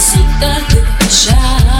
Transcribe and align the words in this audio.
en 0.00 1.66
la 1.66 1.79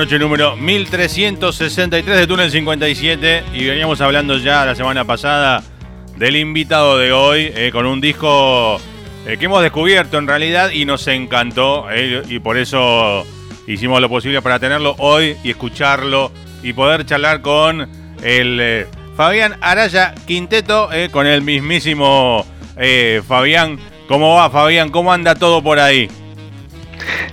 noche 0.00 0.18
número 0.18 0.56
1363 0.56 2.16
de 2.20 2.26
Túnel 2.26 2.50
57 2.50 3.44
y 3.52 3.66
veníamos 3.66 4.00
hablando 4.00 4.38
ya 4.38 4.64
la 4.64 4.74
semana 4.74 5.04
pasada 5.04 5.62
del 6.16 6.36
invitado 6.36 6.96
de 6.96 7.12
hoy 7.12 7.52
eh, 7.54 7.68
con 7.70 7.84
un 7.84 8.00
disco 8.00 8.80
eh, 9.26 9.36
que 9.36 9.44
hemos 9.44 9.60
descubierto 9.62 10.16
en 10.16 10.26
realidad 10.26 10.70
y 10.70 10.86
nos 10.86 11.06
encantó 11.06 11.90
eh, 11.90 12.22
y 12.30 12.38
por 12.38 12.56
eso 12.56 13.26
hicimos 13.66 14.00
lo 14.00 14.08
posible 14.08 14.40
para 14.40 14.58
tenerlo 14.58 14.94
hoy 15.00 15.36
y 15.44 15.50
escucharlo 15.50 16.32
y 16.62 16.72
poder 16.72 17.04
charlar 17.04 17.42
con 17.42 17.86
el 18.22 18.86
Fabián 19.18 19.56
Araya 19.60 20.14
Quinteto, 20.26 20.88
con 21.10 21.26
el 21.26 21.42
mismísimo 21.42 22.46
Fabián. 23.28 23.78
¿Cómo 24.08 24.36
va 24.36 24.48
Fabián? 24.48 24.88
¿Cómo 24.88 25.12
anda 25.12 25.34
todo 25.34 25.62
por 25.62 25.78
ahí? 25.78 26.08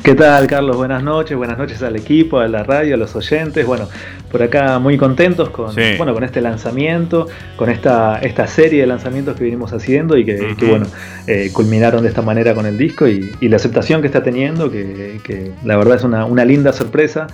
¿Qué 0.03 0.15
tal, 0.15 0.47
Carlos? 0.47 0.77
Buenas 0.77 1.03
noches, 1.03 1.37
buenas 1.37 1.57
noches 1.57 1.81
al 1.83 1.95
equipo, 1.95 2.39
a 2.39 2.47
la 2.47 2.63
radio, 2.63 2.95
a 2.95 2.97
los 2.97 3.15
oyentes. 3.15 3.65
Bueno, 3.65 3.87
por 4.31 4.41
acá 4.41 4.79
muy 4.79 4.97
contentos 4.97 5.49
con, 5.49 5.73
bueno, 5.97 6.13
con 6.13 6.23
este 6.23 6.41
lanzamiento, 6.41 7.27
con 7.55 7.69
esta, 7.69 8.19
esta 8.19 8.47
serie 8.47 8.81
de 8.81 8.87
lanzamientos 8.87 9.35
que 9.35 9.43
venimos 9.43 9.73
haciendo 9.73 10.17
y 10.17 10.25
que, 10.25 10.55
bueno, 10.67 10.85
eh, 11.27 11.49
culminaron 11.53 12.03
de 12.03 12.09
esta 12.09 12.21
manera 12.21 12.53
con 12.53 12.65
el 12.65 12.77
disco 12.77 13.07
y, 13.07 13.29
la 13.41 13.55
aceptación 13.55 14.01
que 14.01 14.07
está 14.07 14.23
teniendo, 14.23 14.69
que, 14.69 15.51
la 15.63 15.77
verdad 15.77 15.95
es 15.95 16.03
una, 16.03 16.25
una 16.25 16.45
linda 16.45 16.73
sorpresa. 16.73 17.27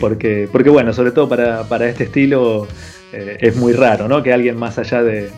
Porque, 0.00 0.48
porque, 0.50 0.70
bueno, 0.70 0.92
sobre 0.92 1.10
todo 1.10 1.28
para, 1.28 1.64
para 1.64 1.88
este 1.88 2.04
estilo 2.04 2.66
eh, 3.16 3.38
es 3.40 3.56
muy 3.56 3.72
raro, 3.72 4.08
¿no? 4.08 4.22
Que 4.22 4.30
alguien 4.30 4.58
más 4.58 4.78
allá 4.78 5.02
de, 5.02 5.30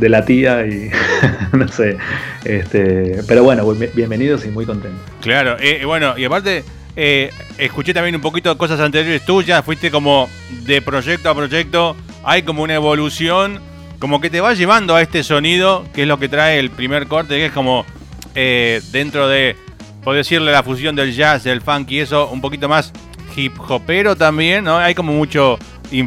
la 0.00 0.24
tía 0.24 0.66
y 0.66 0.90
no 1.52 1.68
sé. 1.68 1.96
Este, 2.44 3.22
pero 3.28 3.44
bueno, 3.44 3.64
bienvenidos 3.94 4.44
y 4.44 4.48
muy 4.48 4.66
contentos. 4.66 5.00
Claro, 5.20 5.56
eh, 5.60 5.84
bueno, 5.84 6.18
y 6.18 6.24
aparte, 6.24 6.64
eh, 6.96 7.30
escuché 7.56 7.94
también 7.94 8.16
un 8.16 8.20
poquito 8.20 8.50
de 8.52 8.58
cosas 8.58 8.80
anteriores 8.80 9.24
tuyas, 9.24 9.64
fuiste 9.64 9.92
como 9.92 10.28
de 10.66 10.82
proyecto 10.82 11.30
a 11.30 11.36
proyecto, 11.36 11.94
hay 12.24 12.42
como 12.42 12.64
una 12.64 12.74
evolución, 12.74 13.60
como 14.00 14.20
que 14.20 14.28
te 14.28 14.40
va 14.40 14.54
llevando 14.54 14.96
a 14.96 15.02
este 15.02 15.22
sonido, 15.22 15.84
que 15.94 16.02
es 16.02 16.08
lo 16.08 16.18
que 16.18 16.28
trae 16.28 16.58
el 16.58 16.70
primer 16.70 17.06
corte, 17.06 17.36
que 17.36 17.46
es 17.46 17.52
como 17.52 17.86
dentro 18.34 19.28
de, 19.28 19.56
por 20.02 20.14
decirle, 20.16 20.52
la 20.52 20.62
fusión 20.62 20.96
del 20.96 21.12
jazz, 21.12 21.44
del 21.44 21.60
funk 21.60 21.90
y 21.92 22.00
eso, 22.00 22.28
un 22.28 22.40
poquito 22.40 22.68
más 22.68 22.92
hip 23.36 23.52
hopero 23.68 24.16
también, 24.16 24.64
¿no? 24.64 24.78
Hay 24.78 24.94
como 24.94 25.12
mucho 25.12 25.58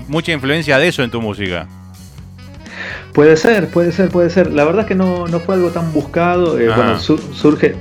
mucha 0.08 0.32
influencia 0.32 0.78
de 0.78 0.88
eso 0.88 1.04
en 1.04 1.12
tu 1.12 1.22
música. 1.22 1.68
Puede 3.14 3.36
ser, 3.36 3.68
puede 3.68 3.92
ser, 3.92 4.10
puede 4.10 4.30
ser. 4.30 4.52
La 4.54 4.64
verdad 4.64 4.82
es 4.82 4.88
que 4.88 4.96
no, 4.96 5.28
fue 5.46 5.56
algo 5.56 5.70
tan 5.70 5.92
buscado. 5.92 6.58
Eh, 6.60 6.68
bueno, 6.68 6.98
surge 7.00 7.76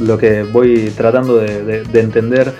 lo 0.00 0.18
que 0.18 0.42
voy 0.42 0.92
tratando 0.96 1.38
de, 1.38 1.84
entender. 1.94 2.52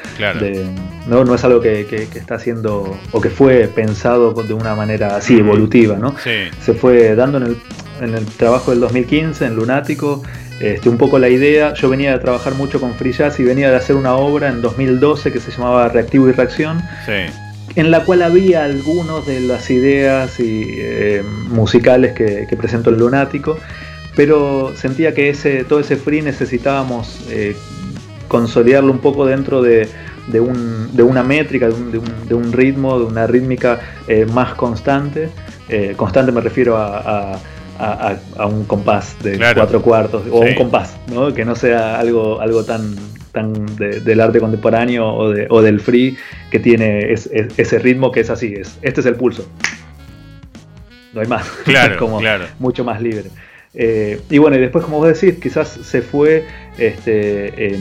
¿no? 1.09 1.25
no 1.25 1.35
es 1.35 1.45
algo 1.45 1.61
que, 1.61 2.09
está 2.15 2.37
haciendo 2.37 2.97
o 3.11 3.21
que 3.21 3.31
fue 3.31 3.69
pensado 3.75 4.35
de 4.35 4.55
una 4.55 4.75
manera 4.75 5.17
así 5.17 5.39
evolutiva. 5.39 5.97
¿no? 5.97 6.15
Se 6.19 6.75
fue 6.75 7.15
dando 7.17 7.39
en 7.39 7.45
el, 7.45 7.57
en 8.01 8.15
el 8.15 8.25
trabajo 8.27 8.71
del 8.71 8.81
2015, 8.81 9.47
en 9.47 9.57
Lunático. 9.57 10.23
Este, 10.61 10.89
un 10.89 10.97
poco 10.97 11.19
la 11.19 11.29
idea, 11.29 11.75
yo 11.75 11.89
venía 11.89 12.13
de 12.13 12.21
trabajar 12.21 12.55
mucho 12.55 12.79
con 12.79 12.95
Free 12.95 13.13
Jazz 13.13 13.41
y 13.41 13.43
venía 13.43 13.69
de 13.69 13.77
hacer 13.77 13.97
una 13.97 14.15
obra 14.15 14.49
en 14.49 14.63
2012 14.63 15.33
que 15.33 15.41
se 15.41 15.51
llamaba 15.51 15.89
Reactivo 15.89 16.29
y 16.29 16.33
Reacción. 16.33 16.81
Sí 17.05 17.33
en 17.75 17.91
la 17.91 18.05
cual 18.05 18.23
había 18.23 18.65
algunos 18.65 19.27
de 19.27 19.41
las 19.41 19.71
ideas 19.71 20.39
y, 20.41 20.65
eh, 20.77 21.23
musicales 21.49 22.13
que, 22.13 22.47
presentó 22.57 22.91
el 22.91 22.99
Lunático, 22.99 23.57
pero 24.15 24.73
sentía 24.77 25.15
que 25.15 25.31
ese, 25.31 25.65
todo 25.65 25.81
ese 25.81 25.97
free 25.97 26.23
necesitábamos 26.23 27.21
eh, 27.31 27.57
consolidarlo 28.29 28.93
un 28.93 28.99
poco 28.99 29.27
dentro 29.27 29.63
de, 29.63 29.89
una 31.03 31.23
métrica, 31.23 31.69
de 31.69 32.35
un, 32.35 32.53
ritmo, 32.53 32.99
de 32.99 33.05
una 33.07 33.27
rítmica 33.27 33.81
eh, 34.07 34.27
más 34.27 34.55
constante. 34.55 35.31
constante 35.97 36.31
me 36.33 36.41
refiero 36.41 36.77
a, 36.77 37.39
un 38.47 38.65
compás 38.65 39.17
de 39.23 39.39
cuatro 39.55 39.83
cuartos 39.83 40.23
o 40.31 40.41
un 40.41 40.55
compás, 40.55 40.95
que 41.35 41.45
no 41.45 41.57
sea 41.57 41.99
algo, 41.99 42.41
algo 42.41 42.65
tan, 42.65 42.95
tan 43.33 43.77
del 43.77 44.21
arte 44.21 44.41
contemporáneo 44.41 45.07
o, 45.15 45.63
del 45.63 45.81
free 45.81 46.17
que 46.51 46.59
tiene 46.59 47.13
ese 47.13 47.79
ritmo 47.79 48.13
que 48.13 48.21
es 48.21 48.31
así, 48.31 48.55
es, 48.55 48.79
este 48.83 49.01
es 49.01 49.07
el 49.07 49.17
pulso. 49.17 49.49
No 51.13 51.21
hay 51.21 51.27
más. 51.27 51.47
Claro, 51.65 51.99
como 51.99 52.21
mucho 52.59 52.85
más 52.85 53.01
libre. 53.01 53.31
Eh, 53.75 54.21
y 54.29 54.37
bueno, 54.37 54.57
y 54.57 54.61
después, 54.61 54.85
como 54.85 54.99
vos 54.99 55.19
decís, 55.19 55.41
quizás 55.41 55.69
se 55.69 56.03
fue 56.03 56.45
este, 56.77 57.75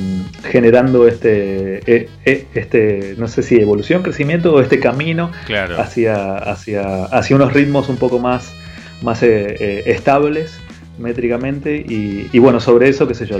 generando 0.50 1.06
este, 1.06 1.82
e, 1.86 2.10
e, 2.24 2.46
este, 2.54 3.16
no 3.18 3.28
sé 3.28 3.44
si 3.44 3.60
evolución, 3.60 4.02
crecimiento 4.02 4.54
o 4.54 4.62
este 4.62 4.80
camino 4.80 5.32
hacia, 5.78 6.38
hacia, 6.38 7.06
hacia 7.06 7.36
unos 7.36 7.52
ritmos 7.52 7.90
un 7.90 7.98
poco 7.98 8.20
más, 8.20 8.54
más 9.02 9.22
eh, 9.22 9.58
eh, 9.60 9.84
estables 9.88 10.62
métricamente 11.02 11.76
y, 11.88 12.38
bueno, 12.40 12.60
sobre 12.60 12.90
eso, 12.90 13.08
qué 13.08 13.14
sé 13.14 13.26
yo, 13.26 13.38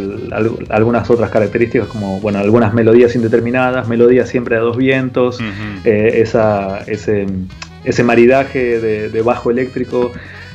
algunas 0.70 1.10
otras 1.10 1.30
características 1.30 1.88
como, 1.88 2.20
bueno, 2.20 2.40
algunas 2.40 2.74
melodías 2.74 3.16
indeterminadas, 3.16 3.88
melodías 3.88 4.30
siempre 4.30 4.58
a 4.58 4.60
dos 4.60 4.78
vientos, 4.78 5.40
eh, 5.86 6.22
esa, 6.22 6.80
ese, 6.88 7.28
ese 7.84 8.04
maridaje 8.04 8.80
de, 8.80 9.22
bajo 9.22 9.52
eléctrico 9.52 10.12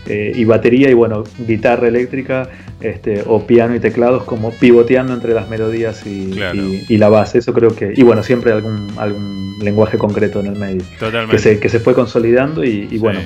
eh, 0.06 0.32
y 0.34 0.44
batería 0.44 0.90
y 0.90 0.94
bueno, 0.94 1.24
guitarra 1.46 1.88
eléctrica 1.88 2.48
este, 2.80 3.22
o 3.26 3.46
piano 3.46 3.74
y 3.74 3.80
teclados 3.80 4.24
como 4.24 4.52
pivoteando 4.52 5.14
entre 5.14 5.34
las 5.34 5.48
melodías 5.48 6.06
y, 6.06 6.32
la 6.98 7.08
base, 7.08 7.38
eso 7.38 7.52
creo 7.52 7.74
que, 7.74 7.92
y 7.96 8.02
bueno, 8.02 8.22
siempre 8.22 8.52
algún, 8.52 8.92
algún 8.98 9.58
lenguaje 9.62 9.98
concreto 9.98 10.40
en 10.40 10.46
el 10.46 10.56
medio, 10.56 10.82
Que, 11.30 11.38
se, 11.38 11.58
que 11.58 11.68
se 11.68 11.80
fue 11.80 11.94
consolidando 11.94 12.64
y, 12.64 12.98
bueno 12.98 13.20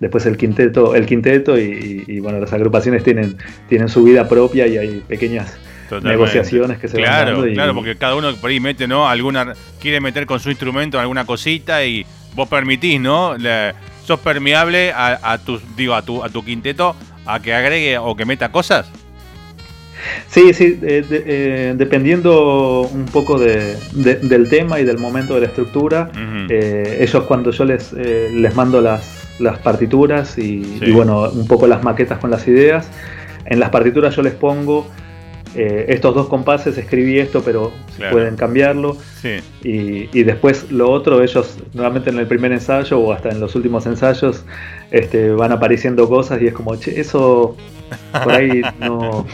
después 0.00 0.26
el 0.26 0.36
quinteto, 0.36 0.94
el 0.94 1.06
quinteto 1.06 1.58
y, 1.58 2.20
bueno, 2.20 2.40
las 2.40 2.52
agrupaciones 2.52 3.02
tienen, 3.02 3.36
tienen 3.68 3.88
su 3.88 4.02
vida 4.04 4.28
propia 4.28 4.66
y 4.66 4.76
hay 4.76 5.02
pequeñas 5.06 5.58
negociaciones 6.02 6.78
que 6.78 6.88
se 6.88 7.00
van 7.00 7.26
dando. 7.26 7.46
Y... 7.46 7.54
Claro, 7.54 7.74
porque 7.74 7.96
cada 7.96 8.14
uno 8.14 8.34
por 8.36 8.50
ahí 8.50 8.60
mete, 8.60 8.86
¿no? 8.86 9.08
Alguna, 9.08 9.54
quiere 9.80 10.00
meter 10.00 10.26
con 10.26 10.40
su 10.40 10.50
instrumento 10.50 10.98
alguna 10.98 11.24
cosita 11.24 11.84
y 11.84 12.04
vos 12.34 12.48
permitís, 12.48 13.00
¿no? 13.00 13.36
sos 14.04 14.20
permeable 14.20 14.92
a, 14.94 15.38
tu, 15.44 15.60
digo, 15.76 15.94
a 15.94 16.02
tu, 16.02 16.22
a 16.22 16.28
tu 16.28 16.44
quinteto 16.44 16.94
a 17.26 17.40
que 17.40 17.52
agregue 17.52 17.98
o 17.98 18.14
que 18.14 18.24
meta 18.24 18.52
cosas. 18.52 18.88
Sí, 20.28 20.52
sí, 20.52 20.78
eh, 20.82 21.04
eh, 21.10 21.74
dependiendo 21.76 22.82
un 22.82 23.06
poco 23.06 23.38
del 23.38 24.48
tema 24.48 24.78
y 24.78 24.84
del 24.84 24.98
momento 24.98 25.34
de 25.34 25.40
la 25.40 25.46
estructura, 25.46 26.10
eh, 26.48 26.98
ellos 27.00 27.24
cuando 27.24 27.50
yo 27.50 27.64
les, 27.64 27.92
les 27.92 28.54
mando 28.54 28.80
las, 28.80 29.25
las 29.38 29.58
partituras 29.58 30.38
y, 30.38 30.92
bueno, 30.92 31.30
un 31.30 31.46
poco 31.46 31.66
las 31.66 31.82
maquetas 31.82 32.18
con 32.18 32.30
las 32.30 32.46
ideas. 32.48 32.88
En 33.44 33.60
las 33.60 33.70
partituras 33.70 34.16
yo 34.16 34.22
les 34.22 34.34
pongo 34.34 34.86
eh, 35.54 35.86
estos 35.94 36.14
dos 36.14 36.28
compases 36.28 36.76
escribí 36.76 37.18
esto, 37.18 37.40
pero 37.42 37.72
pueden 38.10 38.36
cambiarlo. 38.36 38.96
Y, 39.62 40.22
después 40.22 40.70
lo 40.70 40.90
otro, 40.90 41.22
ellos 41.22 41.56
nuevamente 41.72 42.10
en 42.10 42.18
el 42.18 42.26
primer 42.26 42.52
ensayo 42.52 42.98
o 42.98 43.12
hasta 43.12 43.30
en 43.30 43.40
los 43.40 43.54
últimos 43.54 43.86
ensayos 43.86 44.44
este, 44.90 45.30
van 45.30 45.52
apareciendo 45.52 46.08
cosas 46.08 46.42
y 46.42 46.48
es 46.48 46.52
como, 46.52 46.76
che, 46.76 47.00
eso 47.00 47.56
por 48.22 48.32
ahí 48.32 48.62
no... 48.80 49.26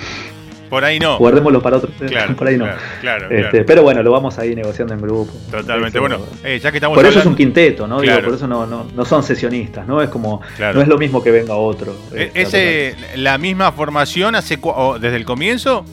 Por 0.73 0.87
ahí 0.87 0.99
no. 0.99 1.19
Guardémoslo 1.19 1.61
para 1.61 1.77
otro. 1.77 1.91
Claro, 2.09 2.35
por 2.35 2.49
ahí 2.49 2.57
no. 2.57 2.67
Claro, 3.03 3.29
este, 3.29 3.63
Pero 3.63 3.83
bueno, 3.83 4.03
lo 4.03 4.11
vamos 4.11 4.39
a 4.39 4.47
ir 4.47 4.57
negociando 4.57 4.95
en 4.95 5.03
grupo. 5.03 5.31
Totalmente. 5.51 5.99
bueno, 5.99 6.17
eh, 6.43 6.59
ya 6.63 6.71
que 6.71 6.79
estamos 6.79 6.97
Por 6.97 7.05
eso 7.05 7.19
es 7.19 7.27
un 7.27 7.37
quinteto, 7.37 7.87
¿no? 7.87 8.01
Digo, 8.01 8.19
por 8.23 8.33
eso 8.33 8.47
no, 8.47 8.65
no, 8.65 8.87
no, 8.95 9.05
son 9.05 9.23
sesionistas, 9.23 9.87
¿no? 9.87 10.01
Es 10.01 10.09
como. 10.09 10.41
No 10.59 10.81
es 10.81 10.89
lo 10.89 10.97
mismo 10.97 11.23
que 11.23 11.31
venga 11.31 11.57
otro. 11.57 11.95
Eh, 12.15 12.31
¿Es 12.33 13.19
la 13.19 13.37
misma 13.37 13.71
formación 13.73 14.35
hace 14.35 14.59
desde 14.99 15.17
el 15.17 15.27
comienzo? 15.27 15.85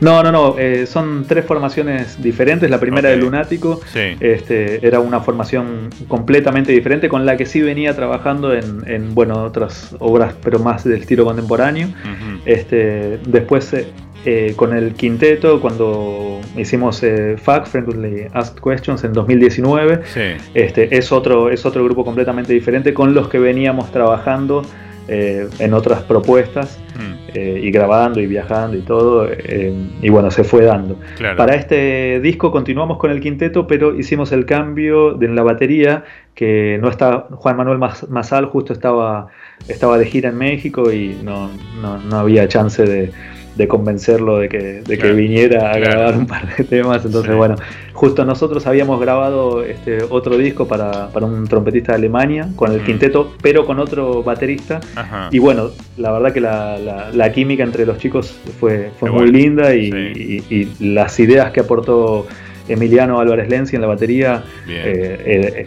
No, 0.00 0.22
no, 0.22 0.32
no. 0.32 0.58
Eh, 0.58 0.86
son 0.86 1.24
tres 1.26 1.44
formaciones 1.44 2.22
diferentes. 2.22 2.70
La 2.70 2.80
primera 2.80 3.10
de 3.10 3.16
Lunático 3.16 3.80
este, 3.94 4.86
era 4.86 5.00
una 5.00 5.20
formación 5.20 5.90
completamente 6.08 6.72
diferente 6.72 7.08
con 7.08 7.26
la 7.26 7.36
que 7.36 7.46
sí 7.46 7.60
venía 7.60 7.94
trabajando 7.94 8.54
en, 8.54 9.14
bueno, 9.14 9.42
otras 9.42 9.94
obras, 9.98 10.34
pero 10.42 10.58
más 10.58 10.84
del 10.84 11.00
estilo 11.00 11.24
contemporáneo. 11.24 11.88
este, 12.44 13.18
después 13.26 13.72
eh, 13.72 13.86
eh, 14.24 14.52
con 14.56 14.76
el 14.76 14.94
quinteto, 14.94 15.60
cuando 15.60 16.40
hicimos 16.56 17.00
FAQ, 17.00 17.66
Frequently 17.66 18.26
Asked 18.32 18.60
Questions, 18.62 19.04
en 19.04 19.12
2019, 19.12 20.02
este, 20.54 20.96
es, 20.96 21.10
otro, 21.12 21.50
es 21.50 21.64
otro 21.64 21.84
grupo 21.84 22.04
completamente 22.04 22.52
diferente 22.52 22.92
con 22.92 23.14
los 23.14 23.28
que 23.28 23.38
veníamos 23.38 23.90
trabajando 23.92 24.62
en 25.08 25.74
otras 25.74 26.02
propuestas. 26.02 26.78
Eh, 27.32 27.60
y 27.62 27.70
grabando 27.70 28.20
y 28.20 28.26
viajando 28.26 28.76
y 28.76 28.80
todo, 28.80 29.28
eh, 29.30 29.72
y 30.02 30.08
bueno, 30.08 30.30
se 30.32 30.42
fue 30.42 30.64
dando. 30.64 30.98
Para 31.36 31.54
este 31.54 32.18
disco 32.20 32.50
continuamos 32.50 32.98
con 32.98 33.12
el 33.12 33.20
quinteto, 33.20 33.68
pero 33.68 33.94
hicimos 33.94 34.32
el 34.32 34.46
cambio 34.46 35.14
de, 35.14 35.26
en 35.26 35.36
la 35.36 35.44
batería, 35.44 36.04
que 36.34 36.78
no 36.80 36.88
está, 36.88 37.28
Juan 37.30 37.56
Manuel 37.56 37.78
Masal 37.78 38.46
justo 38.46 38.72
estaba, 38.72 39.28
estaba 39.68 39.96
de 39.98 40.06
gira 40.06 40.30
en 40.30 40.38
México 40.38 40.90
y 40.90 41.20
no, 41.22 41.50
no, 41.80 41.98
no 41.98 42.16
había 42.16 42.48
chance 42.48 42.82
de 42.84 43.12
de 43.56 43.68
convencerlo 43.68 44.38
de 44.38 44.48
que, 44.48 44.82
de 44.82 44.98
que 44.98 45.12
viniera 45.12 45.72
a 45.72 45.78
grabar 45.78 46.16
un 46.16 46.26
par 46.26 46.56
de 46.56 46.64
temas. 46.64 47.04
Entonces, 47.04 47.34
bueno, 47.34 47.56
justo 47.92 48.24
nosotros 48.24 48.66
habíamos 48.66 49.00
grabado 49.00 49.62
este 49.62 50.02
otro 50.08 50.36
disco 50.38 50.66
para, 50.66 51.08
para 51.08 51.26
un 51.26 51.46
trompetista 51.46 51.92
de 51.92 51.98
Alemania, 51.98 52.48
con 52.56 52.72
el 52.72 52.80
mm. 52.80 52.84
quinteto, 52.84 53.34
pero 53.42 53.66
con 53.66 53.78
otro 53.78 54.22
baterista. 54.22 54.80
Y 55.30 55.38
bueno, 55.38 55.70
la 55.96 56.12
verdad 56.12 56.32
que 56.32 56.40
la, 56.40 57.10
la, 57.12 57.32
química 57.32 57.62
entre 57.62 57.86
los 57.86 57.98
chicos 57.98 58.34
fue, 58.58 58.90
fue 58.98 59.10
muy 59.10 59.30
linda 59.30 59.74
y, 59.74 60.42
y, 60.48 60.68
las 60.80 61.18
ideas 61.20 61.52
que 61.52 61.60
aportó 61.60 62.26
Emiliano 62.68 63.20
Álvarez 63.20 63.48
Lenzi 63.48 63.76
en 63.76 63.82
la 63.82 63.88
batería 63.88 64.44
eh, 64.68 65.66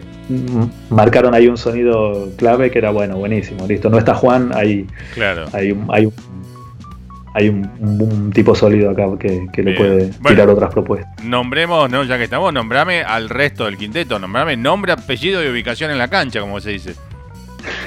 marcaron 0.90 1.34
ahí 1.34 1.48
un 1.48 1.56
sonido 1.56 2.30
clave 2.36 2.70
que 2.70 2.78
era 2.78 2.90
bueno, 2.90 3.16
buenísimo. 3.16 3.66
Listo, 3.66 3.90
no 3.90 3.98
está 3.98 4.14
Juan, 4.14 4.50
hay, 4.54 4.86
claro. 5.14 5.44
hay, 5.52 5.76
hay 5.90 6.06
un 6.06 6.12
hay 7.34 7.48
un, 7.48 8.30
tipo 8.32 8.54
sólido 8.54 8.90
acá 8.90 9.06
que, 9.18 9.62
le 9.62 9.74
puede 9.74 10.10
tirar 10.26 10.48
otras 10.48 10.72
propuestas. 10.72 11.22
Nombremos, 11.24 11.90
¿no? 11.90 12.04
ya 12.04 12.16
que 12.16 12.24
estamos, 12.24 12.52
nombrame 12.52 13.02
al 13.02 13.28
resto 13.28 13.64
del 13.64 13.76
quinteto, 13.76 14.20
nombrame 14.20 14.56
nombre, 14.56 14.92
apellido 14.92 15.44
y 15.44 15.48
ubicación 15.48 15.90
en 15.90 15.98
la 15.98 16.08
cancha, 16.08 16.40
como 16.40 16.60
se 16.60 16.70
dice. 16.70 16.94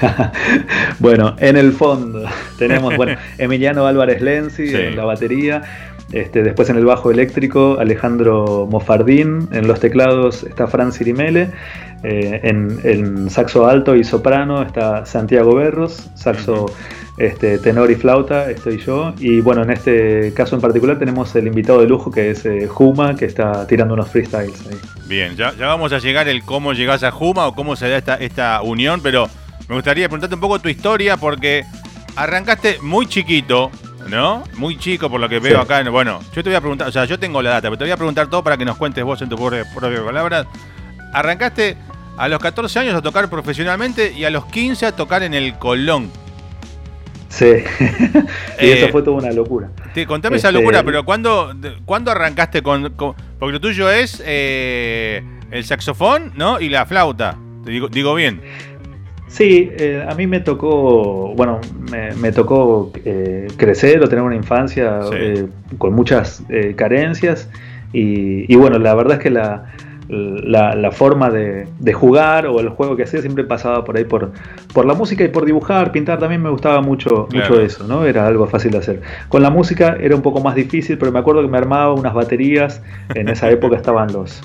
bueno, 0.98 1.34
en 1.38 1.56
el 1.56 1.72
fondo 1.72 2.28
tenemos, 2.58 2.94
bueno, 2.96 3.18
Emiliano 3.38 3.86
Álvarez 3.86 4.20
Lenzi 4.20 4.74
en 4.74 4.96
la 4.96 5.04
batería, 5.04 5.62
este, 6.12 6.42
después 6.42 6.68
en 6.68 6.76
el 6.76 6.84
bajo 6.84 7.10
eléctrico 7.10 7.78
Alejandro 7.80 8.68
Mofardín, 8.70 9.48
en 9.52 9.66
los 9.66 9.80
teclados 9.80 10.42
está 10.42 10.66
Fran 10.66 10.92
Cirimele, 10.92 11.50
eh, 12.02 12.40
en, 12.44 12.78
en, 12.84 13.30
saxo 13.30 13.66
alto 13.66 13.96
y 13.96 14.04
soprano 14.04 14.62
está 14.62 15.04
Santiago 15.04 15.56
Berros, 15.56 16.10
saxo 16.14 16.66
este, 17.18 17.58
tenor 17.58 17.90
y 17.90 17.96
flauta 17.96 18.50
estoy 18.50 18.78
yo. 18.78 19.12
Y 19.18 19.40
bueno, 19.40 19.62
en 19.62 19.70
este 19.70 20.32
caso 20.34 20.54
en 20.54 20.60
particular 20.60 20.98
tenemos 20.98 21.34
el 21.34 21.48
invitado 21.48 21.80
de 21.80 21.88
lujo 21.88 22.10
que 22.10 22.30
es 22.30 22.46
eh, 22.46 22.68
Juma, 22.68 23.16
que 23.16 23.24
está 23.24 23.66
tirando 23.66 23.94
unos 23.94 24.08
freestyles 24.08 24.66
ahí. 24.68 24.78
Bien, 25.06 25.36
ya, 25.36 25.52
vamos 25.58 25.92
a 25.92 25.98
llegar 25.98 26.28
el 26.28 26.44
cómo 26.44 26.72
llegás 26.72 27.02
a 27.02 27.10
Juma 27.10 27.46
o 27.46 27.54
cómo 27.54 27.74
se 27.74 27.88
da 27.88 27.98
esta, 27.98 28.14
esta 28.14 28.62
unión, 28.62 29.00
pero 29.02 29.28
me 29.68 29.74
gustaría 29.74 30.08
preguntarte 30.08 30.34
un 30.36 30.40
poco 30.40 30.60
tu 30.60 30.68
historia 30.68 31.16
porque 31.16 31.64
arrancaste 32.14 32.78
muy 32.80 33.06
chiquito, 33.06 33.72
¿no? 34.08 34.44
Muy 34.56 34.78
chico 34.78 35.10
por 35.10 35.20
lo 35.20 35.28
que 35.28 35.40
veo 35.40 35.60
acá. 35.60 35.82
Bueno, 35.90 36.20
yo 36.34 36.44
te 36.44 36.50
voy 36.50 36.56
a 36.56 36.60
preguntar, 36.60 36.88
o 36.88 36.92
sea, 36.92 37.04
yo 37.04 37.18
tengo 37.18 37.42
la 37.42 37.50
data, 37.50 37.68
pero 37.68 37.78
te 37.78 37.84
voy 37.84 37.90
a 37.90 37.96
preguntar 37.96 38.28
todo 38.28 38.44
para 38.44 38.56
que 38.56 38.64
nos 38.64 38.76
cuentes 38.76 39.02
vos 39.02 39.20
en 39.20 39.28
tus 39.28 39.38
propias 39.40 39.66
palabras. 39.74 40.46
Arrancaste 41.12 41.76
a 42.16 42.28
los 42.28 42.40
14 42.40 42.78
años 42.80 42.94
a 42.94 43.02
tocar 43.02 43.30
profesionalmente 43.30 44.12
y 44.12 44.24
a 44.24 44.30
los 44.30 44.46
15 44.46 44.86
a 44.86 44.92
tocar 44.92 45.22
en 45.22 45.34
el 45.34 45.54
Colón. 45.58 46.10
Sí, 47.28 47.44
y 48.60 48.70
eso 48.70 48.86
eh, 48.86 48.88
fue 48.90 49.02
toda 49.02 49.18
una 49.18 49.30
locura. 49.30 49.68
Te, 49.94 50.06
contame 50.06 50.36
esa 50.36 50.48
este, 50.48 50.60
locura, 50.60 50.82
pero 50.82 51.04
¿cuándo, 51.04 51.54
¿cuándo 51.84 52.10
arrancaste 52.10 52.62
con, 52.62 52.92
Porque 52.96 53.52
lo 53.52 53.60
tuyo 53.60 53.90
es 53.90 54.22
eh, 54.26 55.22
el 55.50 55.64
saxofón, 55.64 56.32
¿no? 56.36 56.60
Y 56.60 56.68
la 56.68 56.86
flauta, 56.86 57.36
te 57.64 57.70
digo, 57.70 57.88
digo 57.88 58.14
bien. 58.14 58.40
Sí, 59.28 59.70
eh, 59.78 60.06
a 60.08 60.14
mí 60.14 60.26
me 60.26 60.40
tocó, 60.40 61.34
bueno, 61.36 61.60
me, 62.16 62.32
tocó 62.32 62.90
crecer 63.58 64.02
o 64.02 64.08
tener 64.08 64.24
una 64.24 64.36
infancia 64.36 65.00
con 65.76 65.92
muchas 65.92 66.42
carencias 66.76 67.50
y, 67.92 68.54
bueno, 68.56 68.78
la 68.78 68.94
verdad 68.94 69.18
es 69.18 69.22
que 69.22 69.30
la, 69.30 69.66
la, 70.08 70.90
forma 70.90 71.30
de, 71.30 71.66
jugar 71.92 72.46
o 72.46 72.60
el 72.60 72.70
juego 72.70 72.96
que 72.96 73.02
hacía 73.02 73.20
siempre 73.20 73.44
pasaba 73.44 73.84
por 73.84 73.96
ahí 73.96 74.04
por, 74.04 74.32
por 74.72 74.86
la 74.86 74.94
música 74.94 75.24
y 75.24 75.28
por 75.28 75.44
dibujar, 75.44 75.92
pintar 75.92 76.18
también 76.18 76.42
me 76.42 76.50
gustaba 76.50 76.80
mucho, 76.80 77.28
mucho 77.32 77.60
eso, 77.60 77.86
¿no? 77.86 78.04
Era 78.04 78.26
algo 78.26 78.46
fácil 78.46 78.72
de 78.72 78.78
hacer. 78.78 79.02
Con 79.28 79.42
la 79.42 79.50
música 79.50 79.96
era 80.00 80.16
un 80.16 80.22
poco 80.22 80.40
más 80.40 80.54
difícil, 80.54 80.98
pero 80.98 81.12
me 81.12 81.18
acuerdo 81.18 81.42
que 81.42 81.48
me 81.48 81.58
armaba 81.58 81.92
unas 81.92 82.14
baterías, 82.14 82.82
en 83.14 83.28
esa 83.28 83.50
época 83.50 83.76
estaban 83.76 84.12
los 84.12 84.42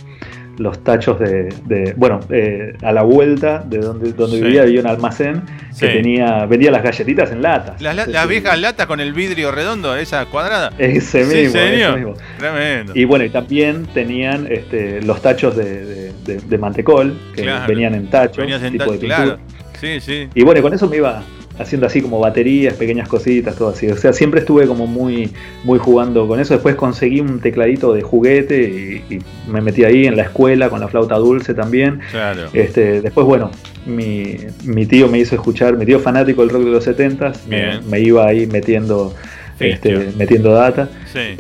los 0.58 0.84
tachos 0.84 1.20
de, 1.20 1.94
bueno, 1.98 2.20
eh, 2.30 2.74
a 2.82 2.92
la 2.92 3.04
vuelta 3.04 3.64
de 3.66 3.80
donde, 3.80 4.14
donde 4.14 4.42
vivía 4.42 4.64
había 4.64 4.80
un 4.82 4.88
almacén 4.88 5.42
que 5.80 5.88
tenía, 5.88 6.46
vendía 6.46 6.72
las 6.72 6.84
galletitas 6.84 7.32
en 7.32 7.42
latas. 7.42 7.82
Las 7.82 8.28
viejas 8.28 8.60
latas 8.60 8.86
con 8.86 9.00
el 9.00 9.14
vidrio 9.14 9.52
redondo, 9.52 9.96
esa 9.96 10.26
cuadrada. 10.26 10.72
Ese 10.78 11.24
mismo, 11.26 11.60
ese 11.60 11.92
mismo. 11.96 12.14
Tremendo. 12.38 12.94
Y 12.96 13.06
bueno, 13.06 13.26
y 13.26 13.30
también 13.30 13.86
tenían 13.94 14.48
este, 14.50 15.02
los 15.02 15.22
tachos 15.22 15.56
de, 15.56 16.14
de, 16.24 16.58
mantecol, 16.58 17.18
que 17.36 17.50
venían 17.68 17.96
en 17.96 18.10
tachos. 18.10 18.46
tipo 18.72 18.92
de 18.92 19.00
claro. 19.00 19.40
Sí, 19.80 20.00
sí. 20.00 20.30
Y 20.34 20.44
bueno, 20.44 20.62
con 20.62 20.74
eso 20.74 20.88
me 20.88 20.98
iba, 20.98 21.24
haciendo 21.60 21.88
así 21.88 22.02
como 22.02 22.20
baterías, 22.20 22.74
pequeñas 22.76 23.08
cositas, 23.08 23.56
todo 23.56 23.70
así. 23.70 23.88
O 23.88 23.98
sea, 23.98 24.14
siempre 24.14 24.40
estuve 24.40 24.68
como 24.68 24.88
muy, 24.88 25.32
muy 25.64 25.80
jugando 25.80 26.28
con 26.28 26.40
eso. 26.40 26.54
Después 26.54 26.76
conseguí 26.76 27.20
un 27.20 27.40
tecladito 27.40 27.94
de 27.94 28.02
juguete 28.02 29.04
y, 29.10 29.20
me 29.48 29.62
metí 29.62 29.84
ahí 29.84 30.06
en 30.06 30.16
la 30.16 30.24
escuela 30.24 30.70
con 30.70 30.80
la 30.80 30.88
flauta 30.88 31.16
dulce 31.16 31.54
también. 31.54 32.00
Claro. 32.12 32.50
Este, 32.54 33.02
después, 33.02 33.26
bueno, 33.28 33.52
mi, 33.86 34.38
mi 34.64 34.86
tío 34.86 35.08
me 35.08 35.20
hizo 35.20 35.36
escuchar, 35.36 35.78
mi 35.78 35.86
tío 35.86 36.00
fanático 36.00 36.42
del 36.42 36.50
rock 36.50 36.64
de 36.64 36.72
los 36.72 36.84
70 36.86 37.34
me, 37.48 37.82
me 37.82 38.00
iba 38.00 38.26
ahí 38.26 38.48
metiendo 38.48 39.14
este, 39.60 40.12
metiendo 40.18 40.54
data. 40.54 40.90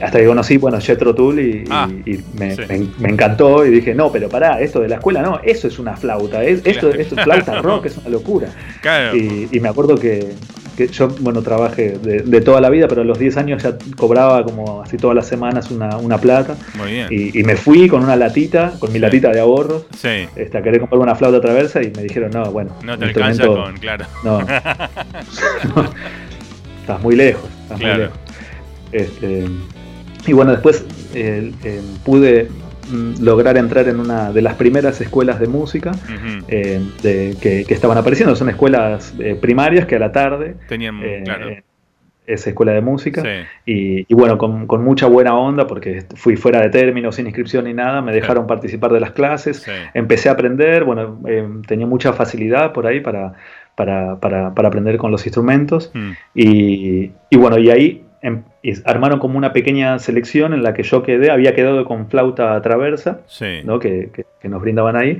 Hasta 0.02 0.20
que 0.20 0.26
conocí, 0.26 0.58
bueno, 0.58 0.80
Jetro 0.80 1.16
Tool 1.16 1.40
y, 1.40 1.64
ah, 1.70 1.90
me, 2.38 2.56
encantó 3.10 3.66
y 3.66 3.72
dije, 3.72 3.96
no, 3.96 4.12
pero 4.12 4.30
pará, 4.30 4.60
esto 4.62 4.82
de 4.82 4.88
la 4.88 4.96
escuela 4.96 5.22
no, 5.22 5.40
eso 5.44 5.68
es 5.68 5.80
una 5.80 5.96
flauta, 5.96 6.44
esto, 6.44 6.90
es 6.94 7.08
flauta 7.08 7.62
rock, 7.62 7.88
es 7.88 7.98
una 7.98 8.10
locura. 8.10 8.50
Y, 9.14 9.60
me 9.60 9.70
acuerdo 9.70 9.96
que, 9.96 10.34
yo, 10.92 11.08
bueno, 11.20 11.42
trabajé 11.42 11.98
de, 11.98 12.42
toda 12.42 12.60
la 12.62 12.70
vida, 12.70 12.88
pero 12.88 13.02
a 13.02 13.06
los 13.06 13.18
10 13.18 13.38
años 13.38 13.64
ya 13.64 13.78
cobraba 13.96 14.44
como 14.44 14.82
así 14.82 14.98
todas 14.98 15.16
las 15.16 15.28
semanas 15.28 15.72
una, 15.72 16.18
plata. 16.18 16.56
Y, 17.10 17.44
me 17.44 17.56
fui 17.56 17.88
con 17.88 18.04
una 18.04 18.16
latita, 18.16 18.74
con 18.80 18.92
mi 18.94 19.00
latita 19.00 19.32
de 19.32 19.40
ahorros, 19.40 19.86
este, 20.36 20.58
a 20.58 20.62
querer 20.62 20.80
comprar 20.80 21.02
una 21.02 21.16
flauta 21.16 21.42
traversa 21.42 21.82
y 21.82 21.92
me 21.96 22.04
dijeron, 22.04 22.32
no, 22.32 22.52
bueno. 22.52 22.76
No 22.84 22.98
te 22.98 23.06
alcanza 23.06 23.48
con, 23.48 23.78
claro. 23.78 24.06
no 24.24 24.40
estás 26.84 27.02
muy 27.02 27.16
lejos. 27.16 27.50
Este, 28.92 29.48
y 30.28 30.34
bueno, 30.34 30.52
después 30.52 30.86
eh, 31.14 31.52
eh, 31.64 31.82
pude 32.06 32.48
mm, 32.90 33.24
lograr 33.24 33.58
entrar 33.58 33.88
en 33.88 34.00
una 34.00 34.32
de 34.32 34.42
las 34.42 34.56
primeras 34.56 35.00
escuelas 35.02 35.40
de 35.40 35.48
música 35.48 35.92
eh, 36.48 36.82
que, 37.42 37.66
estaban 37.68 37.98
apareciendo. 37.98 38.36
Son 38.36 38.50
escuelas 38.50 39.14
primarias 39.42 39.86
que 39.86 39.96
a 39.96 40.00
la 40.00 40.12
tarde 40.12 40.56
tenían 40.68 41.02
esa 42.26 42.50
escuela 42.52 42.72
de 42.72 42.80
música. 42.80 43.22
Y, 43.66 44.14
bueno, 44.14 44.38
con, 44.38 44.84
mucha 44.84 45.08
buena 45.08 45.36
onda, 45.36 45.68
porque 45.68 46.06
fui 46.16 46.38
fuera 46.38 46.62
de 46.62 46.70
término, 46.70 47.12
sin 47.12 47.26
inscripción 47.26 47.66
ni 47.66 47.74
nada, 47.74 48.02
me 48.02 48.14
dejaron 48.14 48.48
participar 48.48 48.94
de 48.94 49.02
las 49.02 49.12
clases, 49.12 49.66
empecé 49.94 50.30
a 50.30 50.34
aprender, 50.34 50.86
bueno, 50.86 51.20
tenía 51.68 51.86
mucha 51.86 52.14
facilidad 52.14 52.72
por 52.72 52.88
ahí 52.88 53.02
para, 53.02 53.34
para, 53.76 54.20
para, 54.20 54.54
para 54.54 54.68
aprender 54.68 54.98
con 54.98 55.12
los 55.12 55.26
instrumentos. 55.26 55.92
Mm. 55.94 56.12
Y, 56.36 57.12
y, 57.30 57.38
bueno, 57.38 57.58
y 57.58 57.70
ahí 57.70 58.06
em, 58.22 58.44
y 58.64 58.74
armaron 58.86 59.20
como 59.20 59.38
una 59.38 59.52
pequeña 59.52 60.00
selección 60.00 60.54
en 60.54 60.64
la 60.64 60.74
que 60.74 60.84
yo 60.84 61.04
quedé, 61.04 61.30
había 61.30 61.54
quedado 61.54 61.84
con 61.84 62.10
flauta 62.10 62.60
traversa, 62.62 63.20
¿no? 63.66 63.80
que, 63.80 64.26
nos 64.44 64.62
brindaban 64.62 64.96
ahí, 64.96 65.20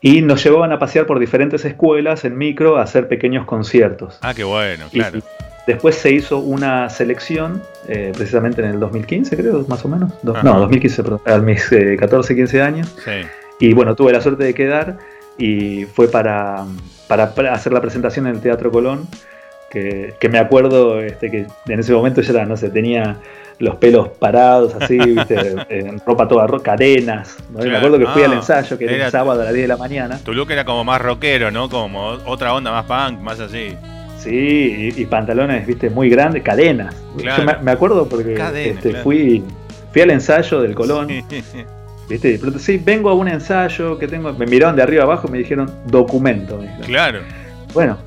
y 0.00 0.22
nos 0.22 0.42
llevaban 0.42 0.72
a 0.72 0.78
pasear 0.78 1.04
por 1.06 1.18
diferentes 1.18 1.64
escuelas 1.64 2.24
en 2.24 2.38
micro 2.38 2.78
a 2.78 2.82
hacer 2.82 3.08
pequeños 3.08 3.44
conciertos. 3.44 4.18
Ah, 4.22 4.32
qué 4.32 4.44
bueno, 4.44 4.86
claro. 4.90 5.18
después 5.66 5.96
se 5.96 6.12
hizo 6.12 6.38
una 6.38 6.88
selección, 6.88 7.62
eh, 7.88 8.12
precisamente 8.16 8.62
en 8.62 8.70
el 8.70 8.80
2015, 8.80 9.36
creo, 9.36 9.66
más 9.68 9.84
o 9.84 9.88
menos. 9.88 10.12
no, 10.22 10.32
2015, 10.32 11.02
perdón, 11.02 11.20
a 11.26 11.38
mis 11.38 11.68
14, 11.98 12.34
15 12.34 12.62
años. 12.62 12.96
Y 13.60 13.74
bueno, 13.74 13.94
tuve 13.94 14.12
la 14.12 14.22
suerte 14.22 14.44
de 14.44 14.54
quedar 14.54 14.96
y 15.36 15.84
fue 15.84 16.08
para, 16.08 16.64
para 17.08 17.32
hacer 17.52 17.72
la 17.72 17.80
presentación 17.80 18.26
en 18.26 18.36
el 18.36 18.40
Teatro 18.40 18.70
Colón 18.70 19.08
que, 19.70 20.28
me 20.30 20.38
acuerdo 20.38 21.00
este, 21.00 21.30
que 21.30 21.46
en 21.68 21.80
ese 21.80 21.92
momento 21.92 22.20
ya 22.20 22.32
era, 22.32 22.46
no 22.46 22.56
sé, 22.56 22.70
tenía 22.70 23.16
los 23.58 23.76
pelos 23.76 24.08
parados 24.08 24.74
así, 24.80 24.98
¿viste? 25.14 25.56
en 25.68 26.00
ropa 26.06 26.28
toda 26.28 26.46
cadenas. 26.62 27.36
Me 27.50 27.76
acuerdo 27.76 27.98
que 27.98 28.06
fui 28.06 28.22
al 28.22 28.34
ensayo, 28.34 28.78
que 28.78 28.84
era, 28.84 29.06
el 29.06 29.12
sábado 29.12 29.42
a 29.42 29.44
las 29.44 29.52
10 29.52 29.64
de 29.64 29.68
la 29.68 29.76
mañana. 29.76 30.18
Tu 30.24 30.32
look 30.32 30.50
era 30.50 30.64
como 30.64 30.84
más 30.84 31.00
rockero, 31.00 31.50
¿no? 31.50 31.68
Como 31.68 32.06
otra 32.26 32.54
onda, 32.54 32.70
más 32.70 32.84
punk, 32.84 33.20
más 33.20 33.40
así. 33.40 33.76
Sí, 34.18 34.92
y, 34.96 35.06
pantalones, 35.06 35.66
viste, 35.66 35.90
muy 35.90 36.10
grandes, 36.10 36.42
cadenas. 36.42 36.94
Yo 37.16 37.44
me, 37.62 37.70
acuerdo 37.70 38.08
porque 38.08 38.34
este, 38.64 38.94
fui, 38.96 39.44
fui 39.92 40.02
al 40.02 40.10
ensayo 40.10 40.60
del 40.60 40.74
Colón. 40.74 41.08
¿Viste? 42.08 42.40
sí, 42.58 42.80
vengo 42.82 43.10
a 43.10 43.14
un 43.14 43.28
ensayo 43.28 43.98
que 43.98 44.08
tengo. 44.08 44.32
Me 44.32 44.46
miraron 44.46 44.76
de 44.76 44.82
arriba 44.82 45.04
abajo 45.04 45.28
y 45.28 45.32
me 45.32 45.38
dijeron 45.38 45.70
documento. 45.86 46.60
claro. 46.86 47.20
Bueno, 47.74 47.98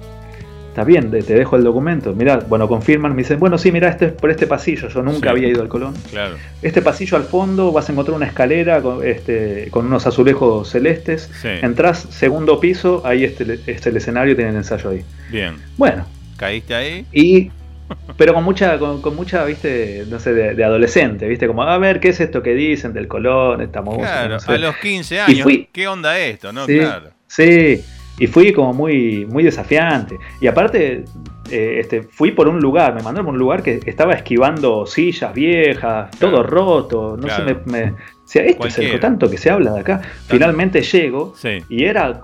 está 0.69 0.83
bien, 0.85 1.11
te 1.11 1.21
dejo 1.21 1.55
el 1.55 1.63
documento. 1.63 2.13
Mirá, 2.13 2.37
bueno, 2.37 2.67
confirman, 2.67 3.13
me 3.13 3.23
dicen, 3.23 3.39
bueno, 3.39 3.57
sí, 3.57 3.71
mira, 3.71 3.89
este 3.89 4.05
es 4.07 4.11
por 4.13 4.31
este 4.31 4.47
pasillo, 4.47 4.87
yo 4.87 5.03
nunca 5.03 5.29
había 5.29 5.47
ido 5.47 5.61
al 5.61 5.67
Colón. 5.67 5.93
Claro. 6.09 6.35
Este 6.61 6.81
pasillo 6.81 7.17
al 7.17 7.25
fondo 7.25 7.71
vas 7.71 7.89
a 7.89 7.91
encontrar 7.91 8.15
una 8.15 8.25
escalera 8.25 8.81
con, 8.81 9.05
este, 9.05 9.67
con 9.69 9.85
unos 9.85 10.07
azulejos 10.07 10.69
celestes. 10.69 11.29
Sí. 11.41 11.49
Entrás, 11.61 12.07
segundo 12.09 12.59
piso, 12.59 13.01
ahí 13.05 13.23
este, 13.23 13.59
este 13.67 13.89
el 13.89 13.97
escenario, 13.97 14.35
tiene 14.35 14.51
el 14.51 14.57
ensayo 14.57 14.89
ahí. 14.89 15.03
Bien. 15.29 15.55
Bueno. 15.77 16.05
¿Caíste 16.37 16.73
ahí? 16.73 17.05
Y 17.11 17.51
pero 18.17 18.33
con 18.33 18.43
mucha, 18.43 18.77
con, 18.79 19.15
mucha, 19.15 19.43
viste, 19.45 20.05
no 20.07 20.19
sé, 20.19 20.33
de, 20.33 20.63
adolescente, 20.63 21.27
viste, 21.27 21.47
como, 21.47 21.63
a 21.63 21.77
ver, 21.77 21.99
¿qué 21.99 22.09
es 22.09 22.19
esto 22.19 22.41
que 22.41 22.53
dicen 22.53 22.93
del 22.93 23.07
Colón, 23.07 23.61
esta 23.61 23.81
música? 23.81 24.27
Claro, 24.27 24.37
a 24.45 24.57
los 24.57 24.77
15 24.77 25.19
años, 25.21 25.47
¿qué 25.71 25.87
onda 25.87 26.17
esto, 26.19 26.51
no? 26.51 26.65
claro. 26.65 27.09
Sí, 27.27 27.81
y 28.19 28.27
fui 28.27 28.53
como 28.53 28.73
muy, 28.73 29.25
muy 29.25 29.43
desafiante. 29.43 30.17
Y 30.41 30.47
aparte, 30.47 31.05
eh, 31.49 31.77
este, 31.79 32.03
fui 32.03 32.31
por 32.31 32.47
un 32.47 32.59
lugar, 32.59 32.93
me 32.93 33.01
mandaron 33.01 33.25
por 33.25 33.33
un 33.33 33.39
lugar 33.39 33.63
que 33.63 33.79
estaba 33.85 34.13
esquivando 34.13 34.85
sillas 34.85 35.33
viejas, 35.33 36.11
todo 36.19 36.43
roto, 36.43 37.17
no 37.17 37.27
sé, 37.27 37.55
me, 37.65 37.93
sea, 38.31 38.43
esto 38.45 38.67
es 38.67 38.77
el 38.79 38.99
tanto 38.99 39.29
que 39.29 39.37
se 39.37 39.49
habla 39.49 39.73
de 39.73 39.81
acá. 39.81 40.01
Finalmente 40.27 40.81
llego 40.81 41.33
y 41.67 41.83
era. 41.83 42.23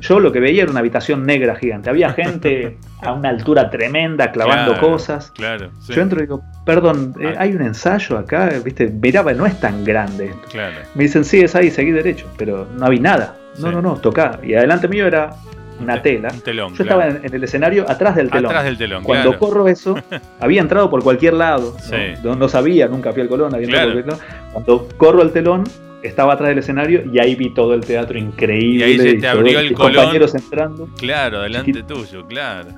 yo 0.00 0.20
lo 0.20 0.32
que 0.32 0.40
veía 0.40 0.64
era 0.64 0.70
una 0.72 0.80
habitación 0.80 1.24
negra 1.24 1.54
gigante. 1.54 1.90
Había 1.90 2.12
gente 2.12 2.78
a 3.02 3.12
una 3.12 3.28
altura 3.28 3.70
tremenda 3.70 4.32
clavando 4.32 4.78
cosas. 4.80 5.30
Claro, 5.30 5.70
Yo 5.88 6.02
entro 6.02 6.18
y 6.18 6.22
digo, 6.22 6.42
perdón, 6.64 7.14
eh, 7.20 7.34
ah. 7.36 7.42
hay 7.42 7.54
un 7.54 7.62
ensayo 7.62 8.18
acá, 8.18 8.50
¿viste? 8.64 8.88
Miraba, 8.88 9.32
no 9.32 9.46
es 9.46 9.60
tan 9.60 9.84
grande 9.84 10.26
esto. 10.26 10.58
Me 10.94 11.04
dicen, 11.04 11.24
sí, 11.24 11.40
es 11.40 11.54
ahí, 11.54 11.70
seguí 11.70 11.92
derecho, 11.92 12.26
pero 12.36 12.66
no 12.76 12.86
había 12.86 13.00
nada. 13.00 13.36
No, 13.58 13.70
no, 13.70 13.80
no, 13.80 13.94
toca. 13.96 14.40
Y 14.42 14.54
adelante 14.54 14.88
mío 14.88 15.06
era 15.06 15.30
una 15.80 16.02
tela. 16.02 16.28
Yo 16.44 16.82
estaba 16.82 17.08
en, 17.08 17.20
el 17.22 17.44
escenario 17.44 17.88
atrás 17.88 18.16
del 18.16 18.30
telón. 18.30 18.46
Atrás 18.46 18.64
del 18.64 18.78
telón. 18.78 19.04
Cuando 19.04 19.38
corro 19.38 19.68
eso, 19.68 19.96
había 20.40 20.60
entrado 20.60 20.90
por 20.90 21.02
cualquier 21.02 21.34
lado. 21.34 21.76
¿no? 22.22 22.36
No, 22.36 22.48
sabía, 22.48 22.88
nunca 22.88 23.12
fui 23.12 23.22
al 23.22 23.28
Colón, 23.28 23.54
había 23.54 24.04
Cuando 24.52 24.88
corro 24.96 25.22
el 25.22 25.32
telón, 25.32 25.64
estaba 26.02 26.34
atrás 26.34 26.50
del 26.50 26.58
escenario 26.58 27.02
y 27.12 27.18
ahí 27.18 27.34
vi 27.34 27.50
todo 27.50 27.74
el 27.74 27.80
teatro 27.80 28.18
increíble. 28.18 28.78
Y 28.78 28.82
ahí 28.82 28.98
se 28.98 29.14
te 29.14 29.28
abrió 29.28 29.58
el 29.60 29.72
Colón. 29.72 29.94
compañeros 29.94 30.34
entrando. 30.34 30.88
Claro, 30.98 31.42
delante 31.42 31.82
tuyo, 31.82 32.26
claro. 32.26 32.68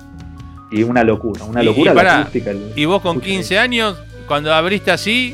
Y 0.71 0.83
una 0.83 1.03
locura, 1.03 1.45
una 1.45 1.63
locura 1.63 1.93
la 1.93 2.19
acústica. 2.19 2.51
y 2.75 2.85
vos 2.85 3.01
con 3.01 3.19
15 3.19 3.57
años, 3.57 3.97
cuando 4.27 4.53
abriste 4.53 4.91
así, 4.91 5.33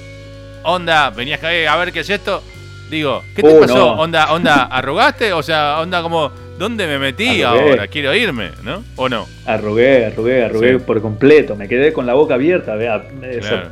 onda, 0.63 1.09
venías 1.09 1.43
a 1.43 1.75
ver 1.75 1.91
qué 1.91 1.99
es 1.99 2.09
esto 2.09 2.41
Digo, 2.89 3.23
¿qué 3.35 3.41
te 3.41 3.53
uh, 3.53 3.59
pasó? 3.59 3.91
¿Onda, 3.93 4.31
¿Onda 4.31 4.63
arrugaste? 4.65 5.33
O 5.33 5.41
sea, 5.41 5.79
onda 5.79 6.01
como, 6.01 6.31
¿dónde 6.57 6.87
me 6.87 6.99
metí 6.99 7.41
ahora? 7.41 7.87
Quiero 7.87 8.13
irme, 8.13 8.51
¿no? 8.63 8.83
¿O 8.95 9.09
no? 9.09 9.27
Arrugué, 9.45 10.05
arrugué, 10.05 10.45
arrugué 10.45 10.79
por 10.79 11.01
completo. 11.01 11.55
Me 11.55 11.67
quedé 11.67 11.93
con 11.93 12.05
la 12.05 12.13
boca 12.13 12.35
abierta, 12.35 12.75
vea, 12.75 13.03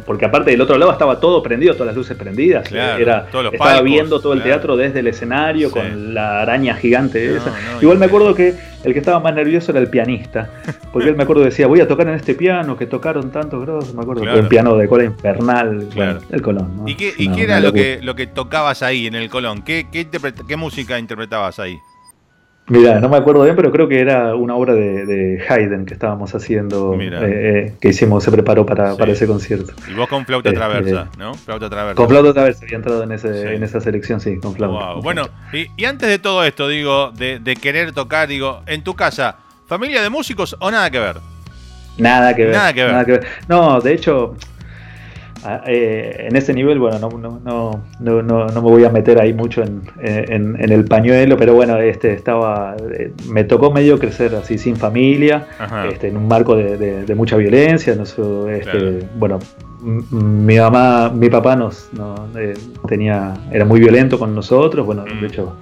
porque 0.06 0.25
aparte 0.25 0.52
del 0.52 0.62
otro 0.62 0.78
lado 0.78 0.92
estaba 0.92 1.20
todo 1.20 1.42
prendido, 1.42 1.74
todas 1.74 1.88
las 1.88 1.96
luces 1.96 2.18
prendidas. 2.18 2.72
Era, 2.72 3.28
estaba 3.52 3.82
viendo 3.82 4.20
todo 4.20 4.34
el 4.34 4.44
teatro 4.44 4.75
desde 4.75 5.00
el 5.00 5.08
escenario 5.08 5.72
con 5.72 6.13
la 6.13 6.42
araña 6.42 6.75
gigante 6.75 7.38
esa. 7.38 7.54
Igual 7.82 7.98
me 7.98 8.06
acuerdo 8.06 8.36
que 8.36 8.56
el 8.84 8.92
que 8.92 9.00
estaba 9.00 9.20
más 9.20 9.34
nervioso 9.34 9.72
era 9.72 9.80
el 9.80 9.88
pianista, 9.88 10.50
porque 10.92 11.10
él 11.10 11.16
me 11.16 11.24
acuerdo 11.24 11.44
decía, 11.44 11.68
voy 11.68 11.80
a 11.80 11.88
tocar 11.88 12.08
en 12.10 12.16
este 12.16 12.36
piano 12.36 12.78
que 12.78 12.86
tocaron 12.86 13.32
tantos 13.32 13.62
grosos, 13.62 13.94
me 13.94 14.02
acuerdo, 14.02 14.24
un 14.24 14.50
piano 14.50 14.75
de 14.75 14.88
cola 14.88 15.06
infernal, 15.06 15.88
el 16.30 16.42
Colón. 16.42 16.84
¿Y 16.86 16.96
qué, 16.96 17.13
era 17.38 17.60
lo 17.60 17.72
que, 17.72 18.00
lo 18.02 18.16
que 18.16 18.28
tocabas 18.28 18.84
ahí 18.84 19.08
en 19.08 19.16
el 19.16 19.30
Colón? 19.30 19.62
¿Qué, 19.62 19.88
qué, 19.92 20.08
qué 20.48 20.58
música 20.58 21.00
interpretabas 21.00 21.60
ahí? 21.60 21.80
Mira, 22.67 23.00
no 23.01 23.10
me 23.10 23.17
acuerdo 23.17 23.43
bien, 23.43 23.58
pero 23.58 23.72
creo 23.74 23.89
que 23.89 24.00
era 24.00 24.36
una 24.36 24.55
obra 24.55 24.74
de, 24.74 25.43
Haydn 25.50 25.86
que 25.86 25.93
estábamos 25.93 26.34
haciendo, 26.34 26.93
eh, 26.98 27.10
eh, 27.12 27.74
que 27.82 27.89
hicimos, 27.89 28.24
se 28.24 28.32
preparó 28.32 28.65
para, 28.65 28.93
ese 28.93 29.27
concierto. 29.27 29.74
Y 29.89 29.93
vos 29.93 30.08
con 30.08 30.25
flauta 30.25 30.50
este, 30.50 30.60
traversa, 30.60 31.10
¿no? 31.17 31.34
Flauta 31.34 31.70
traversa. 31.70 31.96
Con 31.96 32.08
flauta 32.08 32.34
traversa 32.34 32.63
había 32.63 32.77
entrado 32.77 33.03
en, 33.03 33.12
ese, 33.12 33.55
en 33.55 33.63
esa 33.63 33.82
selección, 33.82 34.22
sí, 34.22 34.38
con 34.38 34.55
flauta. 34.55 34.93
bueno, 35.01 35.27
Y, 35.51 35.84
antes 35.84 36.08
de 36.08 36.20
todo 36.20 36.43
esto, 36.46 36.70
digo, 36.70 37.12
de, 37.12 37.58
querer 37.62 37.91
tocar, 37.91 38.29
digo, 38.29 38.62
en 38.65 38.82
tu 38.82 38.93
casa, 38.96 39.36
¿familia 39.67 40.01
de 40.01 40.10
músicos 40.10 40.55
o 40.60 40.72
nada 40.72 40.89
que 40.89 41.00
ver? 41.00 41.17
Nada 41.98 42.34
que 42.34 42.46
ver. 42.46 42.55
Nada 42.55 42.74
que 42.74 42.84
ver. 42.84 42.91
Nada 42.91 43.05
que 43.05 43.12
ver. 43.12 43.27
No, 43.50 43.82
de 43.82 43.93
hecho, 43.93 44.36
eh, 45.65 46.27
en 46.27 46.35
ese 46.35 46.53
nivel, 46.53 46.79
bueno, 46.79 47.00
no, 47.00 47.09
no, 47.09 47.39
no, 47.43 48.21
no, 48.21 48.47
no 48.47 48.62
me 48.62 48.69
voy 48.69 48.85
a 48.85 48.89
meter 48.89 49.19
ahí 49.19 49.33
mucho 49.33 49.62
en, 49.62 49.81
en, 50.00 50.71
el 50.71 50.85
pañuelo, 50.85 51.38
pero 51.38 51.53
bueno, 51.53 51.77
este 51.77 52.13
estaba, 52.13 52.75
eh, 52.97 53.12
me 53.29 53.43
tocó 53.43 53.71
medio 53.71 54.00
crecer 54.00 54.33
así 54.35 54.57
sin 54.57 54.75
familia, 54.75 55.47
este, 55.89 56.07
en 56.07 56.17
un 56.17 56.27
marco 56.27 56.55
de, 56.55 57.13
mucha 57.15 57.35
violencia, 57.35 57.95
no 57.95 58.50
este, 58.50 59.07
bueno, 59.17 59.39
mi 59.81 60.57
mamá, 60.57 61.12
mi 61.13 61.29
papá 61.29 61.55
nos, 61.55 61.89
eh, 62.38 62.53
tenía, 62.88 63.33
era 63.51 63.65
muy 63.65 63.79
violento 63.79 64.17
con 64.17 64.33
nosotros, 64.33 64.85
bueno, 64.85 65.03
de 65.03 65.13
mm. 65.13 65.25
hecho, 65.25 65.57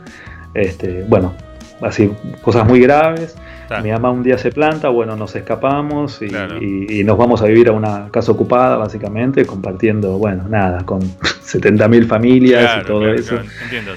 este, 0.53 1.05
bueno, 1.07 1.33
así 1.81 2.11
cosas 2.41 2.67
muy 2.67 2.79
graves. 2.79 3.35
Mi 3.80 3.92
mamá 3.92 4.12
un 4.12 4.24
día 4.24 4.38
se 4.38 4.51
planta, 4.51 4.90
bueno, 4.90 5.16
nos 5.16 5.36
escapamos 5.36 6.22
y, 6.22 7.04
nos 7.04 7.18
vamos 7.18 7.42
a 7.42 7.46
vivir 7.46 7.70
a 7.70 7.72
una 7.72 8.10
casa 8.12 8.32
ocupada, 8.32 8.78
básicamente, 8.78 9.46
compartiendo, 9.46 10.18
bueno, 10.18 10.48
nada, 10.50 10.84
con 10.86 11.01
70.000 11.22 12.06
familias 12.08 12.82
y 12.82 12.86
todo 12.86 13.13
eso. 13.13 13.40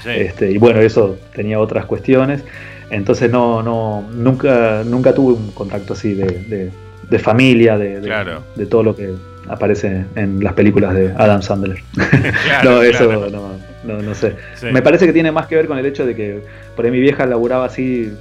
este, 0.06 0.52
y 0.52 0.58
bueno, 0.58 0.80
eso 0.80 1.18
tenía 1.34 1.58
otras 1.58 1.86
cuestiones. 1.86 2.44
Entonces 2.90 3.30
no, 3.30 3.62
no, 3.62 4.06
nunca, 4.12 4.82
nunca 4.84 5.14
tuve 5.14 5.32
un 5.32 5.50
contacto 5.52 5.94
así 5.94 6.14
de, 6.14 6.70
familia, 7.18 7.78
de, 7.78 8.00
de, 8.00 8.66
todo 8.66 8.82
lo 8.82 8.94
que 8.94 9.14
aparece 9.48 10.04
en 10.14 10.42
las 10.42 10.52
películas 10.52 10.94
de 10.94 11.12
Adam 11.16 11.42
Sandler. 11.42 11.82
no, 12.64 12.82
eso 12.82 13.30
no, 13.84 14.02
no, 14.02 14.14
sé. 14.14 14.34
Me 14.70 14.82
parece 14.82 15.06
que 15.06 15.12
tiene 15.12 15.32
más 15.32 15.46
que 15.46 15.56
ver 15.56 15.66
con 15.66 15.78
el 15.78 15.86
hecho 15.86 16.06
de 16.06 16.14
que 16.14 16.42
por 16.76 16.84
ahí 16.84 16.90
mi 16.90 17.00
vieja 17.00 17.26
laburaba 17.26 17.66
así 17.66 18.12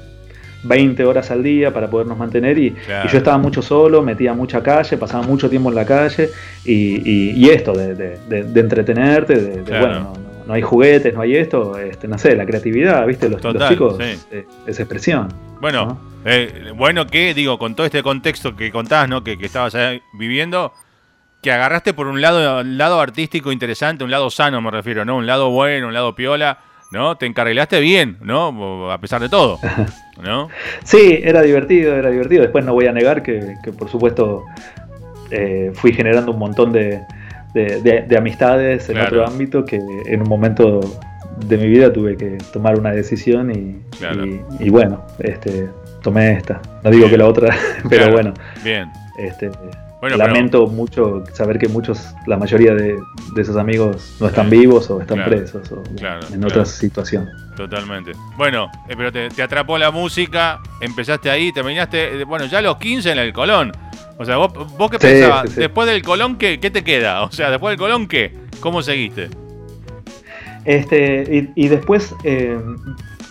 20 0.63 1.05
horas 1.05 1.31
al 1.31 1.43
día 1.43 1.73
para 1.73 1.89
podernos 1.89 2.17
mantener 2.17 2.57
y, 2.57 2.75
yo 3.11 3.17
estaba 3.17 3.37
mucho 3.37 3.61
solo, 3.61 4.01
metía 4.01 4.33
mucha 4.33 4.61
calle, 4.63 4.97
pasaba 4.97 5.23
mucho 5.23 5.49
tiempo 5.49 5.69
en 5.69 5.75
la 5.75 5.85
calle 5.85 6.29
y, 6.65 7.49
esto 7.49 7.73
de, 7.73 8.19
entretenerte, 8.55 9.35
de, 9.35 9.79
bueno, 9.79 10.13
no, 10.47 10.53
hay 10.53 10.61
juguetes, 10.61 11.13
no 11.13 11.21
hay 11.21 11.35
esto, 11.35 11.77
este, 11.77 12.07
no 12.07 12.17
sé, 12.17 12.35
la 12.35 12.45
creatividad, 12.45 13.05
¿viste? 13.05 13.29
Los, 13.29 13.41
chicos 13.69 13.97
es, 13.99 14.79
expresión. 14.79 15.29
Bueno, 15.61 15.99
eh, 16.25 16.71
bueno 16.75 17.07
que 17.07 17.33
digo, 17.33 17.57
con 17.57 17.75
todo 17.75 17.85
este 17.85 18.03
contexto 18.03 18.55
que 18.55 18.71
contás, 18.71 19.07
¿no? 19.07 19.23
Que, 19.23 19.37
que 19.37 19.45
estabas 19.45 19.75
viviendo, 20.13 20.73
que 21.41 21.51
agarraste 21.51 21.93
por 21.93 22.07
un 22.07 22.21
lado, 22.21 22.61
un 22.61 22.77
lado 22.77 22.99
artístico 22.99 23.51
interesante, 23.51 24.03
un 24.03 24.11
lado 24.11 24.29
sano 24.29 24.61
me 24.61 24.71
refiero, 24.71 25.05
¿no? 25.05 25.17
Un 25.17 25.27
lado 25.27 25.49
bueno, 25.49 25.87
un 25.87 25.93
lado 25.93 26.15
piola 26.15 26.59
¿no? 26.93 27.17
Te 27.17 27.25
encarrilaste 27.25 27.79
bien, 27.79 28.17
¿no? 28.21 28.91
A 28.91 28.99
pesar 28.99 29.19
de 29.19 29.27
todo, 29.27 29.59
¿no? 30.21 30.49
sí, 30.83 31.19
era 31.23 31.41
divertido, 31.41 31.95
era 31.95 32.09
divertido. 32.09 32.41
Después 32.41 32.65
no 32.65 32.73
voy 32.73 32.87
a 32.87 32.91
negar 32.91 33.23
que, 33.23 33.55
por 33.77 33.89
supuesto, 33.89 34.45
eh, 35.31 35.71
fui 35.73 35.93
generando 35.93 36.31
un 36.31 36.39
montón 36.39 36.71
de, 36.71 37.01
amistades 38.17 38.89
en 38.89 38.97
otro 38.99 39.25
ámbito 39.25 39.65
que 39.65 39.79
en 40.05 40.21
un 40.21 40.29
momento 40.29 40.79
de 41.47 41.57
mi 41.57 41.67
vida 41.67 41.91
tuve 41.91 42.15
que 42.15 42.37
tomar 42.51 42.77
una 42.77 42.91
decisión 42.91 43.51
y, 43.51 44.69
bueno, 44.69 45.05
este, 45.19 45.69
tomé 46.01 46.33
esta. 46.33 46.61
No 46.83 46.91
digo 46.91 47.09
que 47.09 47.17
la 47.17 47.27
otra, 47.27 47.55
pero 47.89 48.11
bueno. 48.11 48.33
Bien. 48.63 48.89
Este, 49.17 49.49
lamento 50.09 50.67
mucho 50.67 51.23
saber 51.33 51.57
que 51.57 51.67
muchos, 51.67 52.13
la 52.27 52.37
mayoría 52.37 52.73
de, 52.73 52.97
esos 53.37 53.57
amigos 53.57 54.15
no 54.19 54.27
están 54.27 54.49
vivos 54.49 54.89
o 54.89 55.01
están 55.01 55.23
presos 55.25 55.71
o 55.71 55.83
en 56.33 56.43
otra 56.43 56.65
situación. 56.65 57.29
Totalmente. 57.55 58.11
Bueno, 58.37 58.69
eh, 58.89 58.95
pero 58.97 59.11
te, 59.11 59.41
atrapó 59.41 59.77
la 59.77 59.91
música, 59.91 60.59
empezaste 60.81 61.29
ahí, 61.29 61.51
terminaste, 61.51 62.21
eh, 62.21 62.23
bueno, 62.23 62.45
ya 62.45 62.59
a 62.59 62.61
los 62.61 62.77
15 62.77 63.11
en 63.11 63.19
el 63.19 63.33
Colón. 63.33 63.71
O 64.17 64.25
sea, 64.25 64.37
vos, 64.37 64.53
vos 64.77 64.91
qué 64.91 64.99
pensabas, 64.99 65.55
después 65.55 65.87
del 65.87 66.01
Colón, 66.01 66.37
¿qué, 66.37 66.59
¿qué 66.59 66.69
te 66.69 66.83
queda? 66.83 67.23
O 67.23 67.31
sea, 67.31 67.49
después 67.49 67.71
del 67.71 67.79
Colón, 67.79 68.07
¿qué? 68.07 68.33
¿Cómo 68.59 68.81
seguiste? 68.81 69.29
Este, 70.65 71.51
y, 71.55 71.67
después, 71.67 72.15
eh, 72.23 72.57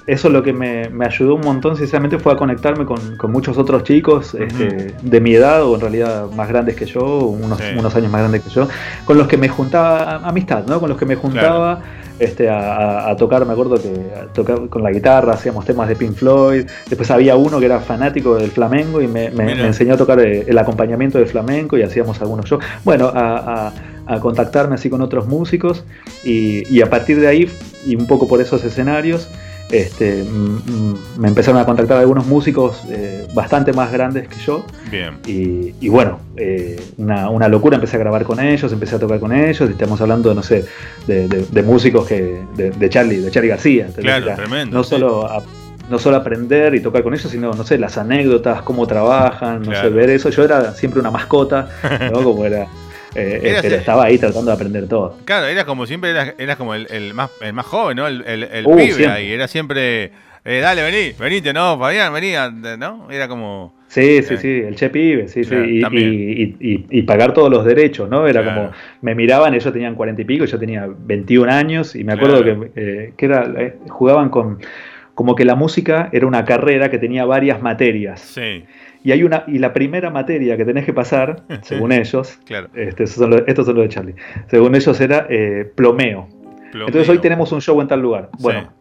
eso 0.06 0.28
lo 0.28 0.42
que 0.42 0.52
me, 0.52 0.88
ayudó 1.04 1.34
un 1.34 1.42
montón, 1.42 1.76
sinceramente, 1.76 2.18
fue 2.18 2.32
a 2.32 2.36
conectarme 2.36 2.84
con, 2.84 3.32
muchos 3.32 3.56
otros 3.58 3.84
chicos 3.84 4.34
este, 4.34 4.94
de 5.00 5.20
mi 5.20 5.34
edad, 5.34 5.62
o 5.64 5.74
en 5.74 5.80
realidad 5.80 6.30
más 6.30 6.48
grandes 6.48 6.76
que 6.76 6.86
yo, 6.86 7.02
unos, 7.02 7.60
unos, 7.76 7.94
años 7.94 8.10
más 8.10 8.22
grandes 8.22 8.42
que 8.42 8.50
yo, 8.50 8.68
con 9.04 9.18
los 9.18 9.28
que 9.28 9.36
me 9.36 9.48
juntaba, 9.48 10.16
amistad, 10.26 10.64
¿no? 10.66 10.80
Con 10.80 10.88
los 10.88 10.98
que 10.98 11.06
me 11.06 11.16
juntaba. 11.16 11.80
Este, 12.18 12.48
a, 12.48 13.16
tocar, 13.18 13.44
me 13.46 13.52
acuerdo 13.52 13.74
que 13.82 13.88
tocar 14.32 14.68
con 14.68 14.84
la 14.84 14.92
guitarra, 14.92 15.32
hacíamos 15.32 15.64
temas 15.64 15.88
de 15.88 15.96
Pink 15.96 16.12
Floyd, 16.14 16.66
después 16.88 17.10
había 17.10 17.34
uno 17.34 17.58
que 17.58 17.66
era 17.66 17.80
fanático 17.80 18.36
del 18.36 18.52
flamenco 18.52 19.00
y 19.00 19.08
me, 19.08 19.26
enseñó 19.26 19.94
a 19.94 19.96
tocar 19.96 20.20
eh, 20.20 20.44
el 20.46 20.56
acompañamiento 20.56 21.18
del 21.18 21.26
flamenco 21.26 21.76
y 21.76 21.82
hacíamos 21.82 22.20
algunos 22.20 22.46
shows. 22.46 22.62
Bueno, 22.84 23.10
a, 23.12 23.72
contactarme 24.20 24.74
así 24.74 24.90
con 24.90 25.00
otros 25.00 25.26
músicos 25.26 25.84
y, 26.22 26.80
a 26.82 26.90
partir 26.90 27.18
de 27.18 27.28
ahí, 27.28 27.50
y 27.86 27.96
un 27.96 28.06
poco 28.06 28.28
por 28.28 28.40
esos 28.40 28.62
escenarios, 28.62 29.28
este, 29.72 30.24
me 31.18 31.28
empezaron 31.28 31.60
a 31.60 31.64
contactar 31.64 31.96
algunos 31.96 32.26
músicos 32.26 32.82
eh, 32.90 33.26
bastante 33.34 33.72
más 33.72 33.90
grandes 33.90 34.28
que 34.28 34.38
yo. 34.38 34.64
Bien. 34.90 35.18
Y, 35.26 35.88
bueno, 35.88 36.20
eh, 36.36 36.78
una, 36.98 37.48
locura, 37.48 37.76
empecé 37.76 37.96
a 37.96 38.00
grabar 38.00 38.24
con 38.24 38.38
ellos, 38.38 38.70
empecé 38.70 38.96
a 38.96 38.98
tocar 38.98 39.18
con 39.18 39.32
ellos, 39.32 39.68
y 39.68 39.72
estamos 39.72 40.00
hablando, 40.00 40.34
no 40.34 40.42
sé, 40.42 40.66
de, 41.06 41.62
músicos 41.62 42.06
que 42.06 42.42
de, 42.54 42.90
Charlie, 42.90 43.18
de 43.18 43.30
Charlie 43.30 43.48
García. 43.48 43.88
Claro, 43.96 44.34
tremendo. 44.36 44.76
No 44.76 44.84
solo 44.84 45.26
no 45.90 45.98
solo 45.98 46.16
aprender 46.16 46.74
y 46.74 46.80
tocar 46.80 47.02
con 47.02 47.12
ellos, 47.12 47.30
sino, 47.30 47.52
no 47.52 47.64
sé, 47.64 47.76
las 47.76 47.98
anécdotas, 47.98 48.62
cómo 48.62 48.86
trabajan, 48.86 49.62
no 49.62 49.74
sé, 49.74 49.88
ver 49.88 50.10
eso. 50.10 50.30
Yo 50.30 50.44
era 50.44 50.72
siempre 50.74 51.00
una 51.00 51.10
mascota, 51.10 51.68
¿no? 52.12 52.22
Como 52.22 52.46
era 52.46 52.66
eh, 53.14 53.58
pero 53.62 53.76
estaba 53.76 54.04
ahí 54.04 54.18
tratando 54.18 54.50
de 54.50 54.54
aprender 54.54 54.88
todo. 54.88 55.18
Claro, 55.24 55.46
era 55.46 55.64
como 55.64 55.86
siempre, 55.86 56.10
eras, 56.10 56.56
como 56.56 56.74
el, 56.74 57.14
más, 57.14 57.30
el 57.40 57.52
más 57.52 57.66
joven, 57.66 57.96
¿no? 57.96 58.06
El, 58.06 58.22
el, 58.24 58.66
uh, 58.66 58.76
pibe 58.76 59.06
ahí, 59.06 59.32
era 59.32 59.48
siempre, 59.48 60.10
eh, 60.44 60.60
dale, 60.60 60.82
vení, 60.82 61.12
venite, 61.18 61.52
¿no? 61.52 61.78
Fabián, 61.78 62.12
vení, 62.12 62.32
¿no? 62.78 63.10
Era 63.10 63.28
como... 63.28 63.74
Sí, 63.88 64.22
sí, 64.22 64.34
eh, 64.34 64.38
sí, 64.38 64.48
el 64.48 64.74
che 64.74 64.88
pibe, 64.88 65.28
sí, 65.28 65.44
sí, 65.44 65.54
y, 65.54 66.56
y, 66.90 67.02
pagar 67.02 67.34
todos 67.34 67.50
los 67.50 67.64
derechos, 67.66 68.08
¿no? 68.08 68.26
Era 68.26 68.42
como, 68.42 68.70
me 69.02 69.14
miraban, 69.14 69.52
ellos 69.52 69.70
tenían 69.70 69.94
cuarenta 69.94 70.22
y 70.22 70.24
pico, 70.24 70.46
yo 70.46 70.58
tenía 70.58 70.88
21 70.88 71.52
años, 71.52 71.94
y 71.94 72.02
me 72.02 72.14
acuerdo 72.14 72.42
que, 72.42 73.12
que 73.14 73.26
era, 73.26 73.52
jugaban 73.88 74.30
con, 74.30 74.60
como 75.14 75.34
que 75.34 75.44
la 75.44 75.56
música 75.56 76.08
era 76.12 76.26
una 76.26 76.46
carrera 76.46 76.90
que 76.90 76.98
tenía 76.98 77.26
varias 77.26 77.60
materias. 77.60 78.20
Sí. 78.20 78.64
Y 79.04 79.12
hay 79.12 79.22
una 79.24 79.44
y 79.46 79.58
la 79.58 79.72
primera 79.72 80.10
materia 80.10 80.56
que 80.56 80.64
tenés 80.64 80.84
que 80.84 80.92
pasar, 80.92 81.42
según 81.62 81.92
ellos, 81.92 82.38
este, 82.74 83.04
estos, 83.04 83.10
son 83.10 83.30
los, 83.30 83.44
de 83.46 83.88
Charlie, 83.88 84.14
según 84.48 84.74
ellos 84.74 85.00
era 85.00 85.26
eh, 85.28 85.70
plomeo. 85.74 86.28
Entonces 86.72 87.08
hoy 87.08 87.18
tenemos 87.18 87.52
un 87.52 87.60
show 87.60 87.80
en 87.80 87.88
tal 87.88 88.00
lugar. 88.00 88.30
Bueno, 88.38 88.72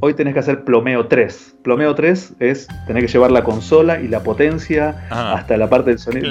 hoy 0.00 0.14
tenés 0.14 0.34
que 0.34 0.40
hacer 0.40 0.64
plomeo 0.64 1.06
3. 1.06 1.56
Plomeo 1.62 1.94
3 1.94 2.34
es 2.40 2.68
tener 2.86 3.02
que 3.02 3.08
llevar 3.10 3.30
la 3.30 3.42
consola 3.42 4.00
y 4.00 4.08
la 4.08 4.22
potencia 4.22 5.06
hasta 5.10 5.56
la 5.56 5.68
parte 5.70 5.90
del 5.90 5.98
sonido. 5.98 6.30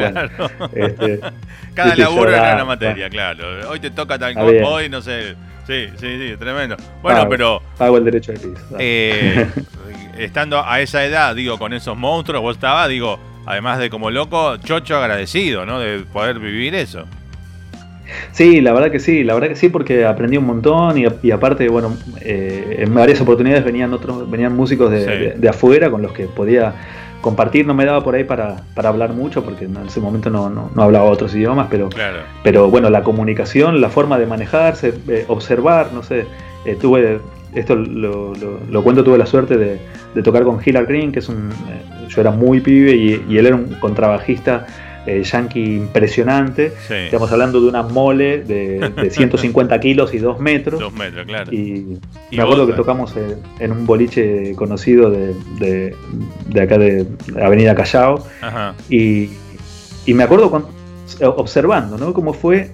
Este, 0.73 1.19
Cada 1.73 1.95
laburo 1.95 2.29
era 2.29 2.53
una 2.55 2.65
materia, 2.65 3.09
claro. 3.09 3.69
Hoy 3.69 3.79
te 3.79 3.89
toca 3.89 4.19
tal 4.19 4.35
cosa, 4.35 4.67
hoy 4.67 4.89
no 4.89 5.01
sé. 5.01 5.35
Sí, 5.65 5.87
sí, 5.97 6.17
sí, 6.17 6.37
tremendo. 6.37 6.77
Bueno, 7.01 7.27
pero. 7.27 7.61
Pago 7.77 7.97
el 7.97 8.05
derecho 8.05 8.31
de 8.31 8.39
piso. 8.39 8.75
Eh, 8.79 9.45
estando 10.17 10.63
a 10.63 10.79
esa 10.79 11.03
edad, 11.03 11.35
digo, 11.35 11.57
con 11.57 11.73
esos 11.73 11.97
monstruos, 11.97 12.41
vos 12.41 12.55
estabas, 12.55 12.87
digo, 12.87 13.19
además 13.47 13.79
de 13.79 13.89
como 13.89 14.11
loco, 14.11 14.57
chocho 14.57 14.97
agradecido, 14.97 15.65
¿no? 15.65 15.79
De 15.79 15.99
poder 16.01 16.37
vivir 16.37 16.75
eso. 16.75 17.05
Sí, 18.31 18.61
la 18.61 18.73
verdad 18.73 18.91
que 18.91 18.99
sí, 18.99 19.23
la 19.23 19.33
verdad 19.33 19.49
que 19.49 19.55
sí, 19.55 19.69
porque 19.69 20.05
aprendí 20.05 20.37
un 20.37 20.45
montón 20.45 20.97
y, 20.97 21.31
aparte, 21.31 21.67
bueno, 21.69 21.95
eh, 22.21 22.77
en 22.79 22.93
varias 22.93 23.19
oportunidades 23.21 23.65
venían 23.65 23.93
otros, 23.93 24.29
venían 24.29 24.55
músicos 24.55 24.91
de, 24.91 25.49
afuera 25.49 25.89
con 25.89 26.01
los 26.01 26.11
que 26.11 26.25
podía 26.25 26.73
compartir, 27.21 27.65
no 27.65 27.73
me 27.73 27.85
daba 27.85 28.03
por 28.03 28.15
ahí 28.15 28.23
para, 28.23 28.57
hablar 28.75 29.13
mucho, 29.13 29.43
porque 29.43 29.65
en 29.65 29.77
ese 29.87 29.99
momento 29.99 30.29
no, 30.29 30.69
hablaba 30.81 31.05
otros 31.05 31.33
idiomas, 31.33 31.67
pero, 31.69 31.89
pero 32.43 32.69
bueno, 32.69 32.89
la 32.89 33.03
comunicación, 33.03 33.81
la 33.81 33.89
forma 33.89 34.19
de 34.19 34.25
manejarse, 34.25 34.93
eh, 35.07 35.25
observar, 35.27 35.91
no 35.93 36.03
sé, 36.03 36.25
eh, 36.65 36.77
tuve 36.79 37.19
esto 37.53 37.75
lo, 37.75 38.83
cuento, 38.83 39.03
tuve 39.03 39.17
la 39.17 39.25
suerte 39.25 39.57
de, 39.57 39.79
tocar 40.21 40.43
con 40.43 40.59
Hillard 40.63 40.87
Green, 40.87 41.11
que 41.11 41.19
es 41.19 41.29
un. 41.29 41.49
Eh, 42.07 42.13
yo 42.13 42.21
era 42.21 42.31
muy 42.31 42.61
pibe 42.61 42.95
y, 42.95 43.37
él 43.37 43.45
era 43.45 43.55
un 43.55 43.75
contrabajista 43.79 44.65
eh, 45.05 45.23
yankee 45.23 45.75
impresionante. 45.77 46.73
Estamos 46.89 47.31
hablando 47.31 47.61
de 47.61 47.67
una 47.67 47.83
mole 47.83 48.43
de, 48.43 49.09
150 49.09 49.79
kilos 49.79 50.13
y 50.13 50.19
2 50.19 50.39
metros. 50.39 50.79
2 50.79 50.93
metros, 50.93 51.25
claro. 51.25 51.51
Y, 51.53 51.97
me 52.31 52.43
acuerdo 52.43 52.67
que 52.67 52.73
tocamos 52.73 53.13
en 53.59 53.71
un 53.71 53.85
boliche 53.85 54.53
conocido 54.55 55.09
de, 55.09 55.95
acá 56.61 56.77
de 56.77 57.05
Avenida 57.41 57.75
Callao. 57.75 58.25
Y, 58.89 59.29
me 60.07 60.23
acuerdo 60.23 60.69
observando, 61.21 61.97
¿no? 61.97 62.13
Cómo 62.13 62.33
fue 62.33 62.71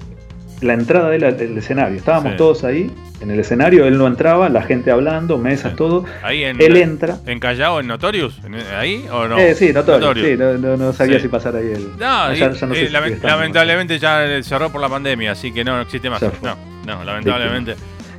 la 0.63 0.73
entrada 0.73 1.09
del, 1.09 1.57
escenario. 1.57 1.97
Estábamos 1.97 2.35
todos 2.37 2.63
ahí 2.63 2.91
en 3.21 3.31
el 3.31 3.39
escenario, 3.39 3.85
él 3.85 3.97
no 3.97 4.07
entraba, 4.07 4.49
la 4.49 4.63
gente 4.63 4.91
hablando, 4.91 5.37
mesas, 5.37 5.75
todo. 5.75 6.05
Ahí 6.23 6.43
en, 6.43 6.61
él 6.61 6.77
entra. 6.77 7.17
¿En 7.25 7.39
Callao, 7.39 7.79
en 7.79 7.87
Notorious? 7.87 8.39
¿Ahí 8.77 9.05
o 9.11 9.27
no? 9.27 9.37
Eh, 9.37 9.55
sí, 9.55 9.71
Notorious, 9.71 10.17
Sí, 10.17 10.35
no, 10.37 10.93
sabía 10.93 11.19
si 11.19 11.27
pasar 11.27 11.55
ahí 11.55 11.71
el. 11.71 11.97
No, 11.97 12.31
eh, 12.31 12.89
lamentablemente 13.21 13.99
ya 13.99 14.25
cerró 14.43 14.69
por 14.69 14.81
la 14.81 14.89
pandemia, 14.89 15.31
así 15.31 15.51
que 15.51 15.63
no, 15.63 15.79
existe 15.81 16.09
más. 16.09 16.21
No, 16.41 16.57
no, 16.85 17.03
lamentablemente. 17.03 17.75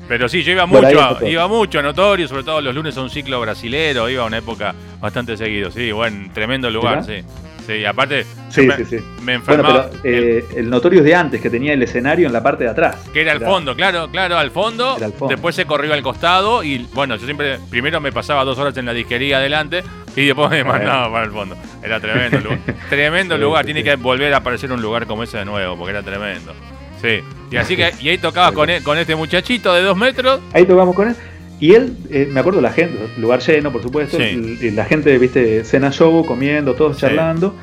Pero 0.07 0.29
sí, 0.29 0.43
yo 0.43 0.53
iba 0.53 0.67
mucho, 0.67 1.01
a, 1.01 1.19
iba 1.27 1.49
mucho 1.49 1.79
a 1.79 1.83
Notorious, 1.83 2.29
sobre 2.29 2.45
todo 2.45 2.61
los 2.61 2.75
lunes 2.75 2.97
a 2.97 3.03
un 3.03 3.09
ciclo 3.09 3.41
brasilero, 3.41 4.09
iba 4.11 4.23
a 4.23 4.27
una 4.27 4.39
época 4.39 4.75
bastante 5.01 5.37
seguido, 5.37 5.71
sí, 5.71 5.93
buen, 5.93 6.31
tremendo 6.33 6.71
lugar, 6.71 7.05
sí. 7.05 7.25
Sí, 7.67 7.85
aparte. 7.85 8.25
Sí, 8.51 8.69
sí, 8.77 8.85
sí. 8.85 8.97
Me 9.23 9.35
enfermaba. 9.35 9.87
Bueno, 9.89 9.99
pero 10.03 10.17
eh, 10.17 10.45
el 10.57 10.69
notorio 10.69 11.01
es 11.01 11.05
de 11.05 11.15
antes, 11.15 11.41
que 11.41 11.49
tenía 11.49 11.73
el 11.73 11.83
escenario 11.83 12.27
en 12.27 12.33
la 12.33 12.43
parte 12.43 12.65
de 12.65 12.71
atrás. 12.71 12.97
Que 13.13 13.23
era 13.23 13.33
al 13.33 13.41
fondo, 13.41 13.75
claro, 13.75 14.11
claro, 14.11 14.37
al 14.37 14.51
fondo, 14.51 14.97
Después 15.29 15.55
se 15.55 15.65
corrió 15.65 15.95
al 15.95 16.03
costado 16.03 16.63
y 16.63 16.87
bueno, 16.93 17.17
yo 17.17 17.25
siempre. 17.25 17.59
Primero 17.71 18.01
me 18.01 18.13
pasaba 18.13 18.45
dos 18.45 18.59
horas 18.59 18.77
en 18.77 18.87
la 18.87 18.93
disquería 18.93 19.39
adelante 19.39 19.83
y 20.15 20.27
después 20.27 20.51
me 20.51 20.63
mandaba 20.65 21.11
para 21.11 21.25
el 21.25 21.31
fondo. 21.31 21.57
Era 21.83 22.01
tremendo 22.01 22.39
lugar. 22.41 22.59
tremendo 22.89 23.39
lugar. 23.39 23.65
Tiene 23.65 23.83
que 23.83 23.97
volver 23.97 24.33
a 24.35 24.39
aparecer 24.39 24.71
un 24.73 24.83
lugar 24.83 25.07
como 25.07 25.23
ese 25.23 25.39
de 25.39 25.45
nuevo, 25.45 25.77
porque 25.77 25.91
era 25.91 26.03
tremendo. 26.03 26.53
Sí. 27.01 27.21
Y 27.51 27.57
así 27.57 27.77
que. 27.79 27.93
Y 28.01 28.11
ahí 28.11 28.19
tocabas 28.19 28.53
con, 28.53 28.69
e, 28.71 28.83
con 28.83 28.99
este 28.99 29.17
muchachito 29.17 29.73
de 29.75 29.83
dos 29.83 29.97
metros. 29.97 30.41
Ahí 30.53 30.67
tocamos 30.67 30.95
con 30.95 31.09
él. 31.09 31.17
Y 31.61 31.75
él, 31.75 31.97
eh, 32.11 32.29
me 32.31 32.41
acuerdo 32.41 32.61
la 32.61 32.73
gente, 32.73 32.99
lugar 33.19 33.41
lleno, 33.41 33.73
por 33.73 33.83
supuesto, 33.83 34.21
y 34.21 34.71
la 34.73 34.85
gente, 34.85 35.17
viste, 35.19 35.65
cena 35.65 35.91
show, 35.91 36.25
comiendo, 36.27 36.75
todos 36.75 36.99
charlando. 36.99 37.55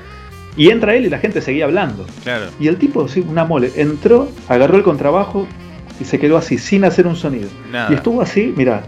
Y 0.58 0.69
entra 0.69 0.95
él 0.95 1.06
y 1.06 1.10
la 1.10 1.19
gente 1.19 1.41
seguía 1.41 1.65
hablando. 1.65 2.06
Claro. 2.23 2.47
Y 2.60 2.67
el 2.67 2.77
tipo, 2.77 3.08
sí, 3.08 3.23
una 3.27 3.45
mole, 3.45 3.71
entró, 3.75 4.30
agarró 4.49 4.75
el 4.77 4.84
contrabajo 4.84 5.47
y 5.99 6.06
se 6.06 6.19
quedó 6.19 6.38
así, 6.38 6.58
sin 6.58 6.84
hacer 6.84 7.08
un 7.08 7.15
sonido. 7.15 7.49
Y 7.89 7.93
estuvo 7.93 8.21
así, 8.21 8.54
mira, 8.56 8.84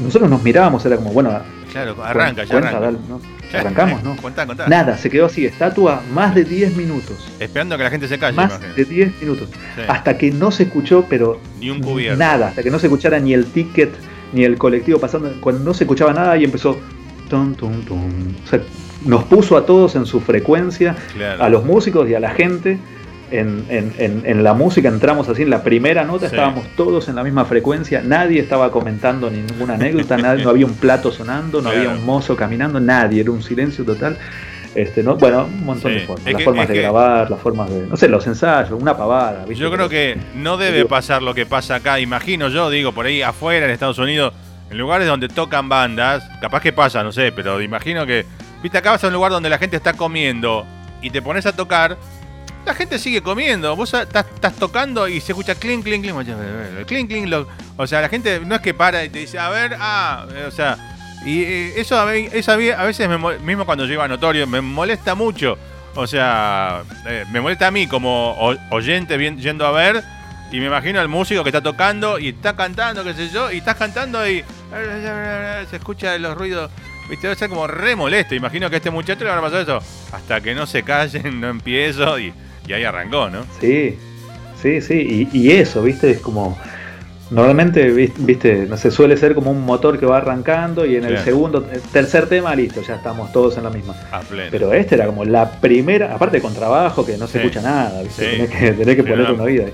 nosotros 0.00 0.30
nos 0.30 0.42
mirábamos, 0.42 0.84
era 0.86 0.96
como, 0.96 1.12
bueno, 1.12 1.38
claro, 1.72 1.96
arranca, 2.02 2.44
ya 2.44 2.58
arranca. 2.58 2.92
Arrancamos, 3.52 4.02
¿no? 4.02 4.16
Nada, 4.68 4.98
se 4.98 5.10
quedó 5.10 5.26
así, 5.26 5.46
estatua 5.46 6.02
más 6.12 6.34
de 6.34 6.44
10 6.44 6.76
minutos. 6.76 7.30
Esperando 7.38 7.76
que 7.76 7.84
la 7.84 7.90
gente 7.90 8.08
se 8.08 8.18
calle. 8.18 8.36
Más 8.36 8.60
de 8.74 8.84
10 8.84 9.20
minutos. 9.20 9.48
Hasta 9.86 10.16
que 10.16 10.30
no 10.30 10.50
se 10.50 10.64
escuchó, 10.64 11.06
pero. 11.08 11.40
Ni 11.60 11.70
un 11.70 11.80
cubierto. 11.80 12.18
Nada, 12.18 12.48
hasta 12.48 12.62
que 12.62 12.70
no 12.70 12.78
se 12.78 12.86
escuchara 12.86 13.20
ni 13.20 13.32
el 13.32 13.46
ticket 13.46 13.92
ni 14.34 14.44
el 14.44 14.58
colectivo 14.58 14.98
pasando, 14.98 15.32
cuando 15.40 15.64
no 15.64 15.72
se 15.72 15.84
escuchaba 15.84 16.12
nada 16.12 16.36
y 16.36 16.44
empezó 16.44 16.78
ton, 17.30 17.54
ton, 17.54 17.82
ton. 17.82 18.36
O 18.44 18.48
sea, 18.48 18.60
nos 19.04 19.24
puso 19.24 19.56
a 19.56 19.64
todos 19.64 19.96
en 19.96 20.06
su 20.06 20.20
frecuencia, 20.20 20.96
a 21.38 21.48
los 21.48 21.64
músicos 21.64 22.08
y 22.08 22.14
a 22.14 22.20
la 22.20 22.30
gente. 22.30 22.78
En, 23.30 23.64
en, 23.68 24.22
en, 24.24 24.44
la 24.44 24.54
música 24.54 24.88
entramos 24.88 25.28
así 25.28 25.42
en 25.42 25.50
la 25.50 25.64
primera 25.64 26.04
nota, 26.04 26.26
estábamos 26.26 26.66
todos 26.76 27.08
en 27.08 27.16
la 27.16 27.24
misma 27.24 27.44
frecuencia, 27.46 28.00
nadie 28.04 28.38
estaba 28.38 28.70
comentando 28.70 29.28
ninguna 29.28 29.74
anécdota, 29.74 30.16
nadie, 30.18 30.44
no 30.44 30.50
había 30.50 30.66
un 30.66 30.74
plato 30.74 31.10
sonando, 31.10 31.60
no 31.60 31.70
había 31.70 31.88
un 31.88 32.04
mozo 32.04 32.36
caminando, 32.36 32.78
nadie, 32.78 33.22
era 33.22 33.32
un 33.32 33.42
silencio 33.42 33.84
total. 33.84 34.18
Este, 34.74 35.02
¿no? 35.02 35.16
Bueno, 35.16 35.44
un 35.44 35.64
montón 35.64 35.92
de 35.92 36.00
formas. 36.00 36.32
las 36.32 36.42
formas 36.42 36.68
de 36.68 36.78
grabar, 36.78 37.30
las 37.30 37.40
formas 37.40 37.70
de. 37.70 37.86
No 37.86 37.96
sé, 37.96 38.08
los 38.08 38.26
ensayos, 38.26 38.72
una 38.72 38.96
pavada. 38.96 39.46
Yo 39.46 39.70
creo 39.70 39.88
que 39.88 40.18
no 40.34 40.56
debe 40.56 40.84
pasar 40.84 41.22
lo 41.22 41.34
que 41.34 41.46
pasa 41.46 41.76
acá. 41.76 42.00
Imagino 42.00 42.48
yo, 42.48 42.70
digo, 42.70 42.92
por 42.92 43.06
ahí 43.06 43.22
afuera 43.22 43.66
en 43.66 43.72
Estados 43.72 43.98
Unidos, 43.98 44.34
en 44.70 44.78
lugares 44.78 45.06
donde 45.06 45.28
tocan 45.28 45.68
bandas, 45.68 46.28
capaz 46.40 46.60
que 46.60 46.72
pasa, 46.72 47.02
no 47.02 47.12
sé, 47.12 47.32
pero 47.32 47.62
imagino 47.62 48.04
que. 48.04 48.26
Viste, 48.62 48.78
acá 48.78 48.92
vas 48.92 49.04
a 49.04 49.08
un 49.08 49.12
lugar 49.12 49.30
donde 49.30 49.50
la 49.50 49.58
gente 49.58 49.76
está 49.76 49.92
comiendo 49.92 50.64
y 51.02 51.10
te 51.10 51.20
pones 51.20 51.44
a 51.44 51.54
tocar 51.54 51.98
la 52.64 52.74
gente 52.74 52.98
sigue 52.98 53.20
comiendo. 53.20 53.76
Vos 53.76 53.92
estás, 53.94 54.54
tocando 54.58 55.06
y 55.06 55.20
se 55.20 55.32
escucha 55.32 55.54
clink, 55.54 55.84
clink, 55.84 56.02
clink, 56.02 56.86
clink, 56.86 57.08
clink. 57.08 57.46
o 57.76 57.86
sea, 57.86 58.00
la 58.00 58.08
gente 58.08 58.40
no 58.40 58.54
es 58.54 58.60
que 58.60 58.74
para 58.74 59.04
y 59.04 59.10
te 59.10 59.18
dice, 59.20 59.38
a 59.38 59.50
ver, 59.50 59.76
ah, 59.78 60.26
o 60.46 60.50
sea, 60.50 60.93
y 61.24 61.42
eso, 61.76 61.98
a, 61.98 62.04
veces 62.04 63.08
mismo 63.42 63.64
cuando 63.64 63.86
llega 63.86 64.04
a 64.04 64.08
notorio 64.08 64.46
me 64.46 64.60
molesta 64.60 65.14
mucho. 65.14 65.56
O 65.94 66.06
sea, 66.06 66.82
eh, 67.06 67.24
me 67.32 67.40
molesta 67.40 67.68
a 67.68 67.70
mí 67.70 67.86
como 67.86 68.36
oyente 68.70 69.16
yendo 69.36 69.66
a 69.66 69.70
ver 69.70 70.02
y 70.50 70.60
me 70.60 70.66
imagino 70.66 71.00
al 71.00 71.08
músico 71.08 71.42
que 71.42 71.48
está 71.48 71.62
tocando 71.62 72.18
y 72.18 72.28
está 72.28 72.54
cantando, 72.54 73.02
qué 73.04 73.14
sé 73.14 73.28
yo, 73.28 73.50
y 73.50 73.58
estás 73.58 73.76
cantando 73.76 74.28
y 74.28 74.44
se 75.70 75.76
escucha 75.76 76.18
los 76.18 76.36
ruidos. 76.36 76.70
Viste, 77.08 77.26
debe 77.26 77.38
ser 77.38 77.48
como 77.48 77.66
re 77.66 77.96
molesto. 77.96 78.34
Imagino 78.34 78.68
que 78.68 78.76
a 78.76 78.78
este 78.78 78.90
muchacho 78.90 79.24
le 79.24 79.30
van 79.30 79.38
a 79.38 79.42
pasar 79.42 79.62
eso. 79.62 79.80
Hasta 80.12 80.40
que 80.40 80.54
no 80.54 80.66
se 80.66 80.82
callen, 80.82 81.40
no 81.40 81.48
empiezo 81.48 82.18
y, 82.18 82.32
ahí 82.72 82.84
arrancó, 82.84 83.30
¿no? 83.30 83.44
Sí, 83.60 83.98
sí, 84.60 84.80
sí. 84.80 85.28
Y, 85.32 85.38
y 85.38 85.52
eso, 85.52 85.82
viste, 85.82 86.10
es 86.12 86.20
como 86.20 86.58
Normalmente, 87.34 87.90
viste, 87.90 88.66
no 88.68 88.76
se 88.76 88.92
suele 88.92 89.16
ser 89.16 89.34
como 89.34 89.50
un 89.50 89.64
motor 89.66 89.98
que 89.98 90.06
va 90.06 90.18
arrancando 90.18 90.86
y 90.86 90.94
en 90.94 91.04
el 91.04 91.18
segundo, 91.18 91.66
eh, 91.72 91.80
tercer 91.92 92.28
tema, 92.28 92.54
listo, 92.54 92.80
ya 92.80 92.94
estamos 92.94 93.32
todos 93.32 93.56
en 93.56 93.64
la 93.64 93.70
misma. 93.70 93.96
Pero 94.52 94.72
este 94.72 94.94
era 94.94 95.06
como 95.06 95.24
la 95.24 95.50
primera, 95.60 96.14
aparte 96.14 96.40
con 96.40 96.54
trabajo 96.54 97.04
que 97.04 97.18
no 97.18 97.26
se 97.26 97.38
escucha 97.38 97.60
nada, 97.60 98.02
¿viste? 98.02 98.46
tenés 98.78 98.96
que, 98.96 99.02
poner 99.02 99.32
una 99.32 99.44
vida. 99.46 99.64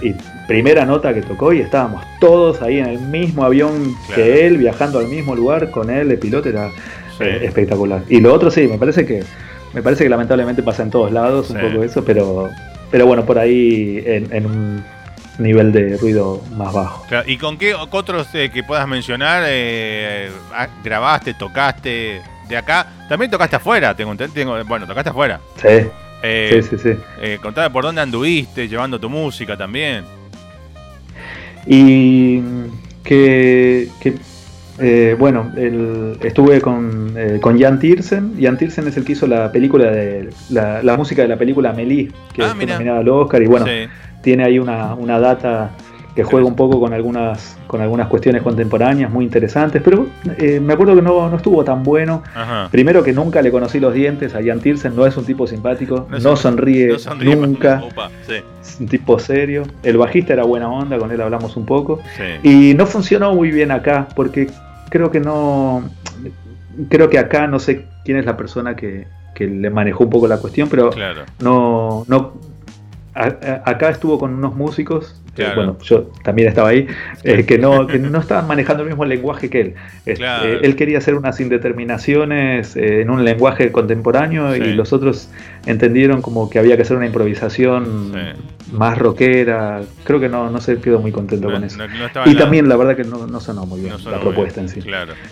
Y 0.00 0.14
primera 0.46 0.84
nota 0.84 1.12
que 1.12 1.22
tocó 1.22 1.52
y 1.52 1.60
estábamos 1.60 2.04
todos 2.20 2.62
ahí 2.62 2.78
en 2.78 2.86
el 2.86 3.00
mismo 3.00 3.44
avión 3.44 3.96
que 4.14 4.46
él, 4.46 4.58
viajando 4.58 5.00
al 5.00 5.08
mismo 5.08 5.34
lugar 5.34 5.72
con 5.72 5.90
él, 5.90 6.12
el 6.12 6.18
piloto, 6.20 6.48
era 6.48 6.70
eh, 7.18 7.40
espectacular. 7.42 8.02
Y 8.08 8.20
lo 8.20 8.32
otro 8.32 8.48
sí, 8.52 8.68
me 8.68 8.78
parece 8.78 9.04
que 9.04 9.24
me 9.74 9.82
parece 9.82 10.04
que 10.04 10.10
lamentablemente 10.10 10.62
pasa 10.62 10.84
en 10.84 10.90
todos 10.90 11.10
lados 11.10 11.50
un 11.50 11.60
poco 11.60 11.82
eso, 11.82 12.04
pero 12.04 12.48
pero 12.92 13.06
bueno, 13.06 13.26
por 13.26 13.38
ahí 13.38 14.02
en 14.06 14.46
un 14.46 14.97
nivel 15.38 15.72
de 15.72 15.96
ruido 15.96 16.42
más 16.56 16.72
bajo. 16.72 17.06
¿Y 17.26 17.36
con 17.38 17.56
qué 17.56 17.74
otros 17.74 18.28
eh, 18.34 18.50
que 18.52 18.62
puedas 18.62 18.86
mencionar 18.86 19.44
eh, 19.46 20.30
ah, 20.52 20.68
grabaste, 20.82 21.34
tocaste 21.34 22.20
de 22.48 22.56
acá? 22.56 22.86
También 23.08 23.30
tocaste 23.30 23.56
afuera, 23.56 23.94
tengo, 23.94 24.14
tengo 24.16 24.62
bueno, 24.64 24.86
tocaste 24.86 25.10
afuera. 25.10 25.40
Sí. 25.56 25.86
Eh, 26.22 26.60
sí, 26.68 26.76
sí, 26.76 26.94
sí. 26.94 27.38
contame 27.40 27.70
por 27.70 27.84
dónde 27.84 28.00
anduviste 28.00 28.68
llevando 28.68 28.98
tu 28.98 29.08
música 29.08 29.56
también. 29.56 30.04
Y 31.66 32.40
que, 33.04 33.88
bueno, 35.18 35.52
estuve 36.22 36.60
con, 36.60 37.14
con 37.40 37.60
Jan 37.60 37.78
Tiersen. 37.78 38.34
Jan 38.40 38.56
Tiersen 38.58 38.88
es 38.88 38.96
el 38.96 39.04
que 39.04 39.12
hizo 39.12 39.26
la 39.26 39.52
película 39.52 39.90
de 39.90 40.30
la, 40.50 40.96
música 40.96 41.22
de 41.22 41.28
la 41.28 41.36
película 41.36 41.72
Melis, 41.72 42.10
que 42.32 42.42
ah, 42.42 42.54
fue 42.56 42.66
nominada 42.66 42.98
al 42.98 43.08
Oscar 43.08 43.42
y 43.42 43.46
bueno 43.46 43.66
tiene 44.22 44.44
ahí 44.44 44.58
una, 44.58 44.96
data 45.18 45.70
que 46.14 46.24
juega 46.24 46.46
un 46.46 46.56
poco 46.56 46.80
con 46.80 46.92
algunas 46.92 47.56
con 47.68 47.80
algunas 47.80 48.08
cuestiones 48.08 48.42
contemporáneas 48.42 49.10
muy 49.10 49.24
interesantes, 49.24 49.80
pero 49.84 50.06
eh, 50.38 50.58
me 50.58 50.72
acuerdo 50.72 50.96
que 50.96 51.02
no, 51.02 51.36
estuvo 51.36 51.62
tan 51.62 51.82
bueno. 51.82 52.22
Primero 52.70 53.04
que 53.04 53.12
nunca 53.12 53.42
le 53.42 53.50
conocí 53.52 53.78
los 53.78 53.94
dientes 53.94 54.34
a 54.34 54.42
Jan 54.42 54.60
Tilsen, 54.60 54.96
no 54.96 55.06
es 55.06 55.16
un 55.16 55.24
tipo 55.24 55.46
simpático, 55.46 56.08
no, 56.22 56.34
sonríe, 56.34 56.96
nunca, 57.36 57.82
es 58.60 58.80
un 58.80 58.88
tipo 58.88 59.18
serio. 59.18 59.64
El 59.82 59.98
bajista 59.98 60.32
era 60.32 60.44
buena 60.44 60.68
onda, 60.68 60.98
con 60.98 61.12
él 61.12 61.20
hablamos 61.20 61.56
un 61.56 61.66
poco. 61.66 62.00
Y 62.42 62.74
no 62.74 62.86
funcionó 62.86 63.34
muy 63.34 63.50
bien 63.50 63.70
acá, 63.70 64.08
porque 64.16 64.48
creo 64.88 65.10
que 65.10 65.20
no, 65.20 65.84
creo 66.88 67.08
que 67.08 67.18
acá 67.18 67.46
no 67.46 67.58
sé 67.58 67.86
quién 68.04 68.18
es 68.18 68.26
la 68.26 68.36
persona 68.36 68.76
que, 68.76 69.06
le 69.38 69.70
manejó 69.70 70.02
un 70.02 70.10
poco 70.10 70.26
la 70.26 70.38
cuestión, 70.38 70.68
pero 70.68 70.90
no, 71.40 72.04
no, 72.08 72.32
acá 73.18 73.90
estuvo 73.90 74.18
con 74.18 74.34
unos 74.34 74.54
músicos, 74.54 75.20
bueno, 75.54 75.78
yo 75.82 76.10
también 76.22 76.48
estaba 76.48 76.70
ahí, 76.70 76.86
eh, 77.22 77.44
que, 77.44 77.58
no, 77.58 77.86
que 77.86 77.98
no 77.98 78.18
estaban 78.18 78.46
manejando 78.46 78.82
el 78.82 78.88
mismo 78.88 79.04
lenguaje 79.04 79.48
que 79.48 79.60
él. 79.60 79.74
Este, 80.04 80.66
él 80.66 80.76
quería 80.76 80.98
hacer 80.98 81.14
unas 81.14 81.40
indeterminaciones 81.40 82.76
eh, 82.76 83.02
en 83.02 83.10
un 83.10 83.24
lenguaje 83.24 83.70
contemporáneo 83.70 84.56
y 84.56 84.72
los 84.72 84.92
otros 84.92 85.30
entendieron 85.66 86.22
como 86.22 86.50
que 86.50 86.58
había 86.58 86.76
que 86.76 86.82
hacer 86.82 86.96
una 86.96 87.06
improvisación 87.06 88.12
más 88.72 88.98
rockera. 88.98 89.82
Creo 90.04 90.20
que 90.20 90.28
no, 90.28 90.50
no 90.50 90.60
se 90.60 90.78
quedó 90.80 90.98
muy 91.00 91.12
contento 91.12 91.50
con 91.50 91.64
eso. 91.64 91.78
y 92.26 92.34
también 92.34 92.68
la 92.68 92.76
verdad 92.76 92.96
que 92.96 93.04
no, 93.04 93.40
sonó 93.40 93.66
muy 93.66 93.80
bien 93.80 93.94
la 94.04 94.20
propuesta 94.20 94.60
en 94.60 94.68
sí. 94.68 94.80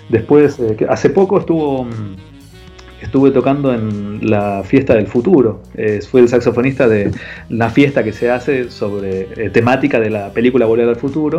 Después, 0.09 0.59
eh, 0.61 0.87
hace 0.88 1.11
poco 1.11 1.38
estuvo 1.38 1.85
mm, 1.85 2.36
estuve 3.06 3.30
tocando 3.30 3.72
en 3.72 4.18
la 4.22 4.62
fiesta 4.64 4.94
del 4.94 5.06
futuro. 5.06 5.62
fue 6.10 6.20
el 6.20 6.28
saxofonista 6.28 6.88
de 6.88 7.12
la 7.48 7.70
fiesta 7.70 8.02
que 8.02 8.12
se 8.12 8.30
hace 8.30 8.70
sobre 8.70 9.28
eh, 9.36 9.50
temática 9.50 10.00
de 10.00 10.10
la 10.10 10.32
película 10.32 10.66
Volver 10.66 10.88
al 10.88 10.96
Futuro, 10.96 11.38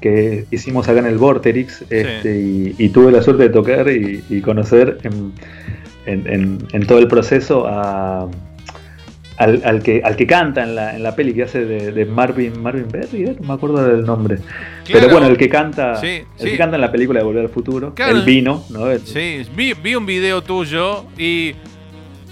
que 0.00 0.44
hicimos 0.50 0.88
acá 0.88 1.00
en 1.00 1.06
el 1.06 1.18
Vorterix, 1.18 1.82
este, 1.90 2.74
y, 2.78 2.88
tuve 2.90 3.10
la 3.12 3.22
suerte 3.22 3.44
de 3.44 3.48
tocar 3.48 3.88
y, 3.90 4.40
conocer 4.42 4.98
en, 6.04 6.86
todo 6.86 6.98
el 6.98 7.08
proceso 7.08 7.66
a 7.66 8.28
al, 9.36 9.82
que, 9.82 10.00
al 10.02 10.16
que 10.16 10.26
canta 10.26 10.62
en 10.62 10.74
la, 10.74 10.96
en 10.96 11.02
la 11.02 11.14
peli 11.14 11.34
que 11.34 11.42
hace 11.42 11.64
de, 11.64 12.04
Marvin 12.06 12.60
Marvin 12.60 12.88
Berry, 12.90 13.24
¿eh? 13.24 13.36
no 13.40 13.48
me 13.48 13.54
acuerdo 13.54 13.86
del 13.86 14.04
nombre. 14.04 14.38
Pero 14.90 15.08
bueno, 15.08 15.26
el 15.26 15.36
que 15.36 15.48
canta 15.48 16.00
el 16.00 16.26
que 16.38 16.56
canta 16.56 16.76
en 16.76 16.80
la 16.80 16.90
película 16.90 17.20
de 17.20 17.24
Volver 17.24 17.44
al 17.44 17.50
Futuro, 17.50 17.94
el 17.96 18.22
vino, 18.22 18.64
¿no? 18.70 18.86
Sí, 18.98 19.42
vi, 19.54 19.74
vi, 19.74 19.94
un 19.94 20.06
video 20.06 20.42
tuyo 20.42 21.04
y, 21.18 21.54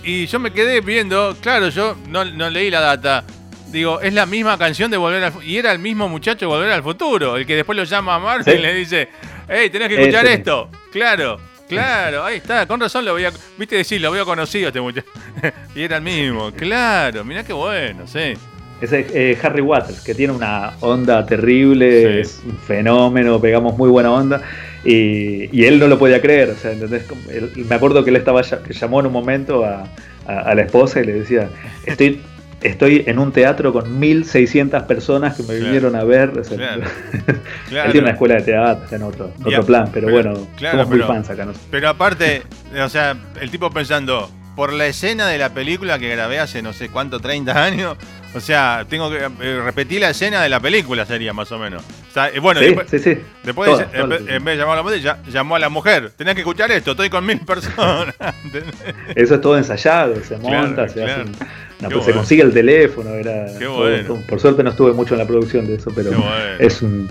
y 0.03 0.27
yo 0.27 0.39
me 0.39 0.51
quedé 0.53 0.81
viendo, 0.81 1.37
claro, 1.41 1.69
yo 1.69 1.97
no, 2.09 2.25
no 2.25 2.49
leí 2.51 2.71
la 2.71 2.81
data. 2.81 3.25
Digo, 3.71 4.01
es 4.01 4.15
la 4.15 4.25
misma 4.25 4.57
canción 4.57 4.89
de 4.91 4.97
Volver 4.97 5.25
al 5.25 5.33
Futuro. 5.33 5.51
Y 5.51 5.57
era 5.59 5.73
el 5.73 5.81
mismo 5.81 6.09
muchacho 6.09 6.41
de 6.41 6.47
Volver 6.47 6.71
al 6.71 6.83
Futuro, 6.83 7.37
el 7.37 7.45
que 7.45 7.57
después 7.57 7.77
lo 7.77 7.85
llama 7.85 8.15
a 8.15 8.19
Marvin 8.21 8.59
y 8.59 8.63
le 8.63 8.73
dice, 8.73 9.09
hey, 9.49 9.69
tenés 9.69 9.89
que 9.89 10.01
escuchar 10.01 10.27
esto. 10.27 10.71
Claro. 10.93 11.54
Claro, 11.69 12.25
ahí 12.25 12.37
está, 12.37 12.67
con 12.67 12.81
razón 12.81 13.05
lo 13.05 13.13
había, 13.13 13.33
viste 13.59 13.77
decir, 13.77 14.01
lo 14.01 14.09
había 14.09 14.25
conocido 14.25 14.69
este 14.69 14.81
muchacho. 14.81 15.07
y 15.75 15.83
era 15.83 15.97
el 15.97 16.03
mismo, 16.03 16.53
claro, 16.53 17.25
mirá 17.25 17.45
qué 17.45 17.53
bueno, 17.53 18.07
sí. 18.07 18.35
Es 18.81 18.93
eh, 18.93 19.39
Harry 19.43 19.63
Waters, 19.63 20.01
que 20.01 20.15
tiene 20.15 20.33
una 20.33 20.75
onda 20.81 21.25
terrible, 21.25 22.21
es 22.21 22.43
un 22.45 22.59
fenómeno, 22.59 23.41
pegamos 23.41 23.79
muy 23.79 23.89
buena 23.89 24.11
onda. 24.11 24.43
Y, 24.85 25.65
él 25.65 25.79
no 25.79 25.87
lo 25.87 25.99
podía 25.99 26.21
creer, 26.21 26.51
o 26.51 26.57
sea, 26.57 26.73
¿entendés? 26.73 27.07
me 27.57 27.75
acuerdo 27.75 28.05
que 28.05 28.11
él 28.11 28.17
estaba 28.17 28.43
llamó 28.43 29.01
en 29.01 29.07
un 29.07 29.13
momento 29.13 29.65
a, 29.65 29.89
a 30.27 30.55
la 30.55 30.63
esposa 30.63 31.01
y 31.01 31.07
le 31.07 31.15
decía, 31.15 31.49
estoy 31.87 32.21
estoy 32.65 33.05
en 33.07 33.19
un 33.19 33.31
teatro 33.31 33.73
con 33.73 33.99
1600 34.01 34.83
personas 34.85 35.37
que 35.37 35.43
me 35.43 35.57
vinieron 35.57 35.95
a 35.95 36.03
ver. 36.03 36.33
Él 36.35 36.83
tiene 37.69 37.99
una 38.01 38.11
escuela 38.11 38.37
de 38.37 38.43
teatro, 38.43 38.97
en 38.97 39.03
otro, 39.03 39.33
otro 39.45 39.65
plan, 39.65 39.91
pero, 39.93 40.11
bueno, 40.11 40.35
somos 40.59 40.89
muy 40.89 41.01
fans 41.01 41.31
acá. 41.31 41.47
Pero 41.71 41.89
aparte, 41.89 42.43
o 42.83 42.89
sea, 42.89 43.17
el 43.41 43.51
tipo 43.51 43.71
pensando, 43.71 44.31
por 44.57 44.73
la 44.73 44.87
escena 44.87 45.29
de 45.29 45.39
la 45.39 45.51
película 45.51 45.99
que 45.99 46.09
grabé 46.09 46.39
hace 46.39 46.63
no 46.63 46.73
sé 46.73 46.89
cuánto, 46.89 47.21
30 47.21 47.63
años, 47.63 47.97
o 48.35 48.41
sea, 48.41 48.85
tengo 48.89 49.11
que 49.11 49.19
eh, 49.19 49.61
repetir 49.63 50.01
la 50.01 50.11
escena 50.11 50.43
de 50.43 50.49
la 50.49 50.59
película, 50.59 51.07
sería 51.07 51.33
más 51.33 51.53
o 51.53 51.59
menos. 51.59 51.85
Eh, 52.33 52.41
bueno, 52.41 52.61
después, 52.61 52.93
en, 52.93 54.45
vez 54.45 54.45
de 54.45 54.57
llamar 54.57 54.75
a 54.75 54.77
la 54.77 54.83
mujer, 54.83 55.17
llamó 55.29 55.57
a 55.57 55.59
la 55.59 55.69
mujer. 55.69 56.11
Tenés 56.17 56.35
que 56.35 56.41
escuchar 56.41 56.73
esto, 56.73 56.93
estoy 56.93 57.11
con 57.11 57.25
mil 57.25 57.41
personas. 57.41 58.15
Eso 59.15 59.35
es 59.37 59.41
todo 59.41 59.57
ensayado, 59.57 60.17
se 60.25 60.37
monta, 60.39 60.89
se 60.89 61.05
hace. 61.05 61.25
Pues 61.79 62.05
se 62.05 62.13
consigue 62.13 62.43
el 62.43 62.53
teléfono, 62.53 63.11
era. 63.11 63.47
por 64.29 64.41
suerte 64.41 64.63
no 64.63 64.71
estuve 64.71 64.93
mucho 64.93 65.15
en 65.15 65.21
la 65.21 65.27
producción 65.27 65.67
de 65.67 65.75
eso, 65.75 65.91
pero 65.95 66.11
es 66.59 66.83
un, 66.83 67.09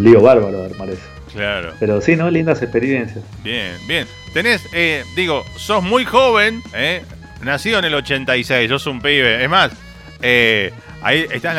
lío 0.00 0.20
bárbaro 0.22 0.64
armar 0.64 0.88
eso. 0.88 1.02
Claro. 1.32 1.72
Pero 1.78 2.00
sí, 2.00 2.16
¿no? 2.16 2.30
Lindas 2.30 2.62
experiencias. 2.62 3.22
Bien, 3.44 3.74
bien. 3.86 4.06
Tenés, 4.32 4.66
eh, 4.72 5.04
digo, 5.14 5.44
sos 5.56 5.82
muy 5.82 6.06
joven, 6.06 6.62
¿eh? 6.72 7.02
Nacido 7.42 7.78
en 7.78 7.84
el 7.84 7.94
86, 7.94 8.70
sos 8.70 8.86
un 8.86 9.02
pibe. 9.02 9.44
Es 9.44 9.50
más, 9.50 9.72
eh, 10.22 10.72
ahí 11.02 11.26
están 11.30 11.56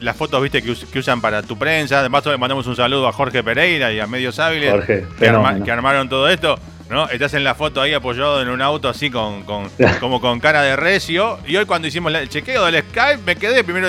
las 0.00 0.16
fotos 0.16 0.42
viste 0.42 0.62
que, 0.62 0.98
usan 0.98 1.20
para 1.20 1.42
tu 1.42 1.58
prensa. 1.58 2.00
Además, 2.00 2.24
le 2.26 2.36
mandamos 2.36 2.66
un 2.66 2.76
saludo 2.76 3.08
a 3.08 3.12
Jorge 3.12 3.42
Pereira 3.42 3.92
y 3.92 4.00
a 4.00 4.06
Medios 4.06 4.38
Hábiles 4.38 4.84
que, 4.84 5.70
armaron 5.70 6.08
todo 6.08 6.28
esto. 6.28 6.58
¿no? 6.88 7.08
Estás 7.08 7.34
en 7.34 7.44
la 7.44 7.54
foto 7.54 7.82
ahí 7.82 7.92
apoyado 7.92 8.40
en 8.40 8.48
un 8.48 8.62
auto 8.62 8.88
así 8.88 9.10
con, 9.10 9.44
como 10.00 10.20
con 10.20 10.40
cara 10.40 10.62
de 10.62 10.76
recio. 10.76 11.38
Y 11.46 11.56
hoy 11.56 11.66
cuando 11.66 11.88
hicimos 11.88 12.12
el 12.14 12.28
chequeo 12.28 12.64
del 12.66 12.82
Skype 12.82 13.22
me 13.24 13.36
quedé 13.36 13.64
primero. 13.64 13.88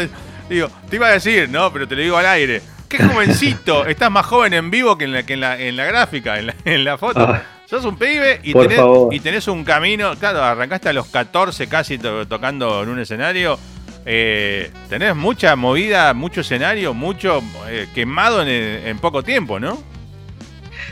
Digo, 0.49 0.67
te 0.89 0.95
iba 0.95 1.07
a 1.07 1.11
decir, 1.11 1.47
no, 1.49 1.71
pero 1.71 1.87
te 1.87 1.95
lo 1.95 2.01
digo 2.01 2.17
al 2.17 2.25
aire. 2.25 2.61
Qué 2.87 2.97
jovencito. 2.97 3.85
Estás 3.87 4.09
más 4.09 4.25
joven 4.25 4.53
en 4.53 4.71
vivo 4.71 4.97
que 4.97 5.05
en 5.05 5.13
la, 5.13 5.23
que 5.23 5.33
en 5.33 5.41
la, 5.41 5.59
en 5.59 5.77
la 5.77 5.85
gráfica, 5.85 6.39
en 6.39 6.83
la, 6.83 6.97
foto. 6.97 7.21
Ah. 7.21 7.43
Sos 7.67 7.85
un 7.85 7.97
pibe 7.97 8.39
y 8.41 8.53
tenés, 8.53 8.81
y 9.11 9.19
tenés, 9.19 9.47
un 9.47 9.63
camino. 9.63 10.15
Claro, 10.15 10.43
arrancaste 10.43 10.89
a 10.89 10.93
los 10.93 11.05
14 11.07 11.67
casi 11.67 11.99
tocando 11.99 12.81
en 12.81 12.89
un 12.89 12.99
escenario 12.99 13.59
eh, 14.05 14.71
tenés 14.89 15.15
mucha 15.15 15.55
movida, 15.55 16.13
mucho 16.13 16.41
escenario, 16.41 16.93
mucho 16.93 17.41
eh, 17.69 17.87
quemado 17.93 18.43
en, 18.45 18.97
poco 18.99 19.23
tiempo, 19.23 19.59
¿no? 19.59 19.77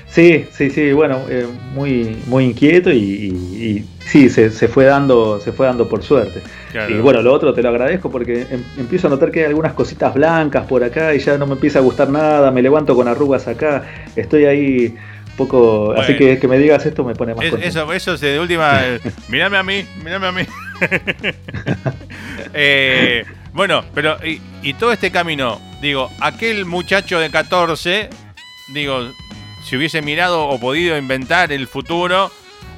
Sí, 0.07 0.45
sí, 0.51 0.69
sí, 0.69 0.93
bueno, 0.93 1.21
eh, 1.29 1.45
muy, 1.73 2.17
muy 2.27 2.45
inquieto 2.45 2.91
y, 2.91 3.85
sí, 3.99 4.29
se, 4.29 4.49
fue 4.49 4.85
dando, 4.85 5.39
se 5.39 5.51
fue 5.51 5.67
dando 5.67 5.87
por 5.87 6.03
suerte. 6.03 6.41
Y 6.89 6.93
bueno, 6.95 7.21
lo 7.21 7.33
otro 7.33 7.53
te 7.53 7.61
lo 7.61 7.69
agradezco 7.69 8.11
porque 8.11 8.47
em, 8.49 8.63
empiezo 8.77 9.07
a 9.07 9.09
notar 9.09 9.31
que 9.31 9.39
hay 9.39 9.45
algunas 9.45 9.73
cositas 9.73 10.13
blancas 10.13 10.65
por 10.65 10.83
acá 10.83 11.13
y 11.13 11.19
ya 11.19 11.37
no 11.37 11.47
me 11.47 11.53
empieza 11.53 11.79
a 11.79 11.81
gustar 11.81 12.09
nada, 12.09 12.51
me 12.51 12.61
levanto 12.61 12.95
con 12.95 13.07
arrugas 13.07 13.47
acá, 13.47 13.83
estoy 14.15 14.45
ahí 14.45 14.95
poco. 15.37 15.93
así 15.93 16.17
que 16.17 16.39
que 16.39 16.47
me 16.47 16.57
digas 16.57 16.85
esto 16.85 17.03
me 17.03 17.15
pone 17.15 17.33
más 17.33 17.45
Eso, 17.45 17.93
eso 17.93 18.13
es 18.15 18.21
de 18.21 18.39
última. 18.39 18.81
Eh, 18.83 18.99
mírame 19.29 19.57
a 19.57 19.63
mí, 19.63 19.85
mírame 20.03 20.27
a 20.27 20.31
mí. 20.31 20.41
Eh, 22.59 23.25
bueno, 23.53 23.83
pero 23.93 24.17
y, 24.23 24.73
todo 24.75 24.91
este 24.91 25.11
camino, 25.11 25.59
digo, 25.81 26.09
aquel 26.21 26.65
muchacho 26.65 27.19
de 27.19 27.29
14, 27.29 28.09
digo, 28.73 29.11
si 29.63 29.75
hubiese 29.75 30.01
mirado 30.01 30.47
o 30.47 30.59
podido 30.59 30.97
inventar 30.97 31.51
el 31.51 31.67
futuro, 31.67 32.31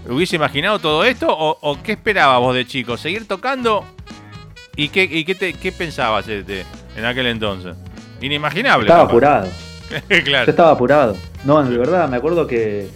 ¿hubiese 0.07 0.35
imaginado 0.35 0.79
todo 0.79 1.05
esto? 1.05 1.27
¿O, 1.29 1.77
qué 1.83 1.93
esperabas 1.93 2.39
vos 2.39 2.55
de 2.55 2.65
chico? 2.65 2.97
¿Seguir 2.97 3.27
tocando? 3.27 3.85
¿Y 4.75 4.89
qué, 4.89 5.03
y 5.03 5.23
qué, 5.23 5.35
te, 5.35 5.53
qué 5.53 5.71
pensabas 5.71 6.27
este, 6.27 6.65
en 6.97 7.05
aquel 7.05 7.27
entonces? 7.27 7.75
Inimaginable. 8.19 8.88
Estaba 8.88 9.03
apurado. 9.03 9.47
claro. 10.25 10.45
Yo 10.45 10.51
estaba 10.51 10.71
apurado. 10.71 11.15
No, 11.45 11.63
de 11.63 11.77
verdad, 11.77 12.09
me 12.09 12.17
acuerdo 12.17 12.47
que 12.47 12.89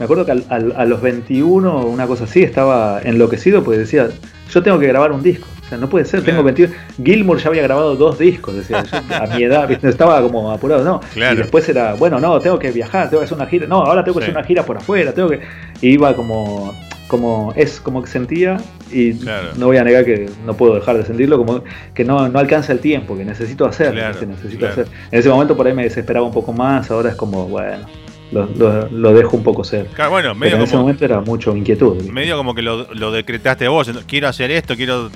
me 0.00 0.04
acuerdo 0.04 0.24
que 0.24 0.32
a 0.32 0.84
los 0.86 1.02
21, 1.02 1.84
una 1.84 2.06
cosa 2.06 2.24
así, 2.24 2.42
estaba 2.42 3.02
enloquecido 3.02 3.62
porque 3.62 3.80
decía, 3.80 4.08
yo 4.50 4.62
tengo 4.62 4.78
que 4.78 4.86
grabar 4.86 5.12
un 5.12 5.22
disco. 5.22 5.46
O 5.64 5.68
sea, 5.68 5.78
no 5.78 5.88
puede 5.88 6.04
ser, 6.04 6.24
tengo 6.24 6.42
21. 6.42 6.74
Gilmour 7.02 7.38
ya 7.38 7.48
había 7.48 7.62
grabado 7.62 7.94
dos 7.94 8.18
discos, 8.18 8.56
decía, 8.56 8.84
a 9.10 9.26
mi 9.26 9.44
edad, 9.44 9.70
estaba 9.84 10.20
como 10.20 10.50
apurado, 10.50 10.84
no. 10.84 11.00
Y 11.14 11.36
después 11.36 11.68
era, 11.68 11.94
bueno, 11.94 12.18
no, 12.20 12.40
tengo 12.40 12.58
que 12.58 12.70
viajar, 12.72 13.08
tengo 13.08 13.20
que 13.20 13.26
hacer 13.26 13.36
una 13.36 13.46
gira. 13.46 13.66
No, 13.66 13.76
ahora 13.76 14.02
tengo 14.02 14.18
que 14.18 14.24
hacer 14.24 14.36
una 14.36 14.44
gira 14.44 14.64
por 14.64 14.76
afuera, 14.78 15.12
tengo 15.12 15.28
que. 15.28 15.40
iba 15.82 16.14
como 16.14 16.74
como 17.10 17.52
es 17.56 17.80
como 17.80 18.02
que 18.04 18.08
sentía 18.08 18.58
y 18.92 19.18
no 19.56 19.66
voy 19.66 19.78
a 19.78 19.82
negar 19.82 20.04
que 20.04 20.30
no 20.46 20.54
puedo 20.54 20.76
dejar 20.76 20.96
de 20.96 21.04
sentirlo 21.04 21.38
como 21.38 21.64
que 21.92 22.04
no, 22.04 22.28
no 22.28 22.38
alcanza 22.38 22.72
el 22.72 22.78
tiempo 22.78 23.16
que 23.16 23.24
necesito 23.24 23.66
hacer 23.66 23.92
que 24.16 24.26
necesito 24.26 24.68
hacer 24.68 24.86
en 25.10 25.18
ese 25.18 25.28
momento 25.28 25.56
por 25.56 25.66
ahí 25.66 25.74
me 25.74 25.82
desesperaba 25.82 26.24
un 26.24 26.32
poco 26.32 26.52
más 26.52 26.88
ahora 26.88 27.10
es 27.10 27.16
como 27.16 27.48
bueno 27.48 27.84
lo, 28.32 29.12
dejo 29.12 29.36
un 29.36 29.42
poco 29.42 29.64
ser. 29.64 29.88
bueno, 30.08 30.34
medio 30.34 30.56
en 30.56 30.62
ese 30.62 30.76
momento 30.76 31.04
era 31.04 31.20
mucho 31.20 31.56
inquietud. 31.56 32.02
Medio 32.10 32.36
como 32.36 32.54
que 32.54 32.62
lo, 32.62 33.12
decretaste 33.12 33.68
vos, 33.68 33.90
quiero 34.06 34.28
hacer 34.28 34.50
esto, 34.50 34.76
quiero 34.76 35.10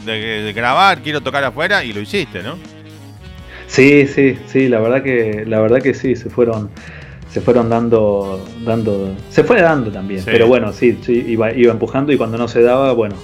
grabar, 0.55 1.00
quiero 1.00 1.20
tocar 1.20 1.44
afuera 1.44 1.85
y 1.85 1.92
lo 1.92 2.00
hiciste, 2.00 2.42
¿no? 2.42 2.57
Sí, 3.66 4.07
sí, 4.07 4.37
sí, 4.46 4.68
la 4.68 4.81
verdad 4.81 5.03
que 5.03 5.44
la 5.46 5.61
verdad 5.61 5.81
que 5.81 5.94
sí, 5.94 6.16
se 6.16 6.29
fueron 6.31 6.70
se 7.31 7.40
fueron 7.40 7.68
dando 7.68 8.46
dando 8.64 9.16
se 9.31 9.42
fue 9.42 9.61
dando 9.61 9.90
también, 9.90 10.22
pero 10.24 10.46
bueno, 10.46 10.72
sí, 10.72 10.98
sí 11.03 11.24
iba, 11.27 11.53
iba 11.53 11.72
empujando 11.72 12.12
y 12.12 12.16
cuando 12.16 12.37
no 12.38 12.46
se 12.46 12.62
daba, 12.62 12.92
bueno, 12.92 13.16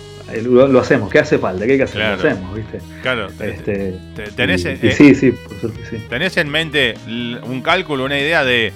lo, 0.43 0.81
hacemos, 0.81 1.11
¿qué 1.11 1.19
hace 1.19 1.39
falta? 1.39 1.67
¿Qué 1.67 1.73
hay 1.73 1.79
que 1.79 1.85
hacer? 1.85 2.01
Lo 2.01 2.15
hacemos, 2.15 2.55
¿viste? 2.55 2.79
Claro. 3.03 3.29
Este, 3.41 3.99
tenés, 4.35 4.65
eh, 4.65 4.79
sí, 4.93 5.15
sí, 5.15 5.33
por 5.33 5.61
suerte, 5.61 5.81
sí. 5.89 5.97
¿Tenés 6.09 6.37
en 6.37 6.49
mente 6.49 6.95
un 7.07 7.61
cálculo, 7.63 8.05
una 8.05 8.19
idea 8.19 8.45
de 8.45 8.73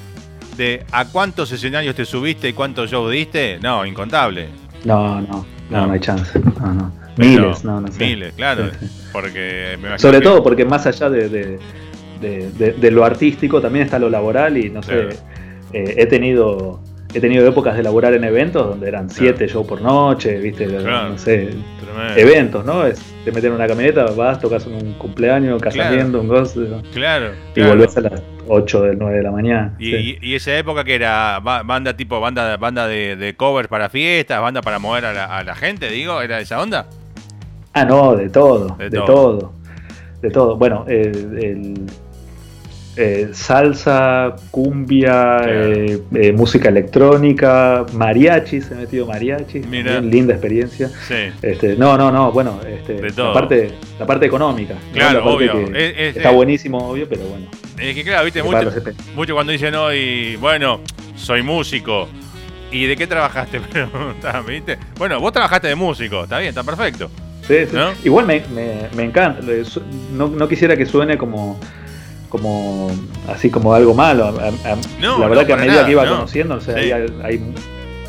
de 0.57 0.85
a 0.93 1.07
cuántos 1.07 1.51
escenarios 1.53 1.95
te 1.95 2.05
subiste 2.05 2.49
y 2.49 2.53
cuántos 2.53 2.91
shows 2.91 3.11
diste, 3.11 3.59
no, 3.61 3.85
incontable. 3.85 4.49
No, 4.85 5.21
no, 5.21 5.47
no, 5.71 5.87
no, 5.87 5.93
hay 5.93 6.01
chance. 6.01 6.39
No, 6.61 6.75
no. 6.75 6.93
Miles, 7.17 7.65
no, 7.65 7.81
no 7.81 7.89
sé. 7.89 8.05
Miles, 8.05 8.35
claro. 8.35 8.71
Porque 9.13 9.79
Sobre 9.99 10.21
todo 10.21 10.43
porque 10.43 10.65
más 10.65 10.87
allá 10.87 11.09
de, 11.09 11.59
de, 12.21 12.91
lo 12.91 13.05
artístico 13.05 13.61
también 13.61 13.85
está 13.85 13.99
lo 13.99 14.11
laboral 14.11 14.57
y 14.57 14.71
no 14.71 14.83
sé, 14.83 15.11
eh, 15.73 15.95
he 15.97 16.07
tenido 16.07 16.81
he 17.15 17.21
tenido 17.21 17.47
épocas 17.47 17.77
de 17.77 17.83
laborar 17.83 18.13
en 18.15 18.25
eventos 18.25 18.67
donde 18.67 18.89
eran 18.89 19.09
siete 19.09 19.47
shows 19.47 19.67
por 19.67 19.81
noche, 19.81 20.39
viste, 20.39 20.67
no 20.67 21.17
sé, 21.17 21.51
eventos, 22.17 22.65
¿no? 22.65 22.85
Es, 22.85 23.01
te 23.25 23.31
meten 23.31 23.51
en 23.51 23.57
una 23.57 23.69
camioneta, 23.69 24.07
vas, 24.07 24.41
tocas 24.41 24.67
un 24.67 24.95
cumpleaños, 24.95 25.63
casamiento, 25.63 26.21
un 26.21 26.29
gozo. 26.29 26.83
Claro. 26.93 27.31
Y 27.55 27.63
volvés 27.63 27.97
a 27.97 28.01
las 28.01 28.21
8 28.49 28.83
del 28.83 28.99
9 28.99 29.17
de 29.17 29.23
la 29.23 29.31
mañana. 29.31 29.75
Y, 29.79 30.35
esa 30.35 30.57
época 30.57 30.85
que 30.85 30.95
era 30.95 31.41
banda 31.41 31.97
tipo, 31.97 32.21
banda, 32.21 32.57
banda 32.57 32.87
de, 32.87 33.17
de 33.17 33.35
covers 33.35 33.69
para 33.69 33.89
fiestas, 33.89 34.41
banda 34.41 34.63
para 34.63 34.79
mover 34.79 35.05
a 35.07 35.43
la, 35.43 35.55
gente, 35.55 35.91
digo, 35.91 36.21
¿era 36.23 36.41
esa 36.41 36.61
onda? 36.61 36.87
Ah, 37.73 37.85
no, 37.85 38.17
de 38.17 38.29
todo, 38.29 38.77
de, 38.77 38.91
todo. 38.91 39.53
de 40.21 40.31
todo. 40.31 40.57
Bueno, 40.57 40.85
el 40.89 41.75
eh, 42.97 43.31
salsa, 43.33 44.37
cumbia, 44.53 45.41
eh, 45.49 46.01
eh, 46.15 46.33
música 46.33 46.69
electrónica, 46.69 47.85
mariachi, 47.93 48.61
se 48.61 48.73
ha 48.73 48.77
metido 48.77 49.05
mariachi, 49.07 49.63
linda 49.63 50.35
experiencia. 50.35 50.91
Este, 51.43 51.75
no, 51.77 51.99
no, 51.99 52.13
no, 52.13 52.31
bueno, 52.31 52.61
este, 52.65 53.11
la, 53.11 53.33
parte, 53.33 53.73
la 53.99 54.07
parte 54.07 54.27
económica. 54.27 54.77
Claro, 54.93 55.27
obvio. 55.27 55.75
está 55.75 56.31
buenísimo, 56.31 56.79
obvio, 56.79 57.09
pero 57.09 57.23
bueno. 57.23 57.47
Es 57.79 57.95
que 57.95 58.05
claro, 58.05 58.25
viste, 58.25 58.43
mucho, 58.43 58.71
mucho, 59.15 59.35
cuando 59.35 59.53
dicen 59.53 59.75
hoy, 59.75 60.37
bueno, 60.37 60.81
soy 61.17 61.43
músico. 61.43 62.09
¿Y 62.71 62.87
de 62.87 62.97
qué 62.97 63.07
trabajaste? 63.07 63.61
¿viste? 64.49 64.79
Bueno, 64.97 65.21
vos 65.21 65.33
trabajaste 65.33 65.69
de 65.69 65.75
músico, 65.75 66.25
está 66.25 66.39
bien, 66.39 66.51
está 66.51 66.65
perfecto. 66.65 67.11
Sí, 67.47 67.55
Igual 68.05 68.27
me, 68.27 68.43
me, 68.95 69.03
encanta. 69.03 69.41
No, 70.13 70.29
no 70.29 70.49
quisiera 70.49 70.77
que 70.77 70.87
suene 70.87 71.19
como 71.19 71.61
como 72.35 72.91
así 73.29 73.49
como 73.49 73.75
algo 73.75 73.95
malo. 73.95 74.35
la 75.01 75.29
verdad 75.29 75.47
que 75.47 75.53
a 75.53 75.57
medida 75.57 75.87
que 75.87 75.93
iba 75.93 76.05
conociendo, 76.05 76.57
o 76.57 76.61
sea, 76.61 76.75
hay, 76.75 77.55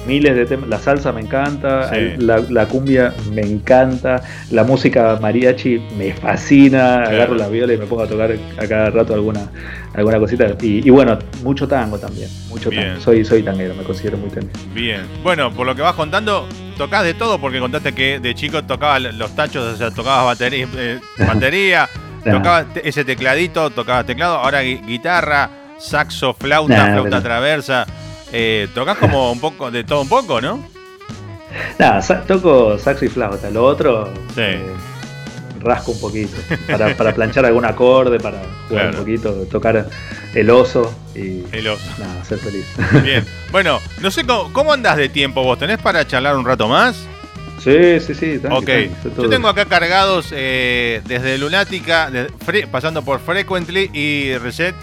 miles 0.06 0.36
de 0.36 0.46
temas. 0.46 0.70
La 0.70 0.80
salsa 0.80 1.12
me 1.12 1.22
encanta, 1.22 1.92
la, 2.18 2.66
cumbia 2.68 3.14
me 3.32 3.42
encanta, 3.42 4.22
la 4.52 4.64
música 4.64 5.18
mariachi 5.22 5.80
me 5.98 6.14
fascina. 6.14 7.04
Agarro 7.04 7.36
la 7.36 7.48
viola 7.48 7.74
y 7.74 7.78
me 7.78 7.86
pongo 7.86 8.04
a 8.04 8.08
tocar 8.08 8.36
a 8.58 8.68
cada 8.68 8.90
rato 8.90 9.14
alguna 9.14 9.50
alguna 9.94 10.20
cosita. 10.20 10.48
Y, 10.62 10.90
bueno, 10.90 11.18
mucho 11.44 11.68
tango 11.68 11.98
también, 11.98 12.30
mucho 12.50 12.70
tango. 12.70 13.00
Soy, 13.00 13.24
soy 13.24 13.44
tanguero, 13.44 13.74
me 13.76 13.84
considero 13.84 14.18
muy 14.18 14.30
tanguero. 14.30 14.60
Bien, 14.74 15.02
bueno, 15.24 15.52
por 15.52 15.66
lo 15.66 15.76
que 15.76 15.82
vas 15.82 15.96
contando, 15.96 16.48
tocás 16.78 17.04
de 17.04 17.14
todo 17.14 17.40
porque 17.40 17.60
contaste 17.60 17.94
que 17.94 18.20
de 18.20 18.36
chico 18.36 18.64
tocabas 18.64 19.02
los 19.14 19.36
tachos, 19.36 19.74
o 19.74 19.78
sea, 19.78 19.92
tocabas 19.92 20.26
batería, 20.26 20.68
eh, 20.76 21.00
batería 21.20 21.90
ese 22.84 23.06
tecladito, 23.06 23.70
tocaba 23.70 24.04
teclado, 24.04 24.38
ahora 24.38 24.62
guitarra, 24.62 25.50
saxo, 25.78 26.34
flauta, 26.34 26.94
flauta 26.94 27.22
traversa. 27.22 27.86
Eh, 28.38 28.68
tocas 28.74 28.98
como 28.98 29.32
un 29.32 29.40
poco 29.40 29.72
de 29.72 29.86
todo 29.86 30.02
un 30.02 30.10
poco, 30.10 30.42
¿no? 30.42 30.62
Nada, 31.80 32.02
toco 32.28 32.78
saxo 32.78 33.06
y 33.06 33.08
flauta. 33.08 33.50
Lo 33.50 33.64
otro 33.64 34.12
eh, 34.36 34.62
rasco 35.62 35.92
un 35.92 36.02
poquito. 36.02 36.36
Para, 36.68 37.16
planchar 37.16 37.46
algún 37.46 37.64
acorde, 37.64 38.20
para 38.20 38.42
jugar 38.68 38.90
un 38.90 38.96
poquito, 38.98 39.32
tocar 39.50 39.88
el 40.34 40.50
oso 40.50 40.94
y 41.16 41.46
el 41.54 41.66
oso. 41.70 41.90
Nada, 41.98 42.26
ser 42.26 42.40
feliz. 42.40 42.66
Bien. 43.04 43.26
Bueno, 43.54 43.80
no 44.02 44.12
sé 44.12 44.26
cómo, 44.26 44.52
cómo 44.52 44.74
andás 44.74 44.98
de 44.98 45.08
tiempo 45.08 45.42
vos. 45.42 45.58
¿Tenés 45.58 45.78
para 45.78 46.06
charlar 46.06 46.36
un 46.36 46.44
rato 46.44 46.68
más? 46.68 47.08
Sí, 47.64 48.02
sí, 48.02 48.14
sí. 48.14 48.42
ok. 48.52 48.70
Yo 49.18 49.30
tengo 49.30 49.48
acá 49.48 49.64
cargados 49.64 50.28
eh, 50.32 51.02
desde 51.06 51.38
Lunática, 51.38 52.12
pasando 52.70 53.02
por 53.02 53.22
Frequently 53.22 53.90
y 53.94 54.38
Reset. 54.40 54.76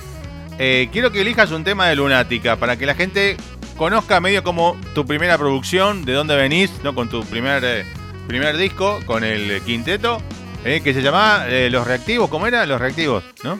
Eh, 0.65 0.91
quiero 0.93 1.11
que 1.11 1.23
elijas 1.23 1.51
un 1.51 1.65
tema 1.65 1.89
de 1.89 1.97
Lunática 1.97 2.55
para 2.55 2.77
que 2.77 2.87
la 2.87 2.95
gente 2.95 3.37
conozca 3.77 4.21
medio 4.21 4.45
como 4.45 4.77
tu 4.95 5.05
primera 5.05 5.37
producción, 5.37 6.05
de 6.05 6.13
dónde 6.13 6.37
venís, 6.37 6.71
¿no? 6.85 6.95
Con 6.95 7.09
tu 7.09 7.25
primer, 7.25 7.65
eh, 7.65 7.85
primer 8.29 8.57
disco, 8.57 9.01
con 9.05 9.25
el 9.25 9.61
quinteto, 9.63 10.23
que 10.63 10.95
se 10.95 11.03
llamaba 11.03 11.49
Los 11.69 11.85
Reactivos. 11.85 12.31
¿Cómo 12.31 12.47
era? 12.47 12.65
Los 12.65 12.81
Reactivos, 12.81 13.25
¿no? 13.43 13.59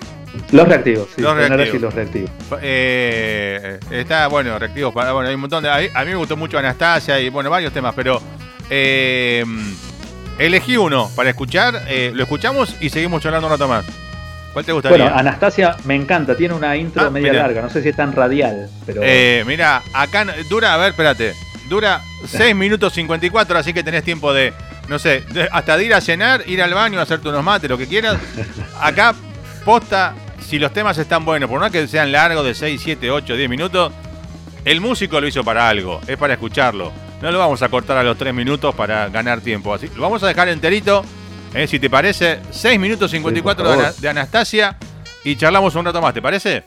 Los 0.53 0.69
reactivos, 0.69 1.09
sí. 1.17 1.23
Los 1.23 1.35
reactivos. 1.35 1.81
los 1.81 1.93
reactivos. 1.93 2.31
está, 3.91 4.29
bueno, 4.29 4.57
reactivos. 4.61 4.95
Bueno, 4.95 5.19
hay 5.19 5.35
un 5.35 5.41
montón 5.41 5.65
de. 5.65 5.71
A 5.71 6.05
mí, 6.05 6.11
me 6.11 6.15
gustó 6.15 6.37
mucho 6.37 6.57
Anastasia 6.57 7.19
y, 7.19 7.31
bueno, 7.31 7.51
varios 7.51 7.73
temas, 7.73 7.95
pero 7.97 8.23
eh, 8.71 9.45
elegí 10.39 10.77
uno 10.77 11.11
para 11.17 11.31
escuchar, 11.31 11.83
eh, 11.89 12.13
lo 12.15 12.23
escuchamos 12.23 12.77
y 12.81 12.91
seguimos 12.91 13.21
charlando 13.23 13.49
un 13.49 13.53
rato 13.55 13.67
más. 13.67 13.85
¿Cuál 14.53 14.65
te 14.65 14.73
gustaría? 14.73 14.99
Bueno, 14.99 15.19
Anastasia 15.19 15.77
me 15.85 15.95
encanta, 15.95 16.37
tiene 16.37 16.55
una 16.55 16.77
intro 16.77 17.07
ah, 17.07 17.11
media 17.11 17.33
larga, 17.33 17.63
no 17.63 17.71
sé 17.71 17.83
si 17.83 17.89
es 17.89 17.97
tan 17.97 18.13
radial, 18.13 18.69
pero. 18.85 19.01
Eh, 19.03 19.45
mira, 19.47 19.83
acá 19.95 20.27
dura, 20.49 20.75
a 20.75 20.77
ver, 20.77 20.91
espérate, 20.91 21.35
dura 21.69 22.03
6 22.27 22.55
minutos 22.55 22.93
54, 22.93 23.59
así 23.59 23.73
que 23.73 23.83
tenés 23.83 24.05
tiempo 24.05 24.33
de, 24.33 24.53
no 24.89 24.99
sé, 24.99 25.25
hasta 25.51 25.77
de 25.77 25.85
ir 25.85 25.95
a 25.95 26.01
cenar, 26.01 26.43
ir 26.47 26.63
al 26.63 26.75
baño, 26.75 27.01
hacerte 27.01 27.29
unos 27.29 27.43
mates, 27.43 27.71
lo 27.71 27.79
que 27.79 27.87
quieras. 27.87 28.19
Acá, 28.81 29.15
posta, 29.65 30.15
si 30.41 30.59
los 30.59 30.73
temas 30.73 30.99
están 30.99 31.25
buenos, 31.25 31.49
por 31.49 31.61
no 31.61 31.71
que 31.71 31.87
sean 31.89 32.13
largos 32.13 32.45
de 32.45 32.55
6, 32.55 32.81
7, 32.83 33.11
8, 33.11 33.37
10 33.37 33.49
minutos, 33.49 33.93
el 34.65 34.81
músico 34.81 35.21
lo 35.21 35.27
hizo 35.27 35.43
para 35.43 35.69
algo, 35.69 36.01
es 36.07 36.17
para 36.17 36.35
escucharlo. 36.35 36.93
No 37.23 37.31
lo 37.31 37.39
vamos 37.39 37.63
a 37.63 37.69
cortar 37.69 37.97
a 37.97 38.03
los 38.03 38.19
3 38.19 38.35
minutos 38.35 38.75
para 38.75 39.09
ganar 39.09 39.41
tiempo. 39.41 39.73
Así 39.73 39.89
lo 39.95 40.03
vamos 40.03 40.23
a 40.25 40.27
dejar 40.27 40.49
enterito. 40.49 41.05
Eh, 41.55 41.67
si 41.67 41.79
te 41.79 41.91
parece, 41.91 42.41
6 42.51 42.81
minutos 42.81 43.11
54 43.11 43.93
sí, 43.93 44.03
de 44.03 44.09
Anastasia 44.09 44.77
y 45.23 45.37
charlamos 45.37 45.75
un 45.75 45.85
rato 45.85 46.01
más, 46.01 46.15
¿te 46.15 46.23
parece? 46.23 46.65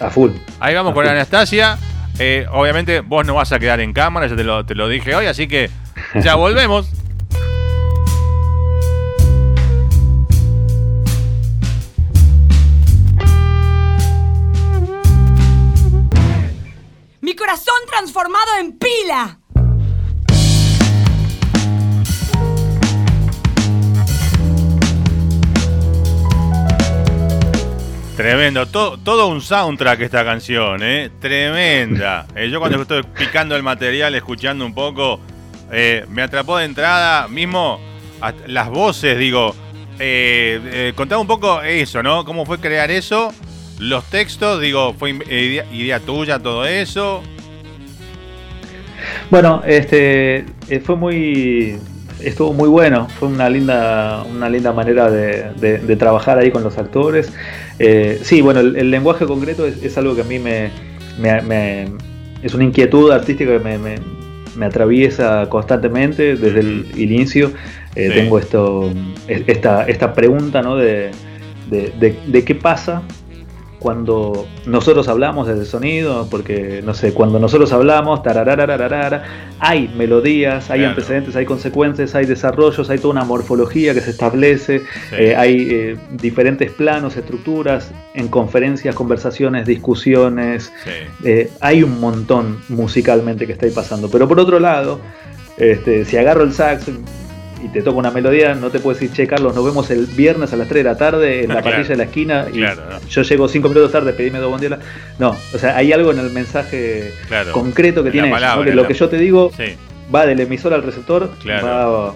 A 0.00 0.10
full. 0.10 0.32
Ahí 0.60 0.74
vamos 0.74 0.94
con. 0.94 1.06
Anastasia. 1.06 1.78
Eh, 2.18 2.46
obviamente 2.50 3.00
vos 3.00 3.24
no 3.26 3.34
vas 3.34 3.52
a 3.52 3.58
quedar 3.58 3.80
en 3.80 3.92
cámara, 3.92 4.26
ya 4.26 4.34
te 4.34 4.44
lo, 4.44 4.64
te 4.64 4.74
lo 4.74 4.88
dije 4.88 5.14
hoy, 5.14 5.26
así 5.26 5.46
que 5.46 5.70
ya 6.14 6.34
volvemos. 6.36 6.88
Mi 17.20 17.36
corazón 17.36 17.74
transformado 17.90 18.58
en 18.60 18.78
pila. 18.78 19.38
Tremendo, 28.18 28.66
todo, 28.66 29.28
un 29.28 29.40
soundtrack 29.40 30.00
esta 30.00 30.24
canción, 30.24 30.82
¿eh? 30.82 31.08
Tremenda. 31.20 32.26
Eh, 32.34 32.50
yo 32.50 32.58
cuando 32.58 32.82
estoy 32.82 33.04
picando 33.16 33.54
el 33.54 33.62
material, 33.62 34.12
escuchando 34.16 34.66
un 34.66 34.74
poco, 34.74 35.20
eh, 35.70 36.04
me 36.08 36.22
atrapó 36.22 36.58
de 36.58 36.64
entrada, 36.64 37.28
mismo 37.28 37.78
las 38.48 38.70
voces, 38.70 39.16
digo, 39.18 39.54
eh, 40.00 40.60
eh, 40.64 40.92
contame 40.96 41.20
un 41.20 41.28
poco 41.28 41.62
eso, 41.62 42.02
¿no? 42.02 42.24
¿Cómo 42.24 42.44
fue 42.44 42.58
crear 42.58 42.90
eso? 42.90 43.32
Los 43.78 44.02
textos, 44.06 44.60
digo, 44.60 44.94
¿fue 44.94 45.10
idea, 45.30 46.00
tuya 46.00 46.40
todo 46.40 46.66
eso? 46.66 47.22
Bueno, 49.30 49.62
este 49.64 50.44
fue 50.84 50.96
muy 50.96 51.78
estuvo 52.20 52.52
muy 52.52 52.68
bueno, 52.68 53.08
fue 53.08 53.28
una 53.28 53.48
linda, 53.48 54.24
una 54.28 54.48
linda 54.48 54.72
manera 54.72 55.10
de, 55.10 55.96
trabajar 55.96 56.38
ahí 56.38 56.50
con 56.50 56.62
los 56.62 56.78
actores. 56.78 57.32
Eh, 57.78 58.20
sí, 58.22 58.40
bueno, 58.40 58.60
el, 58.60 58.90
lenguaje 58.90 59.24
concreto 59.26 59.66
es, 59.66 59.98
algo 59.98 60.14
que 60.14 60.22
a 60.22 60.24
mí 60.24 60.38
me, 60.38 60.70
es 62.42 62.54
una 62.54 62.64
inquietud 62.64 63.10
artística 63.10 63.52
que 63.52 63.78
me, 64.56 64.66
atraviesa 64.66 65.48
constantemente 65.48 66.34
desde 66.36 66.60
el 66.60 66.86
inicio. 66.96 67.52
Eh, 67.94 68.10
tengo 68.14 68.38
esto, 68.38 68.92
esta, 69.28 69.84
esta 69.84 70.12
pregunta 70.12 70.62
¿no? 70.62 70.76
de, 70.76 71.10
de 71.70 72.44
qué 72.44 72.54
pasa 72.54 73.02
cuando 73.78 74.46
nosotros 74.66 75.08
hablamos 75.08 75.46
desde 75.46 75.64
sonido, 75.64 76.26
porque 76.30 76.82
no 76.84 76.94
sé, 76.94 77.14
cuando 77.14 77.38
nosotros 77.38 77.72
hablamos, 77.72 78.20
hay 79.60 79.88
melodías, 79.88 80.70
hay 80.70 80.84
antecedentes, 80.84 81.36
hay 81.36 81.44
consecuencias, 81.44 82.14
hay 82.14 82.26
desarrollos, 82.26 82.90
hay 82.90 82.98
toda 82.98 83.12
una 83.12 83.24
morfología 83.24 83.94
que 83.94 84.00
se 84.00 84.10
establece, 84.10 84.82
eh, 85.12 85.34
hay 85.36 85.68
eh, 85.70 85.96
diferentes 86.12 86.72
planos, 86.72 87.16
estructuras, 87.16 87.92
en 88.14 88.28
conferencias, 88.28 88.94
conversaciones, 88.94 89.66
discusiones, 89.66 90.72
eh, 91.24 91.50
hay 91.60 91.82
un 91.82 92.00
montón 92.00 92.60
musicalmente 92.68 93.46
que 93.46 93.52
está 93.52 93.66
ahí 93.66 93.72
pasando. 93.72 94.10
Pero 94.10 94.26
por 94.26 94.40
otro 94.40 94.58
lado, 94.58 95.00
este, 95.56 96.04
si 96.04 96.16
agarro 96.16 96.42
el 96.42 96.52
saxo 96.52 96.92
y 97.62 97.68
te 97.68 97.82
toca 97.82 97.98
una 97.98 98.10
melodía, 98.10 98.54
no 98.54 98.70
te 98.70 98.78
puedes 98.78 99.00
decir, 99.00 99.14
che, 99.14 99.26
Carlos, 99.26 99.54
nos 99.54 99.64
vemos 99.64 99.90
el 99.90 100.06
viernes 100.06 100.52
a 100.52 100.56
las 100.56 100.68
3 100.68 100.84
de 100.84 100.90
la 100.90 100.96
tarde 100.96 101.44
en 101.44 101.48
la 101.48 101.62
parrilla 101.62 101.88
de 101.88 101.96
la 101.96 102.04
esquina 102.04 102.46
y 102.52 102.60
yo 103.08 103.22
llego 103.22 103.48
5 103.48 103.68
minutos 103.68 103.92
tarde, 103.92 104.12
pedime 104.12 104.38
dos 104.38 104.50
bondiolas. 104.50 104.80
No, 105.18 105.30
o 105.30 105.58
sea, 105.58 105.76
hay 105.76 105.92
algo 105.92 106.10
en 106.12 106.18
el 106.18 106.30
mensaje 106.30 107.12
concreto 107.52 108.04
que 108.04 108.10
tiene 108.10 108.32
que 108.32 108.74
lo 108.74 108.86
que 108.86 108.94
yo 108.94 109.08
te 109.08 109.18
digo 109.18 109.50
va 110.14 110.26
del 110.26 110.40
emisor 110.40 110.72
al 110.72 110.82
receptor, 110.82 111.30
va 111.46 112.14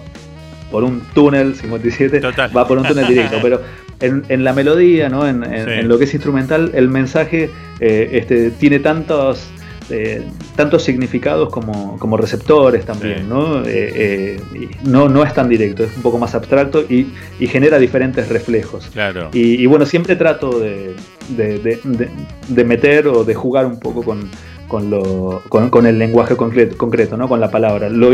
por 0.71 0.83
un 0.83 1.01
túnel 1.13 1.55
57, 1.55 2.21
va 2.55 2.67
por 2.67 2.77
un 2.77 2.85
túnel 2.85 3.07
directo, 3.07 3.37
pero 3.41 3.61
en, 3.99 4.43
la 4.43 4.53
melodía, 4.53 5.09
¿no? 5.09 5.27
En, 5.27 5.87
lo 5.87 5.97
que 5.97 6.05
es 6.05 6.13
instrumental, 6.13 6.71
el 6.73 6.89
mensaje 6.89 7.49
eh, 7.79 8.09
este, 8.13 8.51
tiene 8.51 8.79
tantos 8.79 9.47
eh, 9.93 10.23
tantos 10.55 10.83
significados 10.83 11.49
como, 11.49 11.99
como 11.99 12.17
receptores 12.17 12.83
también, 12.83 13.29
¿no? 13.29 13.63
Eh, 13.63 13.93
eh, 13.95 14.69
¿no? 14.83 15.07
¿no? 15.07 15.23
es 15.23 15.33
tan 15.35 15.47
directo, 15.47 15.83
es 15.83 15.95
un 15.95 16.01
poco 16.01 16.17
más 16.17 16.33
abstracto 16.33 16.81
y, 16.81 17.13
genera 17.47 17.77
diferentes 17.77 18.27
reflejos. 18.29 18.89
Claro. 18.91 19.29
Y, 19.33 19.65
bueno, 19.67 19.85
siempre 19.85 20.15
trato 20.15 20.59
de, 20.59 20.95
de, 21.29 22.63
meter 22.63 23.07
o 23.07 23.23
de 23.23 23.35
jugar 23.35 23.67
un 23.67 23.79
poco 23.79 24.01
con, 24.01 24.29
con, 24.67 24.89
lo, 24.89 25.43
con, 25.49 25.85
el 25.85 25.99
lenguaje 25.99 26.35
concreto, 26.35 26.75
concreto, 26.75 27.15
¿no? 27.15 27.27
con 27.27 27.39
la 27.39 27.51
palabra. 27.51 27.89
Lo, 27.89 28.11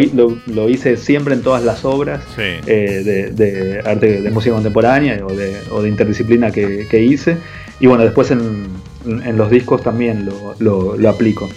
lo, 0.48 0.70
hice 0.70 0.98
siempre 0.98 1.34
en 1.34 1.42
todas 1.42 1.64
las 1.64 1.86
obras 1.86 2.22
de, 2.36 3.82
arte 3.86 4.22
de 4.22 4.32
música 4.32 4.54
contemporánea 4.54 5.26
o 5.26 5.34
de, 5.34 5.56
o 5.72 5.82
de 5.82 5.88
interdisciplina 5.88 6.52
que, 6.52 6.88
que 6.90 7.02
hice. 7.02 7.38
Y 7.80 7.88
bueno, 7.88 8.04
después 8.04 8.32
en, 8.32 8.68
en 9.06 9.38
los 9.38 9.50
discos 9.50 9.82
también 9.82 10.26
lo, 10.60 10.96
lo, 10.98 11.10
aplico. 11.10 11.50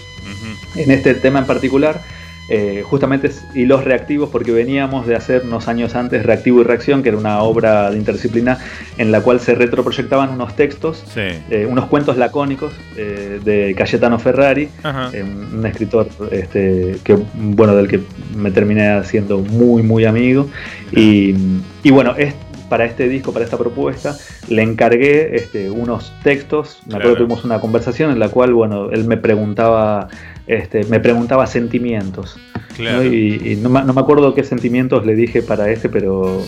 En 0.74 0.90
este 0.90 1.14
tema 1.14 1.38
en 1.38 1.46
particular, 1.46 2.00
eh, 2.48 2.82
justamente 2.84 3.30
y 3.54 3.66
los 3.66 3.84
reactivos, 3.84 4.28
porque 4.28 4.50
veníamos 4.50 5.06
de 5.06 5.14
hacer 5.14 5.42
unos 5.44 5.68
años 5.68 5.94
antes 5.94 6.26
Reactivo 6.26 6.60
y 6.60 6.64
Reacción, 6.64 7.02
que 7.02 7.10
era 7.10 7.18
una 7.18 7.40
obra 7.42 7.90
de 7.90 7.96
interdisciplina 7.96 8.58
en 8.98 9.12
la 9.12 9.20
cual 9.22 9.40
se 9.40 9.54
retroproyectaban 9.54 10.30
unos 10.30 10.56
textos, 10.56 11.04
eh, 11.16 11.66
unos 11.70 11.86
cuentos 11.86 12.16
lacónicos 12.16 12.74
eh, 12.96 13.40
de 13.44 13.74
Cayetano 13.76 14.18
Ferrari, 14.18 14.68
un 14.84 15.64
escritor 15.64 16.08
este, 16.30 16.96
que, 17.04 17.16
bueno, 17.34 17.76
del 17.76 17.88
que 17.88 18.00
me 18.36 18.50
terminé 18.50 18.88
haciendo 18.90 19.38
muy, 19.38 19.82
muy 19.82 20.04
amigo. 20.04 20.48
Y, 20.90 21.34
y 21.82 21.90
bueno, 21.90 22.14
es 22.16 22.34
para 22.72 22.86
este 22.86 23.06
disco, 23.06 23.34
para 23.34 23.44
esta 23.44 23.58
propuesta, 23.58 24.16
le 24.48 24.62
encargué 24.62 25.36
este, 25.36 25.70
unos 25.70 26.10
textos. 26.22 26.80
Me 26.86 26.94
acuerdo 26.94 27.12
que 27.12 27.18
tuvimos 27.18 27.44
una 27.44 27.60
conversación 27.60 28.10
en 28.10 28.18
la 28.18 28.30
cual, 28.30 28.54
bueno, 28.54 28.90
él 28.90 29.04
me 29.04 29.18
preguntaba, 29.18 30.08
este, 30.46 30.84
me 30.84 31.00
preguntaba 31.00 31.46
sentimientos. 31.46 32.38
Y, 32.78 33.56
no, 33.56 33.68
me 33.68 34.00
acuerdo 34.00 34.34
qué 34.34 34.44
sentimientos 34.44 35.04
le 35.06 35.14
dije 35.14 35.42
para 35.42 35.70
este, 35.70 35.88
pero 35.88 36.44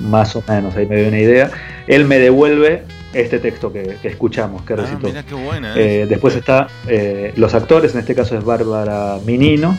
más 0.00 0.36
o 0.36 0.44
menos 0.46 0.76
ahí 0.76 0.86
me 0.86 0.96
dio 0.96 1.08
una 1.08 1.20
idea. 1.20 1.50
Él 1.86 2.04
me 2.04 2.18
devuelve 2.18 2.84
este 3.12 3.38
texto 3.38 3.72
que, 3.72 3.96
escuchamos, 4.02 4.62
que 4.62 4.74
ah, 4.74 4.76
recitó. 4.76 5.08
Eh, 5.76 6.06
después 6.08 6.36
está 6.36 6.68
eh, 6.86 7.32
los 7.36 7.54
actores, 7.54 7.94
en 7.94 8.00
este 8.00 8.14
caso 8.14 8.36
es 8.36 8.44
Bárbara 8.44 9.18
Minino. 9.24 9.76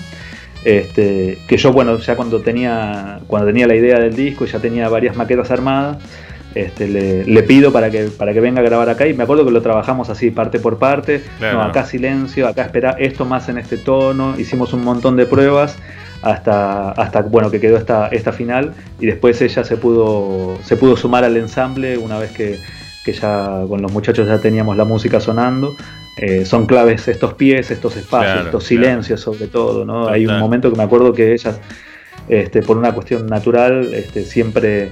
Este, 0.66 1.38
que 1.48 1.56
yo, 1.56 1.72
bueno, 1.72 2.00
ya 2.00 2.18
cuando 2.18 2.42
tenía, 2.42 3.22
cuando 3.28 3.48
tenía 3.48 3.66
la 3.66 3.76
idea 3.76 3.98
del 4.00 4.16
disco, 4.16 4.46
ya 4.46 4.60
tenía 4.60 4.90
varias 4.90 5.16
maquetas 5.16 5.52
armadas, 5.52 6.04
este, 6.60 6.88
le, 6.88 7.44
pido 7.44 7.72
para 7.72 7.90
que, 7.90 8.06
para 8.06 8.34
que 8.34 8.40
venga 8.40 8.62
a 8.62 8.64
grabar 8.64 8.90
acá. 8.90 9.08
Y 9.08 9.14
me 9.14 9.24
acuerdo 9.24 9.46
que 9.46 9.52
lo 9.52 9.62
trabajamos 9.62 10.10
así, 10.10 10.32
parte 10.32 10.60
por 10.60 10.78
parte, 10.78 11.24
no, 11.40 11.62
acá 11.62 11.86
silencio, 11.86 12.48
acá 12.48 12.64
espera 12.64 12.96
esto 13.00 13.26
más 13.26 13.50
en 13.50 13.58
este 13.58 13.78
tono, 13.78 14.36
hicimos 14.38 14.74
un 14.74 14.84
montón 14.84 15.16
de 15.16 15.26
pruebas 15.26 15.78
hasta, 16.22 16.92
hasta 16.92 17.22
bueno, 17.22 17.50
que 17.50 17.60
quedó 17.60 17.78
esta, 17.78 18.08
esta 18.08 18.32
final. 18.32 18.74
Y 19.00 19.06
después 19.06 19.42
ella 19.42 19.64
se 19.64 19.78
pudo, 19.78 20.58
se 20.64 20.76
pudo 20.76 20.98
sumar 20.98 21.24
al 21.24 21.38
ensamble 21.38 21.98
una 21.98 22.20
vez 22.20 22.32
que, 22.32 22.58
que 23.06 23.14
ya 23.14 23.64
con 23.68 23.82
los 23.82 23.92
muchachos 23.92 24.28
ya 24.28 24.40
teníamos 24.40 24.78
la 24.78 24.86
música 24.86 25.20
sonando. 25.20 25.76
Eh, 26.18 26.46
son 26.46 26.66
claves 26.66 27.08
estos 27.08 27.36
pies, 27.36 27.72
estos 27.72 27.96
espacios, 27.96 28.46
estos 28.46 28.66
silencios 28.66 29.22
sobre 29.22 29.48
todo, 29.48 29.86
¿no? 29.86 30.10
Hay 30.10 30.28
un 30.28 30.38
momento 30.38 30.70
que 30.70 30.78
me 30.78 30.84
acuerdo 30.84 31.14
que 31.14 31.34
ella, 31.34 31.58
este, 32.28 32.62
por 32.62 32.78
una 32.78 32.94
cuestión 32.94 33.28
natural, 33.28 33.94
este, 33.94 34.26
siempre 34.26 34.92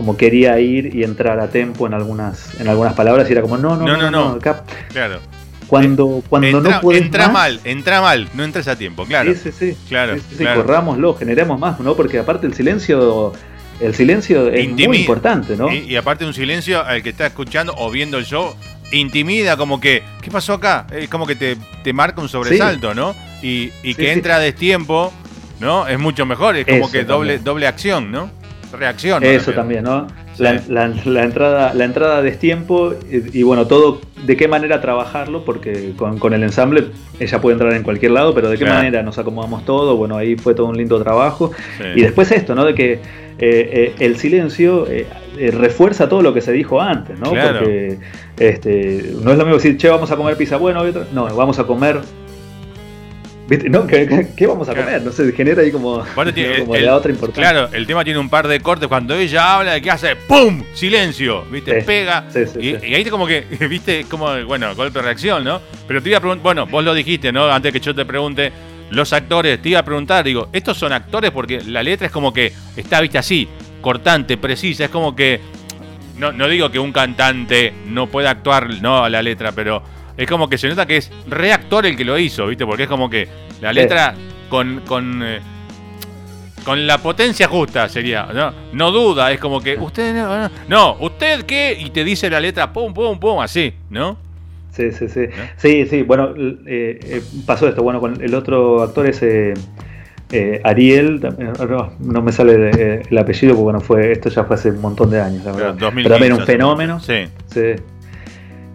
como 0.00 0.16
quería 0.16 0.58
ir 0.58 0.96
y 0.96 1.04
entrar 1.04 1.38
a 1.40 1.48
tiempo 1.48 1.86
en 1.86 1.92
algunas, 1.92 2.58
en 2.58 2.68
algunas 2.68 2.94
palabras 2.94 3.28
y 3.28 3.32
era 3.32 3.42
como, 3.42 3.58
no, 3.58 3.76
no, 3.76 3.98
no, 3.98 4.10
no, 4.10 4.38
claro. 4.38 5.20
Cuando, 5.66 6.22
cuando 6.26 6.62
no 6.62 6.80
puedes 6.80 7.02
Entra 7.02 7.28
mal, 7.28 7.60
entra 7.64 8.00
mal, 8.00 8.26
no 8.32 8.42
entres 8.42 8.66
a 8.66 8.76
tiempo, 8.76 9.04
claro. 9.04 9.30
Sí, 9.34 9.38
sí, 9.38 9.52
sí. 9.52 9.76
Claro, 9.90 10.16
corrámoslo, 10.54 11.16
generemos 11.16 11.60
más, 11.60 11.80
¿no? 11.80 11.96
Porque 11.96 12.18
aparte 12.18 12.46
el 12.46 12.54
silencio 12.54 13.34
el 13.78 13.94
silencio 13.94 14.48
es 14.48 14.70
muy 14.70 15.00
importante, 15.00 15.54
¿no? 15.54 15.70
Y, 15.70 15.80
y, 15.80 15.96
aparte 15.96 16.24
un 16.24 16.32
silencio 16.32 16.82
al 16.82 17.02
que 17.02 17.10
está 17.10 17.26
escuchando 17.26 17.74
o 17.76 17.90
viendo 17.90 18.16
el 18.16 18.24
show 18.24 18.54
intimida, 18.92 19.58
como 19.58 19.82
que, 19.82 20.02
¿qué 20.22 20.30
pasó 20.30 20.54
acá? 20.54 20.86
Es 20.90 21.10
como 21.10 21.26
que 21.26 21.36
te, 21.36 21.92
marca 21.92 22.22
un 22.22 22.30
sobresalto, 22.30 22.94
¿no? 22.94 23.14
Y, 23.42 23.68
que 23.94 24.12
entra 24.12 24.36
a 24.36 24.38
destiempo, 24.38 25.12
¿no? 25.60 25.86
Es 25.86 25.98
mucho 25.98 26.24
mejor, 26.24 26.56
es 26.56 26.64
como 26.64 26.90
que 26.90 27.04
doble, 27.04 27.38
doble 27.38 27.66
acción, 27.66 28.10
¿no? 28.10 28.39
Reacción. 28.72 29.24
Eso 29.24 29.52
también, 29.52 29.84
¿no? 29.84 30.06
La, 30.38 30.54
entrada, 31.24 31.74
la 31.74 31.84
entrada 31.84 32.18
a 32.18 32.22
destiempo 32.22 32.94
y, 33.10 33.42
bueno, 33.42 33.66
todo, 33.66 34.00
de 34.24 34.36
qué 34.36 34.48
manera 34.48 34.80
trabajarlo, 34.80 35.44
porque 35.44 35.92
con, 35.96 36.32
el 36.32 36.42
ensamble 36.42 36.86
ella 37.18 37.40
puede 37.40 37.54
entrar 37.54 37.72
en 37.74 37.82
cualquier 37.82 38.12
lado, 38.12 38.34
pero 38.34 38.48
de 38.48 38.56
qué 38.56 38.64
manera 38.64 39.02
nos 39.02 39.18
acomodamos 39.18 39.64
todo, 39.64 39.96
bueno, 39.96 40.16
ahí 40.16 40.36
fue 40.36 40.54
todo 40.54 40.66
un 40.66 40.76
lindo 40.76 41.02
trabajo. 41.02 41.52
Y 41.94 42.00
después 42.00 42.30
esto, 42.32 42.54
¿no? 42.54 42.64
De 42.64 42.74
que 42.74 42.92
eh, 42.92 42.98
eh, 43.38 43.94
el 44.00 44.16
silencio 44.16 44.86
eh, 44.86 45.06
refuerza 45.50 46.10
todo 46.10 46.20
lo 46.20 46.34
que 46.34 46.42
se 46.42 46.52
dijo 46.52 46.80
antes, 46.80 47.18
¿no? 47.18 47.30
Porque 47.30 47.98
este, 48.38 49.14
no 49.22 49.32
es 49.32 49.38
lo 49.38 49.44
mismo 49.44 49.54
decir, 49.54 49.78
che, 49.78 49.88
vamos 49.88 50.10
a 50.10 50.16
comer 50.16 50.36
pizza, 50.36 50.58
bueno, 50.58 50.82
no, 51.12 51.34
vamos 51.34 51.58
a 51.58 51.64
comer 51.64 52.00
¿No? 53.68 53.86
¿Qué, 53.86 54.46
vamos 54.46 54.68
a 54.68 54.74
comer? 54.74 55.02
No 55.02 55.10
sé, 55.10 55.32
genera 55.32 55.62
ahí 55.62 55.72
como, 55.72 56.04
la 56.16 56.96
otra 56.96 57.10
importancia. 57.10 57.50
Claro, 57.50 57.68
el 57.72 57.86
tema 57.86 58.04
tiene 58.04 58.20
un 58.20 58.30
par 58.30 58.46
de 58.46 58.60
cortes. 58.60 58.88
Cuando 58.88 59.14
ella 59.16 59.56
habla, 59.56 59.72
de 59.72 59.82
qué 59.82 59.90
hace? 59.90 60.14
¡Pum! 60.14 60.62
Silencio, 60.72 61.42
¿viste? 61.50 61.82
Pega. 61.82 62.26
y, 62.60 62.74
ahí 62.94 63.02
te 63.02 63.10
como 63.10 63.26
que, 63.26 63.40
¿viste? 63.68 64.04
Como, 64.04 64.44
bueno, 64.44 64.74
golpe 64.76 65.00
de 65.00 65.04
reacción, 65.04 65.42
¿no? 65.42 65.60
Pero 65.88 66.00
te 66.00 66.10
iba 66.10 66.18
a 66.18 66.20
preguntar, 66.20 66.42
bueno, 66.44 66.66
vos 66.66 66.84
lo 66.84 66.94
dijiste, 66.94 67.32
¿no? 67.32 67.50
Antes 67.50 67.72
que 67.72 67.80
yo 67.80 67.92
te 67.92 68.04
pregunte, 68.04 68.52
los 68.90 69.12
actores, 69.12 69.60
te 69.60 69.70
iba 69.70 69.80
a 69.80 69.84
preguntar, 69.84 70.24
digo, 70.24 70.48
¿estos 70.52 70.78
son 70.78 70.92
actores? 70.92 71.32
Porque 71.32 71.60
la 71.62 71.82
letra 71.82 72.06
es 72.06 72.12
como 72.12 72.32
que 72.32 72.52
está, 72.76 73.00
¿viste? 73.00 73.18
Así, 73.18 73.48
cortante, 73.80 74.36
precisa, 74.36 74.84
es 74.84 74.90
como 74.90 75.16
que 75.16 75.40
no, 76.18 76.32
no 76.32 76.46
digo 76.48 76.70
que 76.70 76.78
un 76.78 76.92
cantante 76.92 77.72
no 77.86 78.06
pueda 78.06 78.30
actuar 78.30 78.68
no 78.80 79.02
a 79.02 79.08
la 79.08 79.22
letra, 79.22 79.52
pero 79.52 79.82
es 80.20 80.28
como 80.28 80.50
que 80.50 80.58
se 80.58 80.68
nota 80.68 80.84
que 80.84 80.98
es 80.98 81.10
reactor 81.28 81.86
el 81.86 81.96
que 81.96 82.04
lo 82.04 82.18
hizo, 82.18 82.46
¿viste? 82.46 82.66
Porque 82.66 82.82
es 82.82 82.88
como 82.88 83.08
que 83.08 83.26
La 83.62 83.72
letra 83.72 84.14
con, 84.50 84.82
con, 84.86 85.22
eh, 85.24 85.40
con 86.62 86.86
la 86.86 86.98
potencia 86.98 87.48
justa 87.48 87.88
sería, 87.88 88.26
¿no? 88.26 88.52
No 88.74 88.90
duda, 88.90 89.32
es 89.32 89.40
como 89.40 89.62
que 89.62 89.78
usted 89.78 90.14
no, 90.14 90.50
no, 90.68 90.96
usted 91.00 91.44
qué, 91.44 91.74
y 91.78 91.88
te 91.88 92.04
dice 92.04 92.28
la 92.28 92.38
letra 92.38 92.70
pum, 92.70 92.92
pum, 92.92 93.18
pum, 93.18 93.40
así, 93.40 93.72
¿no? 93.88 94.18
Sí, 94.72 94.92
sí, 94.92 95.08
sí. 95.08 95.22
Sí, 95.56 95.86
sí, 95.86 96.02
bueno, 96.02 96.34
eh, 96.36 97.00
eh, 97.02 97.22
pasó 97.46 97.66
esto, 97.66 97.82
bueno, 97.82 97.98
con 97.98 98.22
el 98.22 98.34
otro 98.34 98.82
actor 98.82 99.06
es 99.06 99.22
Ariel, 100.64 101.20
no, 101.98 102.22
me 102.22 102.30
sale 102.32 103.02
el 103.08 103.18
apellido 103.18 103.54
porque 103.54 103.64
bueno, 103.64 103.80
fue, 103.80 104.12
esto 104.12 104.28
ya 104.28 104.44
fue 104.44 104.56
hace 104.56 104.70
un 104.70 104.82
montón 104.82 105.08
de 105.08 105.18
años, 105.18 105.44
la 105.46 105.52
verdad. 105.52 105.92
Pero 105.94 106.10
también 106.10 106.34
un 106.34 106.44
fenómeno. 106.44 107.00
Sí. 107.00 107.24
sí. 107.46 107.76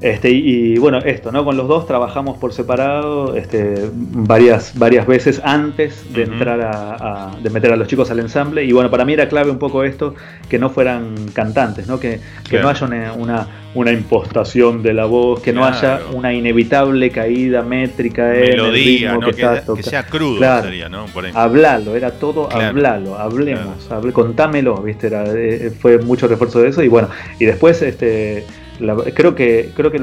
Este, 0.01 0.29
y, 0.29 0.77
bueno, 0.77 0.97
esto, 0.99 1.31
¿no? 1.31 1.45
Con 1.45 1.55
los 1.55 1.69
dos 1.69 1.87
trabajamos 1.87 2.37
por 2.37 2.51
separado 2.51 3.35
este, 3.35 3.89
varias, 3.93 4.77
varias 4.77 5.07
veces 5.07 5.41
antes 5.43 6.13
de 6.13 6.23
entrar 6.23 6.59
a, 6.61 7.31
de 7.41 7.49
meter 7.49 7.71
a 7.71 7.77
los 7.77 7.87
chicos 7.87 8.11
al 8.11 8.19
ensamble. 8.19 8.65
Y 8.65 8.73
bueno, 8.73 8.91
para 8.91 9.05
mí 9.05 9.13
era 9.13 9.29
clave 9.29 9.51
un 9.51 9.57
poco 9.57 9.85
esto, 9.85 10.13
que 10.49 10.59
no 10.59 10.69
fueran 10.69 11.15
cantantes, 11.33 11.87
¿no? 11.87 11.99
Que, 11.99 12.19
no 12.51 12.69
haya 12.69 13.13
una, 13.15 13.47
una, 13.73 13.91
impostación 13.91 14.83
de 14.83 14.93
la 14.93 15.05
voz, 15.05 15.41
que 15.41 15.53
no 15.53 15.65
haya 15.65 16.01
una 16.13 16.33
inevitable 16.33 17.09
caída 17.09 17.61
métrica 17.61 18.23
Melodía, 18.25 18.51
en 18.51 18.59
el 18.59 18.73
ritmo 18.73 19.19
que, 19.21 19.75
que, 19.75 19.83
sea 19.83 20.03
crudo 20.03 20.61
sería, 20.61 20.89
¿no? 20.89 21.05
Hablalo, 21.33 21.95
era 21.95 22.11
todo 22.11 22.51
hablalo, 22.51 23.17
hablemos, 23.17 23.89
contámelo, 24.13 24.81
¿viste? 24.81 25.07
Era, 25.07 25.23
eh, 25.33 25.71
fue 25.79 25.99
mucho 25.99 26.27
refuerzo 26.27 26.61
de 26.61 26.69
eso. 26.69 26.83
Y 26.83 26.89
bueno, 26.89 27.09
y 27.39 27.45
después 27.45 27.81
este 27.81 28.45
creo 29.13 29.35
que 29.35 29.71
creo 29.75 29.91
que 29.91 29.99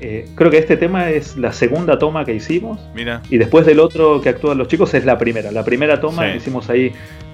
eh, 0.00 0.28
creo 0.34 0.50
que 0.50 0.58
este 0.58 0.76
tema 0.76 1.10
es 1.10 1.36
la 1.36 1.52
segunda 1.52 1.98
toma 1.98 2.24
que 2.24 2.34
hicimos. 2.34 2.80
Mira. 2.94 3.22
Y 3.30 3.38
después 3.38 3.66
del 3.66 3.80
otro 3.80 4.20
que 4.20 4.28
actúan 4.28 4.58
los 4.58 4.68
chicos 4.68 4.94
es 4.94 5.04
la 5.04 5.18
primera. 5.18 5.50
La 5.52 5.64
primera 5.64 6.00
toma 6.00 6.34
hicimos 6.34 6.68
ahí, 6.70 6.92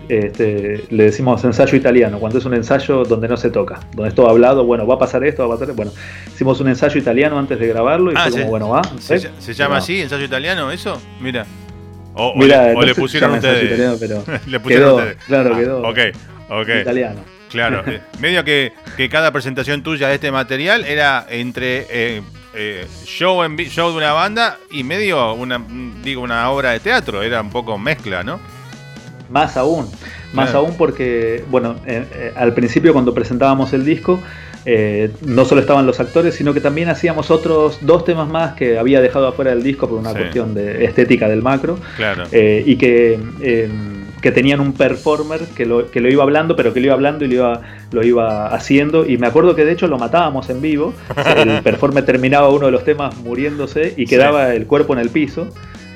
este, 0.09 0.85
le 0.91 1.05
decimos 1.05 1.45
ensayo 1.45 1.77
italiano, 1.77 2.19
cuando 2.19 2.39
es 2.39 2.45
un 2.45 2.55
ensayo 2.55 3.05
donde 3.05 3.29
no 3.29 3.37
se 3.37 3.51
toca, 3.51 3.81
donde 3.95 4.09
es 4.09 4.15
todo 4.15 4.29
hablado, 4.29 4.65
bueno, 4.65 4.87
va 4.87 4.95
a 4.95 4.99
pasar 4.99 5.25
esto, 5.25 5.49
va 5.49 5.55
a 5.55 5.59
pasar. 5.59 5.75
Bueno, 5.75 5.93
hicimos 6.27 6.61
un 6.61 6.69
ensayo 6.69 6.99
italiano 6.99 7.39
antes 7.39 7.59
de 7.59 7.67
grabarlo 7.67 8.13
y 8.13 8.15
ah, 8.17 8.27
fue 8.29 8.41
como, 8.41 8.51
bueno, 8.51 8.69
va. 8.69 8.83
¿Se, 8.99 9.55
llama 9.55 9.79
así, 9.79 10.01
ensayo 10.01 10.25
italiano, 10.25 10.71
eso? 10.71 11.01
Mira. 11.21 11.47
O, 12.15 12.35
le, 12.37 12.95
pusieron 12.95 13.33
ustedes. 13.33 13.65
Italiano, 13.65 13.97
pero 13.99 14.25
le 14.47 14.61
pusieron 14.61 14.99
quedó, 14.99 15.15
Claro, 15.27 15.55
ah, 15.55 15.59
quedó. 15.59 15.83
Ok, 15.83 15.99
ok. 16.51 16.69
Italiano. 16.83 17.21
Claro, 17.53 17.85
eh, 17.87 18.01
medio 18.21 18.43
que, 18.45 18.73
cada 19.11 19.31
presentación 19.31 19.83
tuya 19.83 20.09
de 20.09 20.15
este 20.15 20.33
material 20.33 20.85
era 20.85 21.27
entre 21.29 21.87
eh, 21.91 22.23
eh, 22.55 22.87
show, 23.05 23.45
en, 23.45 23.57
show 23.59 23.91
de 23.91 23.99
una 23.99 24.13
banda 24.13 24.59
y 24.71 24.83
medio 24.83 25.35
una, 25.35 25.63
digo, 26.03 26.23
una 26.23 26.51
obra 26.51 26.71
de 26.71 26.81
teatro, 26.81 27.23
era 27.23 27.43
un 27.43 27.51
poco 27.51 27.79
mezcla, 27.79 28.25
¿no? 28.25 28.41
Más 29.31 29.57
aún, 29.57 29.91
más 30.33 30.55
aún 30.55 30.77
porque, 30.77 31.45
bueno, 31.49 31.77
al 32.37 32.53
principio 32.53 32.93
cuando 32.93 33.15
presentábamos 33.15 33.73
el 33.73 33.83
disco, 33.83 34.21
no 35.23 35.45
solo 35.47 35.63
estaban 35.63 35.87
los 35.87 36.01
actores, 36.01 36.35
sino 36.35 36.53
que 36.53 36.61
también 36.61 36.91
hacíamos 36.91 37.31
otros 37.31 37.79
dos 37.81 38.05
temas 38.05 38.29
más 38.29 38.55
que 38.55 38.79
había 38.79 39.01
dejado 39.01 39.29
afuera 39.29 39.53
del 39.53 39.63
disco 39.63 39.89
por 39.89 39.99
una 39.99 40.13
cuestión 40.13 40.53
de 40.53 40.85
estética 40.85 41.29
del 41.31 41.41
macro. 41.41 41.79
Claro. 41.97 42.25
y 42.31 42.77
que 42.77 43.19
que 44.23 44.31
tenían 44.31 44.61
un 44.61 44.73
performer 44.73 45.41
que 45.57 45.67
lo, 45.67 45.91
que 45.91 46.01
lo 46.01 46.09
iba 46.09 46.23
hablando, 46.23 46.55
pero 46.57 46.73
que 46.73 46.81
lo 46.81 46.87
iba 46.87 46.95
hablando 46.95 47.25
y 47.25 47.29
lo 47.29 47.35
iba, 47.35 47.61
lo 47.91 48.05
iba 48.05 48.47
haciendo. 48.47 49.05
Y 49.05 49.19
me 49.19 49.27
acuerdo 49.27 49.55
que 49.55 49.65
de 49.65 49.73
hecho 49.73 49.89
lo 49.89 49.99
matábamos 49.99 50.49
en 50.49 50.63
vivo. 50.63 50.95
El 51.37 51.61
performer 51.65 52.05
terminaba 52.05 52.49
uno 52.49 52.67
de 52.67 52.73
los 52.73 52.85
temas 52.85 53.17
muriéndose 53.19 53.93
y 53.97 54.07
quedaba 54.07 54.55
el 54.55 54.67
cuerpo 54.67 54.95
en 54.95 55.01
el 55.01 55.11
piso. 55.11 55.49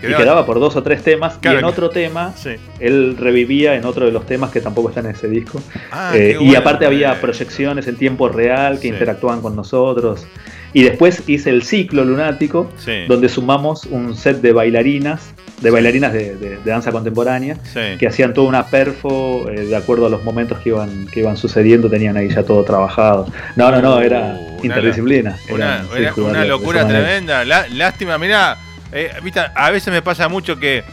Y 0.02 0.14
quedaba 0.14 0.44
por 0.44 0.60
dos 0.60 0.76
o 0.76 0.82
tres 0.82 1.02
temas. 1.02 1.38
y 1.42 1.48
en 1.48 1.64
otro 1.64 1.88
tema, 1.88 2.34
él 2.80 3.16
revivía 3.18 3.76
en 3.76 3.84
otro 3.84 4.06
de 4.06 4.12
los 4.12 4.26
temas 4.26 4.50
que 4.50 4.60
tampoco 4.60 4.88
está 4.90 5.00
en 5.00 5.06
ese 5.06 5.28
disco. 5.28 5.60
Ah, 5.90 6.12
eh, 6.14 6.36
y 6.40 6.54
aparte 6.54 6.84
había 6.84 7.20
proyecciones 7.20 7.88
en 7.88 7.96
tiempo 7.96 8.28
real 8.28 8.78
que 8.78 8.88
interactuaban 8.88 9.40
con 9.40 9.56
nosotros. 9.56 10.26
Y 10.72 10.82
después 10.82 11.22
hice 11.26 11.50
el 11.50 11.62
ciclo 11.62 12.04
lunático, 12.04 12.70
donde 13.08 13.28
sumamos 13.28 13.86
un 13.86 14.14
set 14.14 14.40
de 14.42 14.52
bailarinas 14.52 15.32
de 15.60 15.70
bailarinas 15.70 16.12
de, 16.12 16.58
danza 16.64 16.92
contemporánea 16.92 17.56
que 17.98 18.06
hacían 18.06 18.34
toda 18.34 18.48
una 18.48 18.66
perfo 18.66 19.48
eh, 19.50 19.66
de 19.66 19.76
acuerdo 19.76 20.06
a 20.06 20.10
los 20.10 20.22
momentos 20.22 20.58
que 20.58 20.70
iban, 20.70 21.06
que 21.06 21.20
iban 21.20 21.36
sucediendo, 21.36 21.88
tenían 21.88 22.16
ahí 22.16 22.28
ya 22.28 22.42
todo 22.42 22.62
trabajado. 22.64 23.26
No, 23.54 23.70
no, 23.70 23.80
no, 23.80 24.00
era 24.00 24.36
uh, 24.38 24.60
interdisciplina. 24.62 25.36
Una, 25.50 25.84
una 26.16 26.44
locura 26.44 26.86
tremenda. 26.86 27.44
lástima, 27.44 28.18
mira, 28.18 28.58
eh, 28.92 29.10
a 29.54 29.70
veces 29.70 29.92
me 29.92 30.02
pasa 30.02 30.28
mucho 30.28 30.58
que 30.58 30.84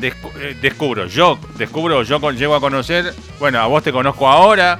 eh, 0.00 0.56
descubro, 0.62 1.06
yo 1.06 1.38
descubro, 1.56 2.02
yo 2.02 2.30
llego 2.30 2.54
a 2.54 2.60
conocer, 2.60 3.12
bueno, 3.38 3.58
a 3.58 3.66
vos 3.66 3.82
te 3.82 3.92
conozco 3.92 4.28
ahora, 4.28 4.78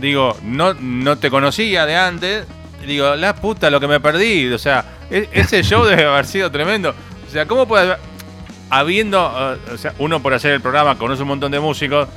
digo, 0.00 0.36
no, 0.44 0.74
no 0.74 1.18
te 1.18 1.30
conocía 1.30 1.84
de 1.84 1.96
antes, 1.96 2.46
digo, 2.86 3.16
la 3.16 3.34
puta, 3.34 3.70
lo 3.70 3.80
que 3.80 3.88
me 3.88 4.00
perdí, 4.00 4.52
o 4.52 4.58
sea, 4.58 4.84
e, 5.10 5.28
ese 5.32 5.62
show 5.62 5.84
debe 5.86 6.04
haber 6.04 6.26
sido 6.26 6.50
tremendo. 6.50 6.94
O 7.26 7.30
sea, 7.32 7.46
¿cómo 7.46 7.66
puede 7.66 7.96
habiendo, 8.72 9.20
uh, 9.20 9.74
o 9.74 9.76
sea, 9.76 9.92
uno 9.98 10.22
por 10.22 10.32
hacer 10.32 10.52
el 10.52 10.62
programa 10.62 10.96
conoce 10.96 11.20
un 11.22 11.28
montón 11.28 11.52
de 11.52 11.60
músicos, 11.60 12.08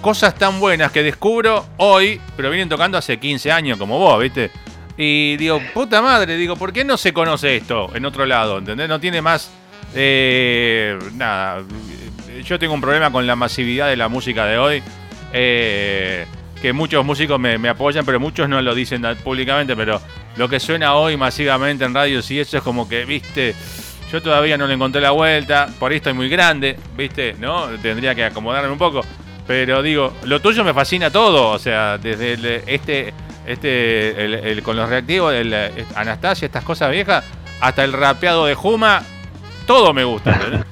cosas 0.00 0.36
tan 0.36 0.60
buenas 0.60 0.92
que 0.92 1.02
descubro 1.02 1.66
hoy, 1.76 2.20
pero 2.36 2.50
vienen 2.50 2.68
tocando 2.68 2.96
hace 2.96 3.18
15 3.18 3.50
años 3.50 3.78
como 3.78 3.98
vos, 3.98 4.22
¿viste? 4.22 4.52
Y 4.96 5.36
digo, 5.36 5.60
puta 5.74 6.00
madre, 6.02 6.36
digo, 6.36 6.54
¿por 6.54 6.72
qué 6.72 6.84
no 6.84 6.96
se 6.96 7.12
conoce 7.12 7.56
esto 7.56 7.90
en 7.96 8.04
otro 8.04 8.26
lado? 8.26 8.58
¿Entendés? 8.58 8.88
No 8.88 9.00
tiene 9.00 9.20
más... 9.20 9.50
Eh, 9.92 10.96
nada, 11.14 11.64
yo 12.44 12.60
tengo 12.60 12.74
un 12.74 12.80
problema 12.80 13.10
con 13.10 13.26
la 13.26 13.34
masividad 13.34 13.88
de 13.88 13.96
la 13.96 14.08
música 14.08 14.46
de 14.46 14.56
hoy. 14.56 14.82
Eh, 15.32 16.26
que 16.62 16.72
muchos 16.72 17.04
músicos 17.04 17.40
me, 17.40 17.58
me, 17.58 17.68
apoyan, 17.68 18.06
pero 18.06 18.20
muchos 18.20 18.48
no 18.48 18.62
lo 18.62 18.72
dicen 18.72 19.02
públicamente, 19.24 19.74
pero 19.74 20.00
lo 20.36 20.48
que 20.48 20.60
suena 20.60 20.94
hoy 20.94 21.16
masivamente 21.16 21.84
en 21.84 21.92
radio, 21.92 22.22
sí, 22.22 22.38
eso 22.38 22.56
es 22.56 22.62
como 22.62 22.88
que, 22.88 23.04
viste, 23.04 23.54
yo 24.14 24.22
todavía 24.22 24.56
no 24.56 24.68
le 24.68 24.74
encontré 24.74 25.00
la 25.00 25.10
vuelta, 25.10 25.68
por 25.80 25.90
ahí 25.90 25.96
estoy 25.96 26.12
muy 26.12 26.28
grande, 26.28 26.76
¿viste? 26.96 27.34
¿No? 27.40 27.66
Tendría 27.82 28.14
que 28.14 28.24
acomodarme 28.24 28.70
un 28.70 28.78
poco. 28.78 29.00
Pero 29.44 29.82
digo, 29.82 30.12
lo 30.22 30.40
tuyo 30.40 30.62
me 30.62 30.72
fascina 30.72 31.10
todo, 31.10 31.50
o 31.50 31.58
sea, 31.58 31.98
desde 31.98 32.62
este, 32.72 33.12
este, 33.44 34.52
el, 34.52 34.62
con 34.62 34.76
los 34.76 34.88
reactivos, 34.88 35.34
el, 35.34 35.52
Anastasia, 35.96 36.46
estas 36.46 36.62
cosas 36.62 36.92
viejas, 36.92 37.24
hasta 37.60 37.82
el 37.82 37.92
rapeado 37.92 38.46
de 38.46 38.54
Juma, 38.54 39.02
todo 39.66 39.92
me 39.92 40.04
gusta. 40.04 40.38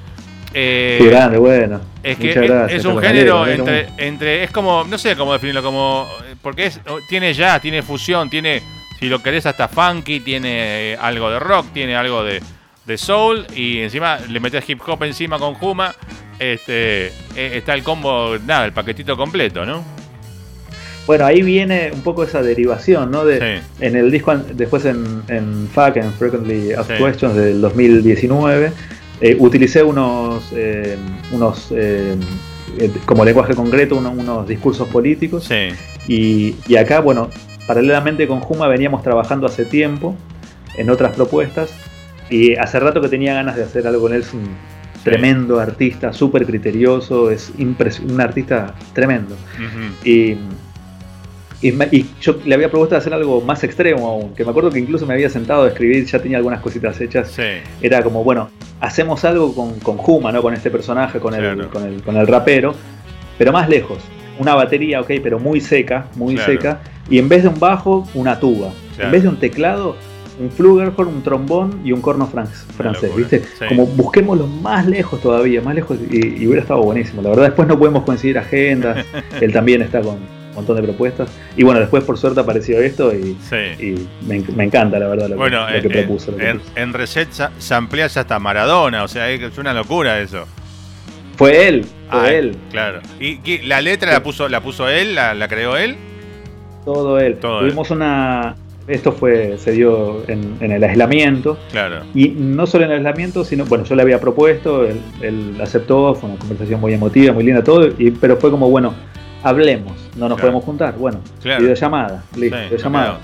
Eh, 0.54 1.00
grande, 1.10 1.38
bueno. 1.38 1.80
Es 2.02 2.18
que 2.18 2.66
es, 2.68 2.84
un 2.84 3.00
género 3.00 3.46
entre, 3.46 3.88
entre, 3.96 4.44
es 4.44 4.50
como, 4.50 4.84
no 4.84 4.98
sé 4.98 5.16
cómo 5.16 5.32
definirlo, 5.32 5.62
como, 5.62 6.06
porque 6.42 6.66
es, 6.66 6.78
tiene 7.08 7.32
jazz, 7.32 7.62
tiene 7.62 7.80
fusión, 7.80 8.28
tiene, 8.28 8.62
si 9.00 9.08
lo 9.08 9.22
querés 9.22 9.46
hasta 9.46 9.66
funky, 9.66 10.20
tiene 10.20 10.94
algo 11.00 11.30
de 11.30 11.38
rock, 11.38 11.68
tiene 11.72 11.96
algo 11.96 12.22
de, 12.22 12.42
de 12.86 12.98
soul 12.98 13.46
y 13.54 13.78
encima 13.78 14.18
le 14.28 14.40
metes 14.40 14.68
hip 14.68 14.80
hop 14.86 15.02
encima 15.04 15.38
con 15.38 15.54
Juma, 15.54 15.94
este, 16.38 17.06
eh, 17.06 17.12
está 17.54 17.74
el 17.74 17.82
combo, 17.82 18.36
nada, 18.44 18.64
el 18.64 18.72
paquetito 18.72 19.16
completo, 19.16 19.64
¿no? 19.64 19.84
Bueno, 21.06 21.26
ahí 21.26 21.42
viene 21.42 21.90
un 21.92 22.02
poco 22.02 22.22
esa 22.22 22.42
derivación, 22.42 23.10
¿no? 23.10 23.24
De, 23.24 23.60
En 23.80 23.96
el 23.96 24.10
disco, 24.10 24.36
después 24.36 24.84
en, 24.84 25.22
en 25.28 25.68
FAQ, 25.72 25.96
en 25.96 26.12
Frequently 26.12 26.72
Asked 26.72 26.98
Questions 26.98 27.34
del 27.34 27.60
2019, 27.60 28.72
eh, 29.20 29.36
utilicé 29.38 29.82
unos, 29.82 30.44
eh, 30.52 30.96
unos 31.32 31.72
como 33.04 33.24
lenguaje 33.24 33.54
concreto, 33.54 33.96
unos, 33.96 34.46
discursos 34.46 34.88
políticos. 34.88 35.48
Y, 36.06 36.56
y 36.66 36.76
acá, 36.76 37.00
bueno, 37.00 37.30
paralelamente 37.66 38.26
con 38.28 38.40
Juma 38.40 38.68
veníamos 38.68 39.02
trabajando 39.02 39.46
hace 39.46 39.64
tiempo 39.64 40.16
en 40.76 40.88
otras 40.88 41.14
propuestas 41.14 41.72
y 42.32 42.54
hace 42.56 42.80
rato 42.80 43.00
que 43.00 43.08
tenía 43.08 43.34
ganas 43.34 43.56
de 43.56 43.64
hacer 43.64 43.86
algo 43.86 44.02
con 44.02 44.14
él. 44.14 44.22
Es 44.22 44.32
un 44.32 44.48
tremendo 45.04 45.60
artista, 45.60 46.12
súper 46.12 46.46
criterioso, 46.46 47.30
es 47.30 47.52
un 47.58 48.20
artista 48.20 48.74
tremendo. 48.94 49.36
y, 50.04 50.36
y, 51.60 52.06
yo 52.20 52.36
le 52.44 52.54
había 52.54 52.70
propuesto 52.70 52.96
hacer 52.96 53.12
algo 53.12 53.40
más 53.42 53.62
extremo 53.64 54.08
aún, 54.08 54.34
que 54.34 54.44
me 54.44 54.50
acuerdo 54.50 54.70
que 54.70 54.78
incluso 54.78 55.06
me 55.06 55.14
había 55.14 55.28
sentado 55.28 55.64
a 55.64 55.68
escribir, 55.68 56.06
ya 56.06 56.20
tenía 56.20 56.38
algunas 56.38 56.60
cositas 56.60 57.00
hechas. 57.00 57.38
Era 57.82 58.02
como, 58.02 58.24
bueno, 58.24 58.48
hacemos 58.80 59.24
algo 59.24 59.54
con, 59.54 59.78
con 59.80 59.98
Juma, 59.98 60.32
¿no? 60.32 60.40
Con 60.40 60.54
este 60.54 60.70
personaje, 60.70 61.20
con, 61.20 61.34
el, 61.34 61.68
con, 61.68 61.84
el, 61.84 62.02
con 62.02 62.16
el 62.16 62.26
rapero, 62.26 62.74
pero 63.36 63.52
más 63.52 63.68
lejos. 63.68 63.98
Una 64.38 64.54
batería, 64.54 65.02
ok, 65.02 65.10
pero 65.22 65.38
muy 65.38 65.60
seca, 65.60 66.06
muy 66.16 66.38
seca. 66.38 66.80
Y 67.10 67.18
en 67.18 67.28
vez 67.28 67.42
de 67.42 67.50
un 67.50 67.60
bajo, 67.60 68.08
una 68.14 68.40
tuba. 68.40 68.72
En 68.98 69.10
vez 69.10 69.22
de 69.22 69.28
un 69.28 69.36
teclado, 69.36 69.96
un 70.38 70.50
flugelhorn, 70.50 71.08
un 71.08 71.22
trombón 71.22 71.80
y 71.84 71.92
un 71.92 72.00
corno 72.00 72.26
francés, 72.26 73.14
¿viste? 73.16 73.42
Como 73.68 73.86
busquémoslo 73.86 74.46
más 74.46 74.86
lejos 74.86 75.20
todavía, 75.20 75.60
más 75.60 75.74
lejos 75.74 75.98
y, 76.10 76.46
hubiera 76.46 76.62
estado 76.62 76.82
buenísimo. 76.82 77.22
La 77.22 77.30
verdad, 77.30 77.44
después 77.44 77.68
no 77.68 77.78
podemos 77.78 78.04
coincidir 78.04 78.38
agendas, 78.38 79.04
él 79.40 79.52
también 79.52 79.82
está 79.82 80.00
con 80.00 80.16
un 80.16 80.54
montón 80.54 80.76
de 80.76 80.82
propuestas. 80.82 81.30
Y 81.56 81.64
bueno, 81.64 81.80
después 81.80 82.04
por 82.04 82.18
suerte 82.18 82.40
apareció 82.40 82.80
esto 82.80 83.12
y, 83.14 83.36
me, 84.26 84.64
encanta, 84.64 84.98
la 84.98 85.08
verdad, 85.08 85.28
lo, 85.28 85.82
que, 85.82 85.88
propuso. 85.88 86.34
en, 86.38 86.92
Reset 86.92 87.28
se 87.58 87.74
amplía 87.74 88.06
hasta 88.06 88.38
Maradona, 88.38 89.04
o 89.04 89.08
sea, 89.08 89.30
es 89.30 89.58
una 89.58 89.74
locura 89.74 90.20
eso. 90.20 90.46
Fue 91.36 91.66
él, 91.66 91.84
fue 92.10 92.20
Ah, 92.20 92.30
él. 92.30 92.56
Claro. 92.70 93.00
¿Y 93.18 93.58
la 93.62 93.80
letra 93.80 94.12
la 94.12 94.22
puso, 94.22 94.48
la 94.48 94.60
puso 94.60 94.88
él? 94.88 95.14
¿La, 95.14 95.34
la 95.34 95.48
creó 95.48 95.76
él? 95.76 95.96
Todo 96.84 97.18
él. 97.18 97.38
Todo 97.38 97.60
Tuvimos 97.60 97.90
una. 97.90 98.56
Esto 98.92 99.12
fue, 99.12 99.56
se 99.58 99.72
dio 99.72 100.22
en, 100.28 100.56
en 100.60 100.72
el 100.72 100.84
aislamiento. 100.84 101.58
Claro. 101.70 102.00
Y 102.14 102.28
no 102.28 102.66
solo 102.66 102.84
en 102.84 102.90
el 102.90 102.96
aislamiento, 102.98 103.44
sino, 103.44 103.64
bueno, 103.64 103.84
yo 103.84 103.94
le 103.94 104.02
había 104.02 104.20
propuesto, 104.20 104.84
él, 104.84 105.00
él 105.22 105.54
aceptó, 105.62 106.14
fue 106.14 106.28
una 106.30 106.38
conversación 106.38 106.80
muy 106.80 106.92
emotiva, 106.92 107.32
muy 107.32 107.44
linda, 107.44 107.64
todo, 107.64 107.88
y, 107.98 108.10
pero 108.10 108.36
fue 108.36 108.50
como, 108.50 108.68
bueno, 108.70 108.92
hablemos, 109.42 109.92
no 110.16 110.28
nos 110.28 110.36
Claro. 110.36 110.40
podemos 110.40 110.64
juntar, 110.64 110.94
bueno, 110.96 111.20
Claro. 111.42 111.62
videollamada, 111.62 112.22
listo, 112.36 112.56
Sí, 112.58 112.64
videollamada. 112.64 113.18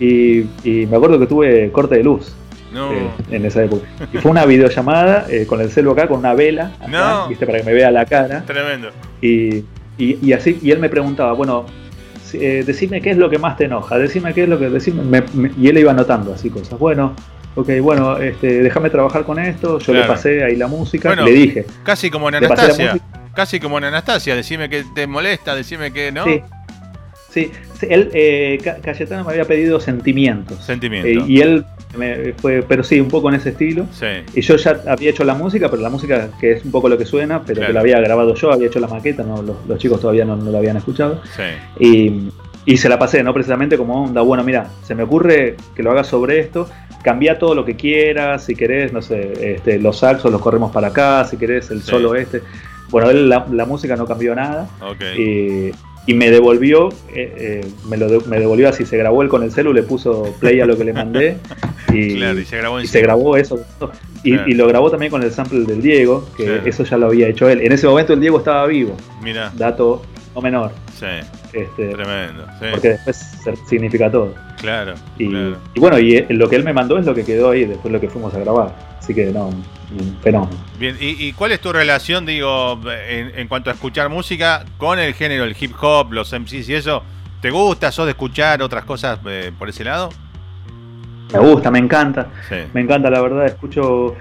Y, 0.00 0.40
y 0.64 0.86
me 0.90 0.96
acuerdo 0.96 1.18
que 1.18 1.26
tuve 1.26 1.70
corte 1.70 1.96
de 1.96 2.02
luz 2.02 2.34
No. 2.72 2.92
eh, 2.92 3.08
en 3.30 3.44
esa 3.46 3.62
época. 3.62 3.86
Y 4.12 4.18
fue 4.18 4.30
una 4.32 4.44
videollamada 4.44 5.26
eh, 5.30 5.46
con 5.46 5.60
el 5.60 5.70
celu 5.70 5.92
acá, 5.92 6.08
con 6.08 6.18
una 6.18 6.34
vela, 6.34 6.72
acá, 6.80 6.88
No. 7.22 7.28
¿viste? 7.28 7.46
para 7.46 7.58
que 7.58 7.64
me 7.64 7.72
vea 7.74 7.90
la 7.92 8.04
cara. 8.06 8.42
Tremendo. 8.44 8.88
Y, 9.20 9.58
y, 9.98 10.18
y 10.20 10.32
así, 10.32 10.58
y 10.62 10.70
él 10.72 10.78
me 10.80 10.88
preguntaba, 10.88 11.32
bueno, 11.34 11.66
eh, 12.34 12.62
decime 12.66 13.00
qué 13.00 13.10
es 13.10 13.16
lo 13.16 13.28
que 13.30 13.38
más 13.38 13.56
te 13.56 13.64
enoja, 13.64 13.98
decime 13.98 14.32
qué 14.34 14.44
es 14.44 14.48
lo 14.48 14.58
que, 14.58 14.68
decime, 14.68 15.02
me- 15.02 15.24
me- 15.34 15.50
y 15.58 15.68
él 15.68 15.78
iba 15.78 15.90
anotando 15.92 16.32
así 16.32 16.50
cosas. 16.50 16.78
Bueno, 16.78 17.14
ok, 17.54 17.68
bueno, 17.80 18.16
este, 18.18 18.62
déjame 18.62 18.90
trabajar 18.90 19.24
con 19.24 19.38
esto, 19.38 19.78
yo 19.78 19.92
le 19.92 20.04
pasé 20.04 20.42
ahí 20.44 20.56
la 20.56 20.66
música, 20.68 21.08
Bueno, 21.08 21.24
le 21.24 21.32
dije, 21.32 21.66
Casi 21.84 22.10
como 22.10 22.28
en 22.28 22.36
Anastasia. 22.36 22.98
Casi 23.34 23.60
como 23.60 23.78
en 23.78 23.84
Anastasia. 23.84 24.36
Decime 24.36 24.68
que 24.68 24.84
te 24.94 25.06
molesta, 25.06 25.54
decime 25.54 25.90
que 25.92 26.12
no. 26.12 26.24
sí, 26.24 26.42
sí, 27.32 27.50
él, 27.88 28.10
eh, 28.12 28.58
Ca- 28.62 28.76
Cayetano 28.82 29.24
me 29.24 29.30
había 29.32 29.44
pedido 29.44 29.80
sentimientos. 29.80 30.64
Sentimiento. 30.64 31.08
Eh, 31.08 31.24
y 31.26 31.40
él 31.40 31.64
me 31.96 32.32
fue, 32.34 32.64
pero 32.66 32.82
sí, 32.84 33.00
un 33.00 33.08
poco 33.08 33.28
en 33.28 33.34
ese 33.36 33.50
estilo. 33.50 33.86
Sí. 33.92 34.06
Y 34.34 34.40
yo 34.40 34.56
ya 34.56 34.80
había 34.86 35.10
hecho 35.10 35.24
la 35.24 35.34
música, 35.34 35.68
pero 35.68 35.82
la 35.82 35.90
música 35.90 36.28
que 36.40 36.52
es 36.52 36.64
un 36.64 36.70
poco 36.70 36.88
lo 36.88 36.96
que 36.98 37.04
suena, 37.06 37.42
pero 37.42 37.56
Claro. 37.58 37.66
que 37.68 37.72
la 37.74 37.80
había 37.80 38.00
grabado 38.00 38.34
yo, 38.34 38.52
había 38.52 38.68
hecho 38.68 38.80
la 38.80 38.86
maqueta, 38.88 39.22
no, 39.22 39.42
los, 39.42 39.56
los 39.66 39.78
chicos 39.78 40.00
todavía 40.00 40.24
no, 40.24 40.36
no 40.36 40.50
la 40.50 40.58
habían 40.58 40.76
escuchado. 40.76 41.20
Sí. 41.36 41.42
Y, 41.84 42.30
y 42.64 42.76
se 42.76 42.88
la 42.88 42.98
pasé, 42.98 43.22
¿no? 43.22 43.34
Precisamente 43.34 43.76
como 43.76 44.04
onda, 44.04 44.20
bueno, 44.22 44.44
mira, 44.44 44.68
se 44.84 44.94
me 44.94 45.02
ocurre 45.02 45.56
que 45.74 45.82
lo 45.82 45.90
hagas 45.90 46.06
sobre 46.06 46.38
esto, 46.38 46.68
cambia 47.02 47.38
todo 47.38 47.54
lo 47.56 47.64
que 47.64 47.74
quieras, 47.74 48.44
si 48.44 48.54
querés, 48.54 48.92
no 48.92 49.02
sé, 49.02 49.54
este, 49.56 49.78
los 49.80 49.98
saxos 49.98 50.30
los 50.30 50.40
corremos 50.40 50.70
para 50.70 50.88
acá, 50.88 51.24
si 51.24 51.36
querés 51.36 51.70
el 51.72 51.82
Sí. 51.82 51.90
solo 51.90 52.14
este. 52.14 52.40
Bueno, 52.90 53.10
él 53.10 53.28
la, 53.28 53.46
la 53.50 53.64
música 53.64 53.96
no 53.96 54.06
cambió 54.06 54.34
nada 54.34 54.68
Ok. 54.80 55.02
y, 55.18 55.72
y 56.06 56.14
me 56.14 56.30
devolvió, 56.30 56.88
eh, 57.14 57.32
eh, 57.64 57.66
me, 57.88 57.96
lo 57.96 58.08
de- 58.08 58.26
me 58.28 58.38
devolvió 58.40 58.68
así, 58.68 58.84
se 58.84 58.96
grabó 58.96 59.22
él 59.22 59.28
con 59.28 59.42
el 59.42 59.52
celu, 59.52 59.72
le 59.72 59.82
puso 59.84 60.34
play 60.40 60.60
a 60.60 60.66
lo 60.66 60.76
que 60.76 60.84
le 60.84 60.92
mandé 60.92 61.36
y, 61.92 62.16
claro, 62.16 62.38
y 62.40 62.44
se 62.44 62.56
grabó 62.58 62.80
y 62.80 62.86
se 62.86 63.00
grabó 63.00 63.36
eso. 63.36 63.64
Y, 64.24 64.32
Claro. 64.34 64.48
y 64.50 64.54
lo 64.54 64.66
grabó 64.68 64.90
también 64.90 65.10
con 65.10 65.22
el 65.22 65.30
sample 65.32 65.60
del 65.64 65.80
Diego, 65.82 66.28
que 66.36 66.44
Claro. 66.44 66.62
eso 66.66 66.84
ya 66.84 66.96
lo 66.96 67.06
había 67.06 67.28
hecho 67.28 67.48
él. 67.48 67.60
En 67.60 67.72
ese 67.72 67.86
momento 67.86 68.12
el 68.14 68.20
Diego 68.20 68.38
estaba 68.38 68.66
vivo, 68.66 68.96
Mira. 69.22 69.52
dato 69.56 70.02
no 70.34 70.40
menor. 70.40 70.70
Sí. 70.98 71.06
Este, 71.52 71.88
Tremendo. 71.88 72.46
Sí. 72.58 72.66
porque 72.70 72.88
después 72.90 73.16
significa 73.68 74.10
todo. 74.10 74.32
Claro. 74.60 74.94
Y, 75.18 75.28
claro. 75.28 75.56
y 75.74 75.80
bueno, 75.80 75.98
y 75.98 76.16
eh, 76.16 76.26
lo 76.30 76.48
que 76.48 76.56
él 76.56 76.64
me 76.64 76.72
mandó 76.72 76.98
es 76.98 77.04
lo 77.06 77.14
que 77.14 77.24
quedó 77.24 77.50
ahí 77.50 77.64
después 77.64 77.92
lo 77.92 78.00
que 78.00 78.08
fuimos 78.08 78.32
a 78.34 78.38
grabar. 78.38 78.74
Así 78.98 79.12
que 79.12 79.26
no, 79.26 79.50
un 80.00 80.16
fenómeno. 80.22 80.50
Bien, 80.78 80.96
¿y, 81.00 81.26
y 81.28 81.32
cuál 81.32 81.52
es 81.52 81.60
tu 81.60 81.72
relación, 81.72 82.26
digo, 82.26 82.78
en, 83.08 83.32
en 83.38 83.48
cuanto 83.48 83.70
a 83.70 83.72
escuchar 83.74 84.08
música 84.08 84.64
con 84.78 84.98
el 84.98 85.14
género, 85.14 85.44
el 85.44 85.56
hip 85.58 85.72
hop, 85.80 86.12
los 86.12 86.32
MCs 86.32 86.68
y 86.68 86.74
eso? 86.74 87.02
¿Te 87.40 87.50
gusta? 87.50 87.90
¿Sos 87.92 88.04
de 88.06 88.12
escuchar 88.12 88.62
otras 88.62 88.84
cosas 88.84 89.18
eh, 89.26 89.50
por 89.58 89.68
ese 89.68 89.84
lado? 89.84 90.10
Me 91.32 91.38
gusta, 91.38 91.70
me 91.70 91.78
encanta. 91.78 92.26
Sí. 92.48 92.56
Me 92.74 92.82
encanta, 92.82 93.10
la 93.10 93.20
verdad, 93.20 93.46
escucho... 93.46 94.14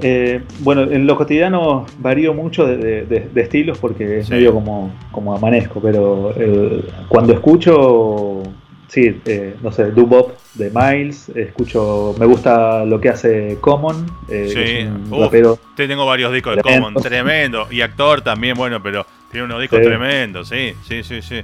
eh, 0.00 0.42
bueno, 0.60 0.82
en 0.82 1.06
lo 1.06 1.16
cotidiano 1.16 1.86
varío 1.98 2.34
mucho 2.34 2.66
de, 2.66 2.76
de- 2.76 3.02
de- 3.06 3.28
de 3.32 3.40
estilos 3.40 3.78
porque 3.78 4.18
es 4.18 4.26
Sí. 4.26 4.32
medio 4.32 4.52
como, 4.52 4.92
como 5.12 5.34
amanezco, 5.36 5.80
pero 5.80 6.34
eh, 6.36 6.84
cuando 7.08 7.32
escucho, 7.32 8.42
sí, 8.88 9.20
eh, 9.26 9.54
no 9.62 9.72
sé, 9.72 9.90
Dubop 9.90 10.32
de 10.54 10.70
Miles, 10.74 11.28
escucho, 11.30 12.14
me 12.18 12.26
gusta 12.26 12.84
lo 12.84 13.00
que 13.00 13.08
hace 13.08 13.58
Common, 13.60 14.06
eh, 14.28 14.46
Sí. 14.48 14.54
que 14.54 14.80
es 14.82 14.86
un 14.86 15.12
Uf, 15.12 15.20
rapero 15.20 15.58
Te 15.76 15.88
tengo 15.88 16.06
varios 16.06 16.32
discos 16.32 16.56
de 16.56 16.62
Tremendo. 16.62 16.86
Common, 16.88 17.02
tremendo. 17.02 17.66
Y 17.70 17.80
actor 17.80 18.22
también, 18.22 18.56
bueno, 18.56 18.82
pero 18.82 19.04
tiene 19.30 19.46
unos 19.46 19.60
discos 19.60 19.80
Sí. 19.80 19.84
tremendos, 19.86 20.48
sí, 20.48 20.74
sí, 20.88 21.02
sí, 21.02 21.22
sí. 21.22 21.40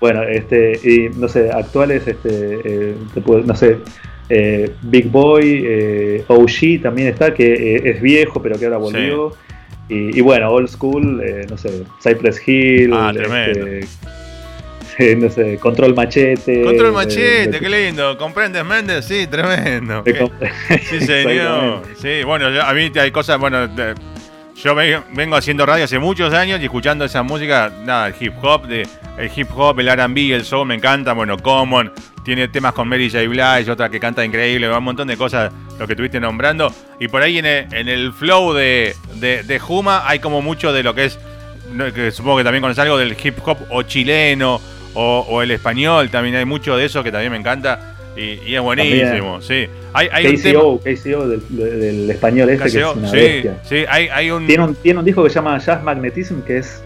Bueno, 0.00 0.22
este, 0.24 0.72
y 0.84 1.08
no 1.18 1.28
sé, 1.28 1.50
actuales, 1.50 2.06
este, 2.06 2.60
eh, 2.64 2.94
no 3.46 3.54
sé, 3.56 3.78
eh, 4.28 4.70
Big 4.82 5.08
Boy, 5.10 5.62
eh, 5.66 6.24
OG 6.28 6.82
también 6.82 7.08
está, 7.08 7.32
que 7.32 7.76
es 7.84 8.02
viejo, 8.02 8.42
pero 8.42 8.58
que 8.58 8.66
ahora 8.66 8.76
volvió. 8.78 9.32
Y, 9.88 10.18
y 10.18 10.20
bueno, 10.22 10.50
old 10.50 10.68
school, 10.68 11.22
eh, 11.22 11.46
no 11.48 11.56
sé, 11.58 11.84
Cypress 12.02 12.46
Hill, 12.46 12.90
Ah, 12.94 13.12
tremendo. 13.14 13.66
este, 13.66 13.86
no 15.18 15.30
sé, 15.30 15.58
Control 15.58 15.94
Machete. 15.94 16.62
Control 16.62 16.88
eh, 16.88 16.92
Machete, 16.92 17.46
de- 17.48 17.60
qué 17.60 17.68
lindo. 17.68 18.16
¿Comprendes, 18.18 18.64
Méndez? 18.64 19.04
Sí, 19.04 19.26
tremendo. 19.26 20.02
Sí, 20.90 21.00
señor. 21.00 21.82
Sí, 22.00 22.22
bueno, 22.24 22.50
yo- 22.50 22.62
a 22.62 22.72
mí 22.74 22.90
hay 22.98 23.10
cosas, 23.10 23.38
bueno, 23.38 23.66
de- 23.68 23.94
yo 24.56 24.74
ve- 24.74 25.00
vengo 25.12 25.36
haciendo 25.36 25.66
radio 25.66 25.84
hace 25.84 25.98
muchos 25.98 26.32
años 26.32 26.60
y 26.60 26.64
escuchando 26.64 27.04
esa 27.04 27.22
música, 27.22 27.72
nada, 27.84 28.08
el 28.08 28.14
hip 28.18 28.32
hop, 28.42 28.66
de, 28.66 28.86
el 29.18 29.30
hip 29.34 29.48
hop, 29.54 29.78
el 29.80 29.88
R&B, 29.88 30.32
el 30.34 30.44
soul 30.44 30.66
me 30.66 30.74
encanta, 30.76 31.12
bueno, 31.12 31.36
Common, 31.38 31.92
tiene 32.24 32.48
temas 32.48 32.72
con 32.72 32.88
Mary 32.88 33.10
J. 33.10 33.28
Blige, 33.28 33.70
otra 33.70 33.88
que 33.90 34.00
canta 34.00 34.24
increíble, 34.24 34.70
un 34.70 34.82
montón 34.84 35.08
de 35.08 35.16
cosas, 35.16 35.52
lo 35.78 35.86
que 35.86 35.92
estuviste 35.94 36.20
nombrando, 36.20 36.72
y 37.00 37.08
por 37.08 37.20
ahí 37.22 37.38
en 37.38 37.46
el, 37.46 37.66
en 37.74 37.88
el 37.88 38.12
flow 38.12 38.52
de, 38.54 38.94
de, 39.16 39.42
de 39.42 39.58
Juma 39.58 40.04
hay 40.08 40.20
como 40.20 40.40
mucho 40.40 40.72
de 40.72 40.82
lo 40.82 40.94
que 40.94 41.06
es, 41.06 41.18
que 41.94 42.10
supongo 42.12 42.38
que 42.38 42.44
también 42.44 42.62
conoces 42.62 42.80
algo 42.82 42.96
del 42.96 43.16
hip 43.22 43.36
hop 43.44 43.58
o 43.70 43.82
chileno, 43.82 44.60
o, 44.94 45.26
o 45.28 45.42
el 45.42 45.50
español, 45.50 46.10
también 46.10 46.36
hay 46.36 46.44
mucho 46.44 46.76
de 46.76 46.84
eso 46.86 47.02
que 47.02 47.12
también 47.12 47.32
me 47.32 47.38
encanta, 47.38 47.94
y, 48.16 48.40
y 48.46 48.54
es 48.54 48.60
buenísimo, 48.60 49.40
sí. 49.42 49.66
Hay, 49.92 50.08
hay 50.12 50.26
un 50.28 50.42
tema... 50.42 50.60
KCO, 50.60 50.80
KCO 50.80 51.28
del, 51.28 51.42
del 51.50 52.10
español 52.10 52.50
este, 52.50 52.64
que 52.70 52.78
KCO, 52.80 52.90
es 52.92 52.96
una 52.96 53.10
sí, 53.10 53.16
bestia. 53.16 53.60
sí, 53.64 53.84
hay, 53.88 54.08
hay 54.08 54.30
un... 54.30 54.46
Tiene 54.46 54.64
un, 54.64 54.74
tiene 54.76 54.98
un 55.00 55.04
disco 55.04 55.22
que 55.24 55.30
se 55.30 55.34
llama 55.36 55.58
Jazz 55.58 55.82
Magnetism, 55.82 56.40
que 56.42 56.58
es 56.58 56.82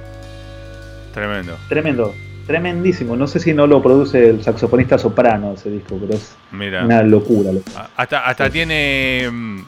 Tremendo. 1.15 1.57
tremendo, 1.69 2.15
tremendísimo. 2.47 3.17
No 3.17 3.27
sé 3.27 3.41
si 3.41 3.53
no 3.53 3.67
lo 3.67 3.83
produce 3.83 4.29
el 4.31 4.43
saxofonista 4.43 4.99
soprano 4.99 5.55
ese 5.55 5.71
disco, 5.71 5.99
pero 6.01 6.15
es 6.15 6.37
Mira. 6.53 6.85
una 6.85 7.03
locura. 7.03 7.51
Hasta, 7.97 8.25
hasta 8.27 8.49
tiene. 8.51 9.29
mm, 9.31 9.61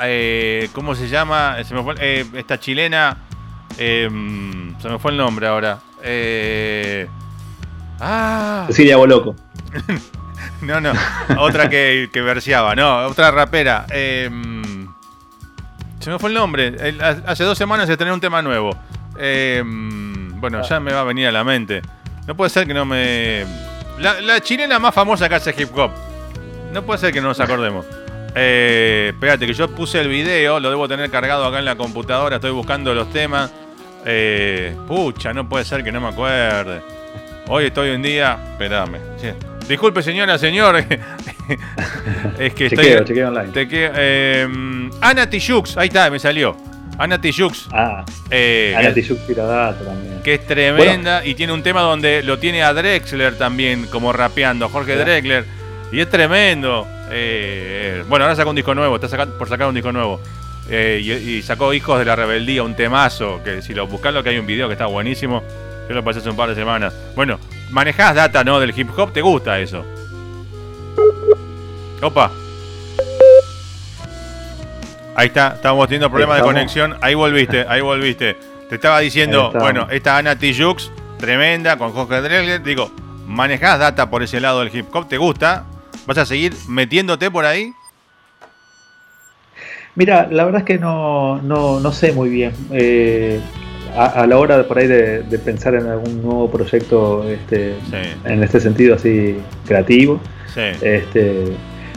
eh, 0.00 0.68
¿Cómo 0.72 0.94
se 0.94 1.08
llama? 1.08 1.56
Se 1.64 1.74
me 1.74 1.82
fue, 1.82 1.94
eh, 2.00 2.24
esta 2.34 2.58
chilena. 2.58 3.18
eh, 3.78 4.08
mm, 4.10 4.80
se 4.80 4.88
me 4.88 4.98
fue 4.98 5.10
el 5.10 5.16
nombre 5.18 5.46
ahora. 5.46 5.78
Eh, 6.02 7.06
ah, 8.00 8.64
Cecilia 8.68 8.96
Boloco. 8.96 9.34
no, 10.62 10.80
no. 10.80 10.92
Otra 11.38 11.68
que, 11.68 12.08
que 12.12 12.20
verseaba, 12.20 12.74
no. 12.74 13.06
Otra 13.06 13.30
rapera. 13.30 13.86
eh, 13.90 14.28
mm, 14.30 14.84
se 16.00 16.10
me 16.10 16.18
fue 16.18 16.28
el 16.30 16.34
nombre. 16.34 16.68
El- 16.78 17.00
hace 17.02 17.44
dos 17.44 17.56
semanas 17.56 17.86
se 17.86 17.92
estrenó 17.92 18.14
un 18.14 18.20
tema 18.20 18.42
nuevo. 18.42 18.76
Eh, 19.18 19.62
mm, 19.64 20.40
bueno, 20.40 20.62
ya 20.62 20.80
me 20.80 20.92
va 20.92 21.00
a 21.00 21.04
venir 21.04 21.26
a 21.28 21.32
la 21.32 21.44
mente. 21.44 21.82
No 22.26 22.34
puede 22.34 22.50
ser 22.50 22.66
que 22.66 22.74
no 22.74 22.84
me. 22.84 23.44
La, 23.98 24.20
la 24.20 24.40
chilena 24.40 24.78
más 24.78 24.94
famosa 24.94 25.28
que 25.28 25.34
hace 25.36 25.54
hip 25.56 25.76
hop. 25.76 25.90
No 26.72 26.82
puede 26.82 26.98
ser 26.98 27.12
que 27.12 27.20
no 27.20 27.28
nos 27.28 27.40
acordemos. 27.40 27.86
Eh, 28.34 29.10
espérate, 29.14 29.46
que 29.46 29.54
yo 29.54 29.68
puse 29.70 30.00
el 30.00 30.08
video, 30.08 30.58
lo 30.58 30.68
debo 30.68 30.88
tener 30.88 31.08
cargado 31.08 31.46
acá 31.46 31.60
en 31.60 31.64
la 31.64 31.76
computadora, 31.76 32.36
estoy 32.36 32.50
buscando 32.50 32.92
los 32.92 33.08
temas. 33.12 33.52
Eh, 34.04 34.76
pucha, 34.88 35.32
no 35.32 35.48
puede 35.48 35.64
ser 35.64 35.84
que 35.84 35.92
no 35.92 36.00
me 36.00 36.08
acuerde. 36.08 36.82
Hoy 37.48 37.66
estoy 37.66 37.90
un 37.90 38.02
día. 38.02 38.38
Espérame. 38.52 38.98
Disculpe, 39.68 40.02
señora, 40.02 40.38
señor. 40.38 40.76
es 42.38 42.54
que 42.54 42.68
Chequeo, 42.70 42.84
estoy. 43.00 43.04
chequeo 43.06 43.28
online. 43.28 43.52
te 43.52 43.68
que- 43.68 43.90
eh, 43.94 44.48
Ana 45.00 45.28
Tijoux, 45.28 45.76
ahí 45.76 45.88
está, 45.88 46.10
me 46.10 46.18
salió. 46.18 46.56
Ana 46.98 47.20
Tijoux. 47.20 47.68
Ah, 47.72 48.04
eh, 48.30 48.74
Ana 48.76 48.94
Tijoux 48.94 49.18
también. 49.26 50.20
que 50.22 50.34
es 50.34 50.46
tremenda 50.46 51.24
y 51.24 51.34
tiene 51.34 51.52
un 51.52 51.62
tema 51.62 51.80
donde 51.80 52.22
lo 52.22 52.38
tiene 52.38 52.62
a 52.62 52.72
Drexler 52.72 53.36
también 53.36 53.86
como 53.86 54.12
rapeando, 54.12 54.68
Jorge. 54.68 54.96
Drexler, 54.96 55.44
y 55.92 56.00
es 56.00 56.08
tremendo. 56.08 56.86
Eh, 57.10 58.00
eh, 58.00 58.04
bueno, 58.08 58.24
ahora 58.26 58.36
sacó 58.36 58.50
un 58.50 58.56
disco 58.56 58.74
nuevo, 58.74 58.94
está 58.94 59.08
saca- 59.08 59.26
por 59.38 59.48
sacar 59.48 59.66
un 59.68 59.74
disco 59.74 59.92
nuevo. 59.92 60.20
Eh, 60.70 61.00
y, 61.02 61.12
y 61.12 61.42
sacó 61.42 61.74
Hijos 61.74 61.98
de 61.98 62.04
la 62.06 62.16
Rebeldía, 62.16 62.62
un 62.62 62.74
temazo, 62.74 63.42
que 63.44 63.60
si 63.60 63.74
lo 63.74 63.86
buscas 63.86 64.14
lo 64.14 64.22
que 64.22 64.30
hay 64.30 64.38
un 64.38 64.46
video 64.46 64.66
que 64.68 64.72
está 64.74 64.86
buenísimo, 64.86 65.42
yo 65.88 65.94
lo 65.94 66.04
pasé 66.04 66.20
hace 66.20 66.30
un 66.30 66.36
par 66.36 66.48
de 66.48 66.54
semanas. 66.54 66.94
Bueno, 67.14 67.38
manejás 67.70 68.14
data, 68.14 68.44
¿no? 68.44 68.60
Del 68.60 68.78
hip 68.78 68.90
hop, 68.96 69.12
¿te 69.12 69.20
gusta 69.20 69.58
eso? 69.58 69.84
Opa. 72.02 72.30
Ahí 75.16 75.28
está, 75.28 75.54
estábamos 75.54 75.86
teniendo 75.86 76.10
problemas 76.10 76.36
de 76.36 76.40
Estamos. 76.40 76.54
conexión. 76.54 76.96
Ahí 77.00 77.14
volviste, 77.14 77.64
ahí 77.68 77.80
volviste. 77.80 78.36
Te 78.68 78.74
estaba 78.74 78.98
diciendo, 79.00 79.46
estamos. 79.46 79.62
bueno, 79.62 79.86
esta 79.90 80.16
Ana 80.16 80.36
Tijoux, 80.36 80.90
tremenda, 81.18 81.76
con 81.76 81.92
Jorge 81.92 82.20
Drexler. 82.20 82.62
Digo, 82.62 82.90
manejás 83.26 83.78
data 83.78 84.10
por 84.10 84.22
ese 84.22 84.40
lado 84.40 84.60
del 84.60 84.74
hip 84.74 84.86
hop, 84.94 85.08
¿te 85.08 85.18
gusta? 85.18 85.64
¿Vas 86.06 86.18
a 86.18 86.26
seguir 86.26 86.54
metiéndote 86.68 87.30
por 87.30 87.44
ahí? 87.44 87.72
Mira, 89.94 90.26
la 90.30 90.44
verdad 90.44 90.62
es 90.62 90.66
que 90.66 90.78
no, 90.78 91.40
no, 91.40 91.92
sé 91.92 92.12
muy 92.12 92.28
bien. 92.28 92.52
Eh, 92.72 93.40
a, 93.96 94.26
la 94.26 94.38
hora 94.38 94.58
de, 94.58 94.64
por 94.64 94.78
ahí 94.78 94.86
de, 94.86 95.38
pensar 95.44 95.74
en 95.74 95.86
algún 95.86 96.22
nuevo 96.22 96.50
proyecto 96.50 97.28
este, 97.28 97.74
en 98.24 98.42
este 98.42 98.60
sentido 98.60 98.96
así 98.96 99.36
creativo, 99.66 100.20
este, 100.82 101.44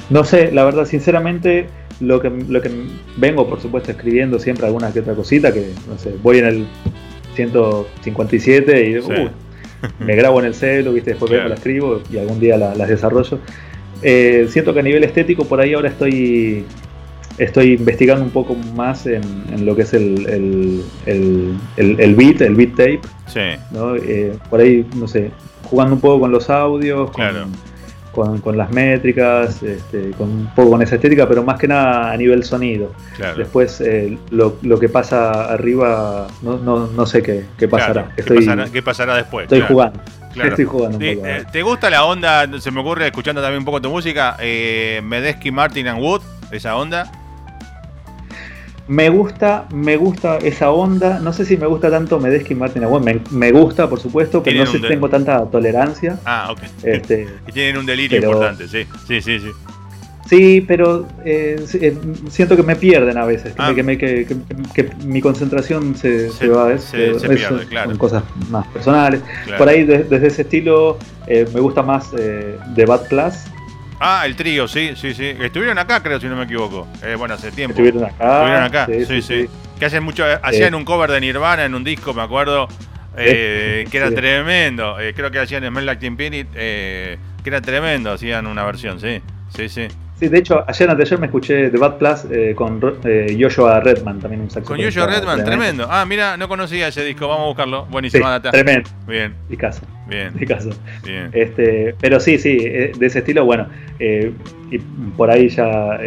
no 0.10 0.24
sé, 0.24 0.52
la 0.52 0.64
verdad, 0.64 0.86
sinceramente, 0.86 1.68
lo 2.00 2.22
que, 2.22 2.30
lo 2.30 2.62
que 2.62 2.72
vengo, 3.18 3.48
por 3.48 3.60
supuesto, 3.60 3.92
escribiendo 3.92 4.40
siempre 4.40 4.68
alguna 4.68 4.92
que 4.94 5.00
otra 5.00 5.14
cosita, 5.14 5.52
que 5.54 5.72
no 5.88 5.98
sé, 5.98 6.14
voy 6.22 6.40
en 6.40 6.46
el 6.46 6.68
157 7.36 8.90
y 8.90 8.98
uh, 8.98 9.30
me 10.00 10.16
grabo 10.16 10.40
en 10.40 10.46
el 10.46 10.54
celo, 10.54 10.94
¿viste? 10.94 11.12
después 11.12 11.32
la 11.32 11.54
escribo 11.54 12.02
y 12.12 12.18
algún 12.18 12.40
día 12.40 12.58
las 12.58 12.88
desarrollo. 12.88 13.40
Eh, 14.04 14.48
siento 14.50 14.74
que 14.74 14.80
a 14.80 14.84
nivel 14.84 15.04
estético 15.04 15.46
por 15.46 15.60
ahí 15.60 15.74
ahora 15.74 15.90
estoy 15.90 16.66
estoy 17.38 17.74
investigando 17.74 18.24
un 18.24 18.32
poco 18.32 18.56
más 18.76 19.06
en, 19.06 19.22
lo 19.66 19.76
que 19.76 19.84
es 19.84 19.94
el, 19.94 20.84
el, 21.06 22.16
beat, 22.16 22.42
el 22.42 22.56
beat 22.56 22.72
tape. 22.72 23.02
Sí. 23.28 23.40
Eh, 23.40 24.38
por 24.50 24.60
ahí, 24.60 24.86
no 24.96 25.08
sé, 25.08 25.32
jugando 25.64 25.96
un 25.96 26.02
poco 26.02 26.22
con 26.22 26.32
los 26.32 26.50
audios, 26.50 27.12
con, 27.12 28.58
las 28.58 28.72
métricas, 28.72 29.62
este, 29.62 30.10
con 30.18 30.30
un 30.30 30.50
poco 30.56 30.72
con 30.72 30.82
esa 30.82 30.96
estética, 30.96 31.28
pero 31.28 31.44
más 31.44 31.60
que 31.60 31.68
nada 31.68 32.12
a 32.12 32.18
nivel 32.18 32.44
sonido. 32.44 32.92
Después, 33.38 33.80
eh, 33.82 34.18
lo, 34.32 34.80
que 34.80 34.90
pasa 34.90 35.52
arriba, 35.54 36.28
no, 36.42 36.58
no, 36.58 36.88
no 36.88 37.06
sé 37.06 37.22
qué, 37.22 37.46
qué 37.58 37.68
pasará. 37.68 38.12
¿Qué, 38.16 38.82
pasará, 38.82 39.16
después? 39.16 39.44
Estoy 39.44 39.62
jugando. 39.62 40.00
Estoy 40.36 40.66
jugando 40.66 40.98
un 40.98 41.16
poco, 41.16 41.28
eh, 41.28 41.46
¿Te 41.52 41.64
gusta 41.64 41.90
la 41.90 42.06
onda? 42.06 42.48
Se 42.60 42.70
me 42.70 42.80
ocurre 42.82 43.08
escuchando 43.08 43.42
también 43.42 43.60
un 43.60 43.66
poco 43.66 43.82
tu 43.82 43.90
música. 43.90 44.38
Medesky, 44.40 45.52
Martin 45.52 45.88
and 45.88 46.02
Wood, 46.02 46.22
esa 46.52 46.76
onda. 46.76 47.12
Me 48.88 49.10
gusta, 49.10 49.68
me 49.74 49.98
gusta 49.98 50.38
esa 50.38 50.72
onda. 50.72 51.20
No 51.20 51.34
sé 51.34 51.46
si 51.46 51.58
me 51.58 51.68
gusta 51.68 51.90
tanto 51.90 52.20
Medesky 52.20 52.54
y 52.54 52.56
Martin 52.56 52.84
me, 53.04 53.22
me, 53.32 53.52
gusta, 53.52 53.90
por 53.90 54.00
supuesto, 54.00 54.42
pero 54.42 54.60
no 54.60 54.66
sé 54.66 54.78
si 54.78 54.88
tengo 54.88 55.10
tanta 55.10 55.46
tolerancia. 55.46 56.20
Ah, 56.26 56.50
ok. 56.52 56.60
Este, 56.84 57.28
y 57.48 57.52
tienen 57.52 57.78
un 57.78 57.86
delirio 57.86 58.18
importante, 58.18 58.68
sí. 58.68 58.86
Sí, 59.08 59.22
sí, 59.22 59.40
sí. 59.40 59.52
Sí, 60.28 60.62
pero 60.68 61.08
eh, 61.24 61.64
eh, 61.82 61.98
siento 62.30 62.58
que 62.58 62.64
me 62.64 62.76
pierden 62.76 63.18
a 63.18 63.26
veces, 63.26 63.54
que, 63.54 63.60
ah. 63.60 65.06
mi 65.06 65.22
concentración 65.22 65.96
se, 65.96 66.30
va, 66.50 66.78
se, 66.78 67.14
pierde, 67.14 67.66
claro. 67.68 67.92
Son 67.92 67.98
cosas 67.98 68.24
más 68.50 68.68
personales. 68.68 69.22
Por 69.58 69.70
ahí, 69.70 69.86
desde 69.86 70.28
ese 70.28 70.42
estilo, 70.42 70.98
eh, 71.28 71.48
me 71.54 71.62
gusta 71.62 71.82
más 71.82 72.12
The 72.12 72.86
Bad 72.86 73.08
Class, 73.08 73.46
Ah, 74.00 74.24
el 74.26 74.36
trío, 74.36 74.68
sí, 74.68 74.94
sí, 74.96 75.14
sí. 75.14 75.36
Estuvieron 75.40 75.78
acá, 75.80 76.02
creo, 76.04 76.20
si 76.20 76.28
no 76.28 76.36
me 76.36 76.44
equivoco. 76.44 76.88
Eh, 77.04 77.16
bueno, 77.16 77.34
hace 77.34 77.52
tiempo. 77.52 77.72
Estuvieron 77.74 78.06
acá. 78.06 78.36
Estuvieron 78.38 78.64
acá, 78.64 78.88
sí, 79.08 79.22
sí. 79.22 79.50
Que 79.80 79.86
hacen 79.86 80.04
mucho, 80.04 80.26
hacían 80.44 80.76
un 80.76 80.86
cover 80.86 81.12
de 81.12 81.22
Nirvana 81.22 81.66
en 81.66 81.76
un 81.76 81.84
disco, 81.84 82.14
me 82.14 82.22
acuerdo, 82.22 82.68
eh, 83.16 83.86
que 83.90 83.98
era 83.98 84.12
tremendo. 84.12 85.00
Eh, 85.00 85.14
creo 85.16 85.32
que 85.32 85.40
hacían 85.40 85.66
Smell 85.68 85.86
Like 85.86 86.00
Teen 86.00 86.14
Spirit, 86.14 86.52
que 86.52 87.20
era 87.46 87.62
tremendo, 87.62 88.12
hacían 88.12 88.48
una 88.48 88.64
versión, 88.66 89.00
sí, 89.00 89.22
sí, 89.56 89.70
sí. 89.70 89.88
Sí, 90.20 90.30
de 90.30 90.40
hecho, 90.40 90.64
ayer 90.68 90.90
ayer 90.90 91.20
me 91.20 91.28
escuché 91.28 91.70
The 91.70 91.78
Bad 91.78 91.98
Plus 91.98 92.26
eh, 92.32 92.54
con 92.56 92.82
eh, 93.04 93.38
Joshua 93.40 93.80
Redman, 93.80 94.20
también 94.20 94.42
un 94.42 94.50
saxofonista. 94.50 94.90
Con 94.90 95.06
Joshua 95.06 95.20
Redman, 95.20 95.46
tremendo. 95.46 95.88
Ah, 95.88 96.06
mira, 96.06 96.36
no 96.38 96.48
conocía 96.48 96.88
ese 96.88 97.06
disco, 97.06 97.28
vamos 97.28 97.44
a 97.44 97.48
buscarlo. 97.48 97.86
Buenísima 97.86 98.32
data. 98.32 98.50
Tremendo. 98.50 98.90
Bien. 99.08 99.36
caso. 99.60 99.82
Bien. 100.08 100.34
caso. 100.48 100.72
Bien. 101.04 101.30
Este, 101.34 101.94
pero 102.02 102.20
sí, 102.20 102.40
sí, 102.40 102.58
eh, 102.60 102.94
de 102.98 103.06
ese 103.06 103.20
estilo, 103.20 103.46
bueno, 103.46 103.68
eh, 104.00 104.34
y 104.72 104.80
por 104.80 105.30
ahí 105.30 105.50
ya 105.50 106.00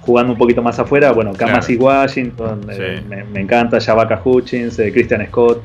jugando 0.00 0.32
un 0.32 0.38
poquito 0.38 0.62
más 0.62 0.78
afuera, 0.78 1.12
bueno, 1.12 1.32
Kamasi 1.34 1.76
Washington, 1.76 2.62
me, 2.66 3.24
me, 3.24 3.40
encanta, 3.40 3.78
Shabaka 3.78 4.20
Hutchins, 4.22 4.76
Christian 4.76 5.26
Scott, 5.26 5.62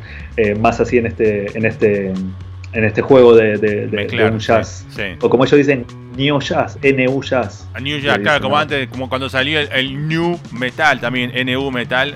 más 0.59 0.79
así 0.81 0.97
en 0.97 1.07
este, 1.07 1.57
en 1.57 1.65
este 1.65 2.13
en 2.73 2.83
este 2.83 3.01
juego 3.01 3.35
de, 3.35 3.57
de, 3.57 4.29
un 4.31 4.39
jazz. 4.39 4.85
O 5.21 5.29
como 5.29 5.45
ellos 5.45 5.57
dicen, 5.57 5.85
New 6.15 6.39
Jazz, 6.39 6.77
NU 6.83 7.21
Jazz. 7.23 7.67
New 7.81 7.99
Jazz, 7.99 8.19
claro, 8.19 8.41
como 8.41 8.57
antes, 8.57 8.87
como 8.89 9.09
cuando 9.09 9.29
salió 9.29 9.59
el, 9.59 10.07
New 10.07 10.39
Metal 10.51 10.99
también, 10.99 11.31
NU 11.45 11.71
Metal, 11.71 12.15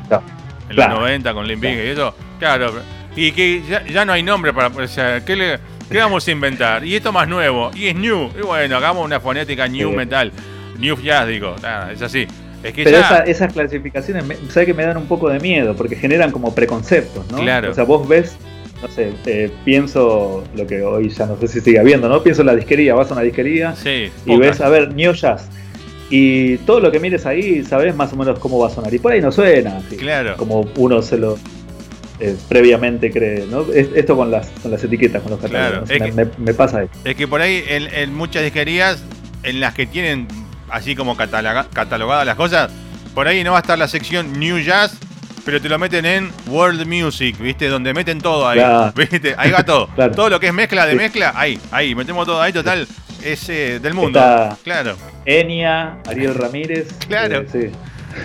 en 0.69 0.75
los 0.75 0.89
90 0.89 1.33
con 1.33 1.47
Limp 1.47 1.63
y 1.63 1.67
eso. 1.67 2.15
Claro, 2.39 2.73
y 3.15 3.31
que 3.31 3.61
ya, 3.89 4.05
no 4.05 4.13
hay 4.13 4.23
nombre 4.23 4.53
para. 4.53 4.67
O 4.67 4.87
sea, 4.87 5.23
¿qué, 5.23 5.35
le, 5.35 5.59
¿qué 5.89 5.97
vamos 5.99 6.27
a 6.27 6.31
inventar? 6.31 6.83
Y 6.85 6.95
esto 6.95 7.11
más 7.11 7.27
nuevo, 7.27 7.71
y 7.75 7.87
es 7.87 7.95
New. 7.95 8.31
Y 8.37 8.41
bueno, 8.45 8.77
hagamos 8.77 9.05
una 9.05 9.19
fonética 9.19 9.67
New 9.67 9.91
Metal, 9.91 10.31
New 10.79 11.01
Jazz, 11.01 11.27
digo, 11.27 11.55
es 11.91 12.01
así. 12.01 12.27
Es 12.63 12.73
que 12.73 12.85
Pero 12.85 12.97
esas 13.25 13.51
clasificaciones, 13.51 14.23
¿sabes 14.49 14.67
que 14.67 14.73
me 14.73 14.85
dan 14.85 14.95
un 14.95 15.05
poco 15.05 15.29
de 15.29 15.37
miedo? 15.39 15.75
Porque 15.75 15.97
generan 15.97 16.31
como 16.31 16.55
preconceptos, 16.55 17.29
¿no? 17.29 17.39
Claro. 17.39 17.71
O 17.71 17.73
sea, 17.73 17.83
vos 17.83 18.07
ves 18.07 18.37
no 18.83 18.89
sé, 18.89 19.13
eh, 19.25 19.49
pienso 19.63 20.43
lo 20.55 20.67
que 20.67 20.81
hoy 20.81 21.09
ya 21.09 21.25
no 21.25 21.37
sé 21.39 21.47
si 21.47 21.61
sigue 21.61 21.79
habiendo, 21.79 22.09
¿no? 22.09 22.21
Pienso 22.21 22.41
en 22.41 22.47
la 22.47 22.55
disquería, 22.55 22.93
vas 22.93 23.09
a 23.09 23.13
una 23.13 23.23
disquería 23.23 23.73
y 24.25 24.37
ves, 24.37 24.59
a 24.59 24.67
ver, 24.67 24.93
New 24.93 25.13
Jazz. 25.13 25.47
Y 26.09 26.57
todo 26.57 26.81
lo 26.81 26.91
que 26.91 26.99
mires 26.99 27.25
ahí, 27.25 27.63
sabes 27.63 27.95
más 27.95 28.11
o 28.11 28.17
menos 28.17 28.37
cómo 28.39 28.59
va 28.59 28.67
a 28.67 28.69
sonar. 28.69 28.93
Y 28.93 28.99
por 28.99 29.13
ahí 29.13 29.21
no 29.21 29.31
suena, 29.31 29.77
así, 29.77 29.95
claro. 29.95 30.35
como 30.35 30.67
uno 30.75 31.01
se 31.01 31.17
lo 31.17 31.39
eh, 32.19 32.35
previamente 32.49 33.09
cree, 33.09 33.45
¿no? 33.49 33.65
esto 33.73 34.17
con 34.17 34.29
las, 34.29 34.49
con 34.61 34.69
las 34.69 34.83
etiquetas, 34.83 35.21
con 35.21 35.31
los 35.31 35.39
catálogos. 35.39 35.89
me, 36.37 36.53
pasa 36.53 36.83
eso. 36.83 36.91
Es 37.05 37.15
que 37.15 37.25
por 37.25 37.41
ahí 37.41 37.63
en, 37.67 38.13
muchas 38.13 38.43
disquerías, 38.43 39.01
en 39.43 39.61
las 39.61 39.73
que 39.73 39.85
tienen 39.85 40.27
así 40.69 40.93
como 40.93 41.15
catalogadas 41.15 42.25
las 42.25 42.35
cosas, 42.35 42.69
por 43.15 43.29
ahí 43.29 43.43
no 43.45 43.51
va 43.51 43.59
a 43.59 43.61
estar 43.61 43.79
la 43.79 43.87
sección 43.87 44.39
New 44.39 44.59
Jazz 44.59 44.99
pero 45.45 45.61
te 45.61 45.69
lo 45.69 45.77
meten 45.77 46.05
en 46.05 46.31
World 46.47 46.85
Music, 46.85 47.37
¿viste? 47.39 47.67
Donde 47.67 47.93
meten 47.93 48.19
todo 48.21 48.47
ahí. 48.47 48.61
¿Viste? 48.95 49.35
Ahí 49.37 49.51
va 49.51 49.63
todo. 49.63 49.89
Todo 50.15 50.29
lo 50.29 50.39
que 50.39 50.47
es 50.47 50.53
mezcla 50.53 50.85
de 50.85 50.95
mezcla, 50.95 51.33
ahí, 51.35 51.59
ahí, 51.71 51.95
metemos 51.95 52.25
todo 52.25 52.41
ahí, 52.41 52.53
total, 52.53 52.87
es 53.23 53.49
eh, 53.49 53.79
del 53.79 53.93
mundo. 53.93 54.19
claro. 54.63 54.95
Enia, 55.25 55.97
Ariel 56.07 56.35
Ramírez. 56.35 56.93
Claro. 57.07 57.39
Eh, 57.39 57.47
sí. 57.51 57.71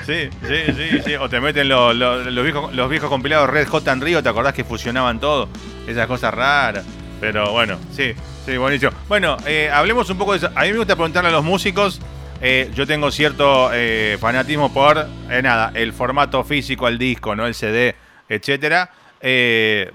Sí, 0.07 0.29
sí, 0.47 1.01
sí, 1.05 1.15
O 1.17 1.29
te 1.29 1.41
meten 1.41 1.69
los, 1.69 1.97
viejos, 2.43 2.75
los 2.75 2.91
viejos 2.91 3.09
compilados 3.09 3.49
Red 3.49 3.69
Hot 3.69 3.89
and 3.89 4.03
Rio, 4.03 4.23
¿te 4.23 4.29
acordás 4.29 4.53
que 4.53 4.65
fusionaban 4.65 5.19
todo? 5.19 5.49
Esas 5.87 6.07
cosas 6.07 6.35
raras. 6.35 6.85
Pero 7.21 7.53
bueno, 7.53 7.79
sí, 7.91 8.13
sí, 8.45 8.57
buenísimo. 8.57 8.93
Bueno, 9.09 9.37
eh, 9.47 9.71
hablemos 9.73 10.09
un 10.11 10.19
poco 10.19 10.33
de 10.33 10.39
eso. 10.39 10.51
A 10.55 10.63
mí 10.63 10.73
me 10.73 10.79
gusta 10.79 10.95
preguntarle 10.95 11.31
a 11.31 11.33
los 11.33 11.45
músicos 11.45 12.01
eh, 12.41 12.71
yo 12.73 12.87
tengo 12.87 13.11
cierto 13.11 13.71
eh, 13.73 14.17
fanatismo 14.21 14.73
por, 14.73 14.99
eh, 15.31 15.43
nada, 15.43 15.73
el 15.75 15.93
formato 15.93 16.45
físico, 16.45 16.87
el 16.87 16.97
disco, 16.97 17.35
¿no? 17.35 17.47
El 17.47 17.55
CD, 17.55 17.97
etcétera. 18.29 18.91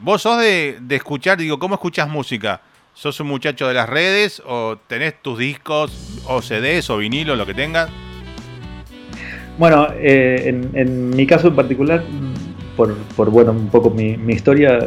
¿Vos 0.02 0.22
sos 0.22 0.40
de, 0.40 0.78
escuchar, 0.90 1.38
digo, 1.38 1.58
cómo 1.58 1.76
escuchas 1.76 2.10
música? 2.10 2.60
¿Sos 2.94 3.20
un 3.22 3.28
muchacho 3.28 3.68
de 3.68 3.74
las 3.74 3.88
redes 3.88 4.42
o 4.46 4.78
tenés 4.88 5.22
tus 5.22 5.40
discos 5.40 6.22
o 6.28 6.42
CDs 6.42 6.90
o 6.90 6.98
vinilos, 6.98 7.38
lo 7.38 7.46
que 7.46 7.54
tengas? 7.54 7.90
Bueno, 9.58 9.88
en, 9.98 11.12
mi 11.12 11.26
caso 11.26 11.48
en 11.48 11.56
particular, 11.56 12.04
por, 12.76 13.30
bueno, 13.30 13.52
un 13.52 13.70
poco 13.70 13.90
mi, 13.90 14.18
historia, 14.34 14.80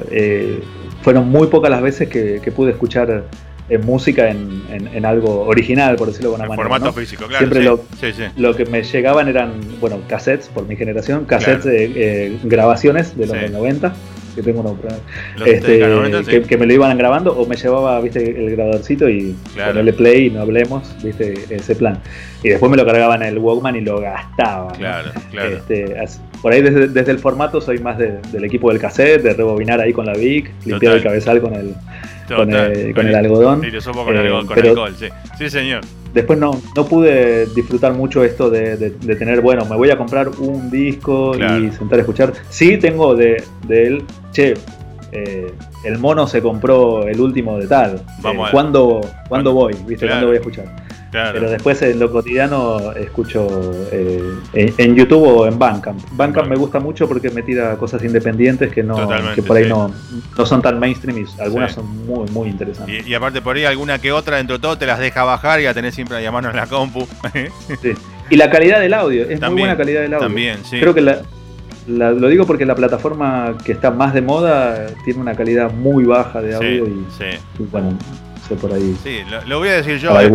fueron 1.00 1.28
muy 1.28 1.46
pocas 1.46 1.70
las 1.70 1.80
veces 1.80 2.08
que 2.08 2.52
pude 2.52 2.72
escuchar 2.72 3.24
en 3.68 3.84
música 3.84 4.30
en, 4.30 4.62
en, 4.70 5.04
algo 5.04 5.46
original, 5.46 5.96
por 5.96 6.08
decirlo 6.08 6.30
de 6.30 6.34
alguna 6.36 6.48
manera. 6.48 6.68
Formato 6.68 6.92
físico, 6.92 7.26
claro. 7.26 7.38
Siempre 7.38 7.62
lo, 7.62 7.80
lo, 8.36 8.56
que 8.56 8.64
me 8.66 8.82
llegaban 8.82 9.28
eran, 9.28 9.60
bueno, 9.80 10.00
cassettes 10.08 10.48
por 10.48 10.66
mi 10.66 10.76
generación, 10.76 11.24
cassettes 11.24 11.64
de 11.64 11.92
eh, 11.96 12.38
grabaciones 12.44 13.16
de 13.16 13.26
los 13.26 13.50
90 13.50 13.92
que 14.36 14.42
tengo 14.42 14.60
uno, 14.60 14.78
este, 15.44 16.42
que, 16.42 16.56
me 16.56 16.66
lo 16.66 16.72
iban 16.72 16.96
grabando 16.96 17.32
o 17.32 17.46
me 17.46 17.56
llevaba 17.56 18.00
viste 18.00 18.38
el 18.38 18.50
grabadorcito 18.52 19.08
y 19.08 19.34
ponerle 19.54 19.92
play 19.92 20.26
y 20.26 20.30
no 20.30 20.42
hablemos 20.42 20.94
viste 21.02 21.34
ese 21.50 21.74
plan 21.74 21.98
y 22.42 22.50
después 22.50 22.70
me 22.70 22.76
lo 22.76 22.86
cargaba 22.86 23.16
en 23.16 23.22
el 23.22 23.38
Walkman 23.38 23.76
y 23.76 23.80
lo 23.80 24.00
gastaba 24.00 24.72
claro, 24.72 25.10
claro. 25.30 25.56
Este, 25.56 25.96
por 26.42 26.52
ahí 26.52 26.62
desde, 26.62 26.88
desde, 26.88 27.10
el 27.10 27.18
formato 27.18 27.60
soy 27.60 27.78
más 27.78 27.98
del 27.98 28.44
equipo 28.44 28.70
del 28.70 28.78
cassette 28.78 29.22
de 29.22 29.32
rebobinar 29.32 29.80
ahí 29.80 29.92
con 29.92 30.06
la 30.06 30.12
Vic 30.12 30.52
limpiar 30.64 30.96
el 30.96 31.02
cabezal 31.02 31.40
con 31.40 31.54
el 31.54 31.74
con, 32.28 32.52
el, 32.52 32.94
con 32.94 33.06
el, 33.06 33.14
algodón. 33.14 33.64
Eh, 33.64 33.70
con 33.84 34.58
alcohol, 34.58 34.94
sí. 34.98 35.06
Sí, 35.38 35.48
señor. 35.48 35.82
Después 36.16 36.38
no, 36.38 36.58
no 36.74 36.86
pude 36.86 37.44
disfrutar 37.54 37.92
mucho 37.92 38.24
esto 38.24 38.48
de, 38.48 38.78
de, 38.78 39.16
tener, 39.16 39.42
bueno, 39.42 39.66
me 39.66 39.76
voy 39.76 39.90
a 39.90 39.98
comprar 39.98 40.30
un 40.38 40.70
disco 40.70 41.36
y 41.36 41.70
sentar 41.72 41.98
a 41.98 42.00
escuchar. 42.00 42.32
Sí 42.48 42.78
tengo 42.78 43.14
de, 43.14 43.44
de 43.68 43.86
él, 43.86 44.04
che, 44.32 44.54
eh, 45.12 45.52
el 45.84 45.98
mono 45.98 46.26
se 46.26 46.40
compró 46.40 47.06
el 47.06 47.20
último 47.20 47.58
de 47.58 47.66
tal. 47.66 48.00
Vamos 48.22 48.48
eh, 48.48 48.50
¿cuándo, 48.50 49.02
¿cuándo, 49.28 49.52
voy? 49.52 49.74
¿Viste? 49.86 50.06
¿Cuándo 50.06 50.28
voy 50.28 50.36
a 50.36 50.38
escuchar? 50.38 50.85
Pero 51.32 51.50
después 51.50 51.80
en 51.82 51.98
lo 51.98 52.10
cotidiano 52.10 52.92
escucho 52.92 53.48
eh, 53.92 54.22
en, 54.52 54.94
YouTube 54.94 55.22
o 55.22 55.46
en 55.46 55.58
Bandcamp. 55.58 56.00
Bandcamp 56.12 56.48
me 56.48 56.56
gusta 56.56 56.80
mucho 56.80 57.08
porque 57.08 57.30
me 57.30 57.42
tira 57.42 57.76
cosas 57.76 58.02
independientes 58.04 58.72
que 58.72 58.82
no 58.82 59.08
que 59.34 59.42
por 59.42 59.56
ahí 59.56 59.68
no, 59.68 59.92
no 60.36 60.46
son 60.46 60.62
tan 60.62 60.78
mainstream 60.78 61.18
y 61.18 61.42
algunas 61.42 61.72
son 61.72 62.06
muy 62.06 62.28
muy 62.30 62.48
interesantes. 62.48 63.06
Y, 63.06 63.14
aparte 63.14 63.40
por 63.40 63.56
ahí 63.56 63.64
alguna 63.64 63.98
que 63.98 64.12
otra 64.12 64.36
dentro 64.36 64.56
de 64.56 64.62
todo 64.62 64.78
te 64.78 64.86
las 64.86 64.98
deja 64.98 65.24
bajar 65.24 65.60
y 65.60 65.64
la 65.64 65.74
tenés 65.74 65.94
siempre 65.94 66.16
a 66.16 66.20
llamarnos 66.20 66.50
en 66.50 66.56
la 66.56 66.66
compu. 66.66 67.06
sí. 67.82 67.92
Y 68.28 68.36
la 68.36 68.50
calidad 68.50 68.80
del 68.80 68.94
audio, 68.94 69.22
es 69.28 69.40
muy 69.40 69.60
buena 69.60 69.76
calidad 69.76 70.02
del 70.02 70.14
audio. 70.14 70.26
También, 70.26 70.58
sí. 70.64 70.80
Creo 70.80 70.92
que 70.92 71.00
la, 71.00 71.22
lo 71.86 72.28
digo 72.28 72.46
porque 72.46 72.66
la 72.66 72.74
plataforma 72.74 73.56
que 73.64 73.72
está 73.72 73.90
más 73.90 74.12
de 74.12 74.22
moda 74.22 74.86
tiene 75.04 75.20
una 75.20 75.34
calidad 75.34 75.70
muy 75.70 76.04
baja 76.04 76.40
de 76.42 76.54
audio 76.54 76.86
y, 76.86 77.04
bueno, 77.70 77.96
sé 78.46 78.56
por 78.56 78.72
ahí. 78.72 78.96
Sí, 79.02 79.20
lo, 79.46 79.58
voy 79.58 79.68
a 79.68 79.82
decir 79.82 79.98
yo. 79.98 80.18
Eh, 80.20 80.28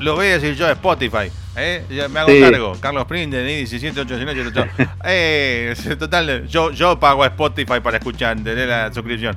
lo, 0.00 0.14
voy 0.14 0.26
a 0.26 0.38
decir 0.38 0.54
yo 0.54 0.66
a 0.66 0.72
Spotify. 0.72 1.30
¿eh? 1.56 1.84
me 2.10 2.20
hago 2.20 2.30
cargo. 2.40 2.72
Carlos 2.80 3.04
Prinde, 3.06 3.42
17888. 3.42 4.66
eh, 5.04 5.74
total, 5.98 6.46
yo, 6.46 6.70
yo 6.72 6.98
pago 6.98 7.24
a 7.24 7.26
Spotify 7.28 7.80
para 7.82 7.98
escuchar, 7.98 8.36
de 8.38 8.66
la 8.66 8.92
suscripción. 8.92 9.36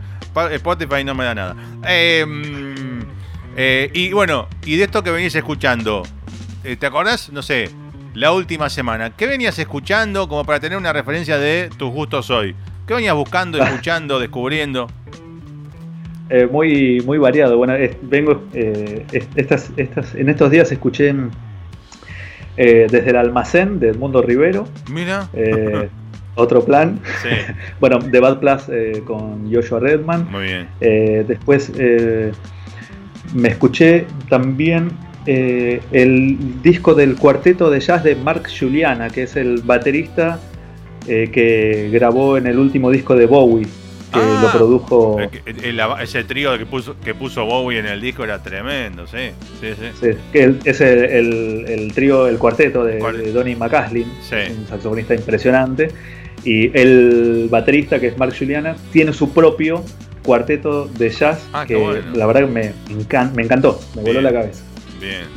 Spotify 0.51 1.03
no 1.03 1.13
me 1.13 1.25
da 1.25 1.35
nada. 1.35 1.55
Em, 1.85 3.01
eh, 3.55 3.89
y 3.93 4.13
bueno, 4.13 4.47
y 4.65 4.77
de 4.77 4.85
esto 4.85 5.03
que 5.03 5.11
venís 5.11 5.35
escuchando, 5.35 6.03
eh, 6.63 6.77
¿te 6.77 6.85
acordás? 6.85 7.29
No 7.31 7.41
sé, 7.41 7.69
la 8.13 8.31
última 8.31 8.69
semana. 8.69 9.09
¿Qué 9.15 9.27
venías 9.27 9.59
escuchando 9.59 10.27
como 10.27 10.45
para 10.45 10.59
tener 10.59 10.77
una 10.77 10.93
referencia 10.93 11.37
de 11.37 11.69
tus 11.77 11.91
gustos 11.91 12.29
hoy? 12.29 12.55
¿Qué 12.87 12.93
venías 12.93 13.15
buscando, 13.15 13.57
escuchando, 13.63 14.19
descubriendo? 14.19 14.87
Eh, 16.31 16.47
muy, 16.49 17.01
muy 17.05 17.17
variado. 17.17 17.57
Bueno, 17.57 17.73
vengo 18.01 18.43
eh, 18.53 19.05
estas, 19.35 19.71
estas, 19.77 20.15
en 20.15 20.29
estos 20.29 20.49
días 20.49 20.71
escuché 20.71 21.13
eh, 22.57 22.87
desde 22.89 23.09
el 23.09 23.17
almacén 23.17 23.79
de 23.79 23.89
Edmundo 23.89 24.21
Rivero. 24.21 24.67
Mira. 24.89 25.29
otro 26.35 26.63
plan. 26.63 26.99
Sí. 27.21 27.29
bueno, 27.79 27.99
The 27.99 28.19
Bad 28.19 28.39
Plus 28.39 28.71
con 29.05 29.53
Joshua 29.53 29.79
Redman. 29.79 30.27
Muy 30.31 30.43
bien. 30.43 30.67
después 31.27 31.71
me 33.33 33.49
escuché 33.49 34.05
también 34.29 34.91
eh, 35.25 35.81
el 35.91 36.61
disco 36.63 36.95
del 36.95 37.15
cuarteto 37.15 37.69
de 37.69 37.79
jazz 37.79 38.03
de 38.03 38.15
Mark 38.15 38.47
Juliana, 38.47 39.09
que 39.09 39.23
es 39.23 39.35
el 39.35 39.61
baterista 39.61 40.39
eh, 41.07 41.29
que 41.31 41.89
grabó 41.91 42.37
en 42.37 42.47
el 42.47 42.57
último 42.57 42.89
disco 42.89 43.15
de 43.15 43.27
Bowie, 43.27 43.67
que 44.11 44.19
lo 44.19 44.47
ah, 44.47 44.51
produjo. 44.51 45.17
ese 46.01 46.23
trío 46.23 46.57
que 46.57 46.65
puso, 46.65 46.95
que 46.99 47.13
puso 47.13 47.45
Bowie 47.45 47.79
en 47.79 47.85
el 47.85 48.01
disco 48.01 48.23
era 48.23 48.41
tremendo, 48.41 49.07
sí. 49.07 49.31
sí, 49.59 49.73
sí. 49.99 50.07
que 50.31 50.55
es 50.65 50.81
el, 50.81 51.91
trío, 51.93 52.27
el 52.27 52.37
cuarteto 52.37 52.83
de, 52.83 52.99
Donny 53.31 53.55
McCaslin, 53.55 54.07
un 54.59 54.67
saxofonista 54.67 55.15
impresionante. 55.15 55.89
Y 56.43 56.75
el 56.77 57.47
baterista, 57.51 57.99
que 57.99 58.07
es 58.07 58.17
Mark 58.17 58.33
Juliana, 58.37 58.75
tiene 58.91 59.13
su 59.13 59.31
propio 59.31 59.83
cuarteto 60.23 60.85
de 60.85 61.09
jazz 61.09 61.47
ah, 61.53 61.65
que 61.67 62.01
la 62.13 62.25
verdad 62.25 62.47
me, 62.47 62.73
me 63.35 63.43
encantó, 63.43 63.79
me 63.95 64.01
voló 64.01 64.21
la 64.21 64.33
cabeza. 64.33 64.63
Bien. 64.99 65.27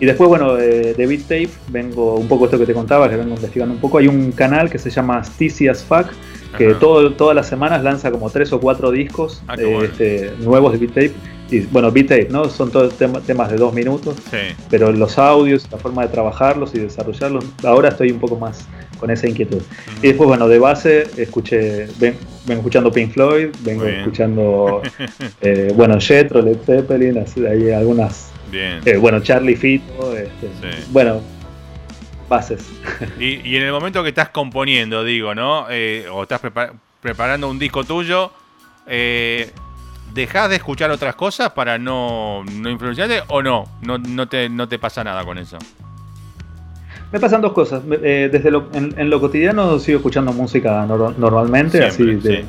Y 0.00 0.06
después, 0.06 0.28
bueno, 0.28 0.54
de, 0.54 0.94
de 0.94 1.06
Beat 1.06 1.22
Tape, 1.22 1.50
vengo 1.68 2.14
un 2.16 2.26
poco 2.26 2.46
esto 2.46 2.58
que 2.58 2.64
te 2.64 2.72
contaba, 2.72 3.08
que 3.08 3.16
vengo 3.16 3.34
investigando 3.34 3.74
un 3.74 3.80
poco. 3.80 3.98
Hay 3.98 4.08
un 4.08 4.32
canal 4.32 4.70
que 4.70 4.78
se 4.78 4.88
llama 4.88 5.22
Sticy 5.22 5.68
as 5.68 5.84
Fuck, 5.84 6.06
que 6.56 6.74
todo, 6.74 7.12
todas 7.12 7.34
las 7.34 7.46
semanas 7.48 7.82
lanza 7.82 8.10
como 8.10 8.30
tres 8.30 8.52
o 8.52 8.60
cuatro 8.60 8.90
discos 8.90 9.42
ah, 9.48 9.54
este, 9.82 10.32
nuevos 10.40 10.72
de 10.72 10.78
Beat 10.78 10.92
Tape. 10.92 11.12
Y 11.50 11.60
bueno, 11.62 11.90
Beat 11.90 12.08
Tape, 12.08 12.28
¿no? 12.30 12.48
Son 12.48 12.70
todos 12.70 12.94
temas 12.96 13.50
de 13.50 13.56
dos 13.56 13.72
minutos. 13.72 14.16
Pero 14.68 14.92
los 14.92 15.18
audios, 15.18 15.66
la 15.70 15.78
forma 15.78 16.02
de 16.02 16.08
trabajarlos 16.08 16.74
y 16.74 16.78
desarrollarlos, 16.78 17.44
ahora 17.64 17.88
estoy 17.88 18.10
un 18.12 18.20
poco 18.20 18.36
más 18.36 18.66
con 18.98 19.10
esa 19.10 19.28
inquietud. 19.28 19.62
Y 20.02 20.08
después, 20.08 20.28
bueno, 20.28 20.46
de 20.46 20.58
base, 20.58 21.06
escuché, 21.16 21.86
ven, 21.98 22.16
vengo 22.46 22.60
escuchando 22.60 22.92
Pink 22.92 23.12
Floyd, 23.12 23.48
vengo 23.62 23.84
escuchando, 23.86 24.82
eh, 25.40 25.72
bueno, 25.74 25.98
Jetro, 25.98 26.42
Led 26.42 26.58
Zeppelin, 26.64 27.18
así, 27.18 27.44
hay 27.46 27.70
algunas 27.70 28.30
Bien. 28.50 28.80
Eh, 28.84 28.96
bueno, 28.96 29.20
Charlie 29.20 29.56
Fito, 29.56 30.16
este, 30.16 30.48
bueno, 30.90 31.20
bases. 32.30 32.66
Y, 33.18 33.56
en 33.56 33.62
el 33.62 33.72
momento 33.72 34.02
que 34.02 34.08
estás 34.08 34.30
componiendo, 34.30 35.04
digo, 35.04 35.34
¿no? 35.34 35.66
Eh, 35.68 36.06
o 36.10 36.22
estás 36.22 36.40
preparando 37.02 37.50
un 37.50 37.58
disco 37.58 37.84
tuyo, 37.84 38.30
eh, 38.86 39.50
¿dejás 40.14 40.48
de 40.48 40.56
escuchar 40.56 40.90
otras 40.90 41.14
cosas 41.14 41.50
para 41.50 41.76
no, 41.76 42.42
no 42.44 42.70
influenciarte 42.70 43.22
o 43.28 43.42
no? 43.42 43.64
No, 43.82 43.98
no, 43.98 44.28
te, 44.28 44.48
no 44.48 44.66
te 44.66 44.78
pasa 44.78 45.04
nada 45.04 45.24
con 45.24 45.36
eso. 45.36 45.58
Me 47.12 47.18
pasan 47.18 47.42
dos 47.42 47.52
cosas. 47.52 47.82
desde 47.86 48.50
lo, 48.50 48.68
en, 48.72 49.10
lo 49.10 49.20
cotidiano 49.20 49.78
sigo 49.80 49.98
escuchando 49.98 50.32
música 50.32 50.86
normalmente, 50.86 51.84
así 51.84 52.04
de, 52.04 52.44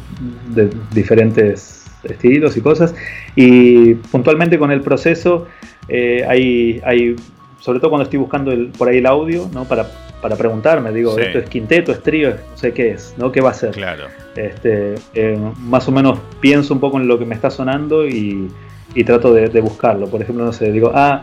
de, 0.50 0.70
diferentes 0.92 1.88
estilos 2.04 2.56
y 2.56 2.62
cosas. 2.62 2.94
Y 3.36 3.96
puntualmente 3.96 4.60
con 4.60 4.72
el 4.72 4.82
proceso 4.82 5.48
eh, 5.88 6.26
hay, 6.28 6.82
hay, 6.86 7.16
sobre 7.62 7.80
todo 7.80 7.92
cuando 7.92 8.04
estoy 8.04 8.20
buscando 8.20 8.52
el, 8.52 8.68
por 8.70 8.90
ahí 8.90 8.98
el 8.98 9.06
audio, 9.06 9.48
¿no? 9.54 9.66
Para, 9.66 9.88
para 10.20 10.36
preguntarme, 10.36 10.92
digo, 10.92 11.18
esto 11.18 11.40
es 11.40 11.48
quinteto, 11.48 11.92
es 11.92 12.02
trío, 12.02 12.32
no 12.32 12.58
sé 12.58 12.74
qué 12.74 12.92
es, 12.92 13.14
¿no? 13.18 13.32
¿Qué 13.32 13.40
va 13.40 13.52
a 13.52 13.54
ser? 13.54 13.72
Claro. 13.72 14.06
Este, 14.36 14.96
eh, 15.14 15.40
más 15.60 15.88
o 15.88 15.92
menos 15.92 16.20
pienso 16.40 16.74
un 16.74 16.80
poco 16.80 16.98
en 16.98 17.08
lo 17.08 17.20
que 17.20 17.26
me 17.26 17.36
está 17.36 17.52
sonando 17.52 18.08
y, 18.08 18.52
trato 19.06 19.34
de, 19.34 19.62
buscarlo. 19.62 20.08
Por 20.08 20.22
ejemplo, 20.24 20.44
no 20.44 20.52
sé, 20.54 20.72
digo, 20.72 20.92
ah, 20.96 21.22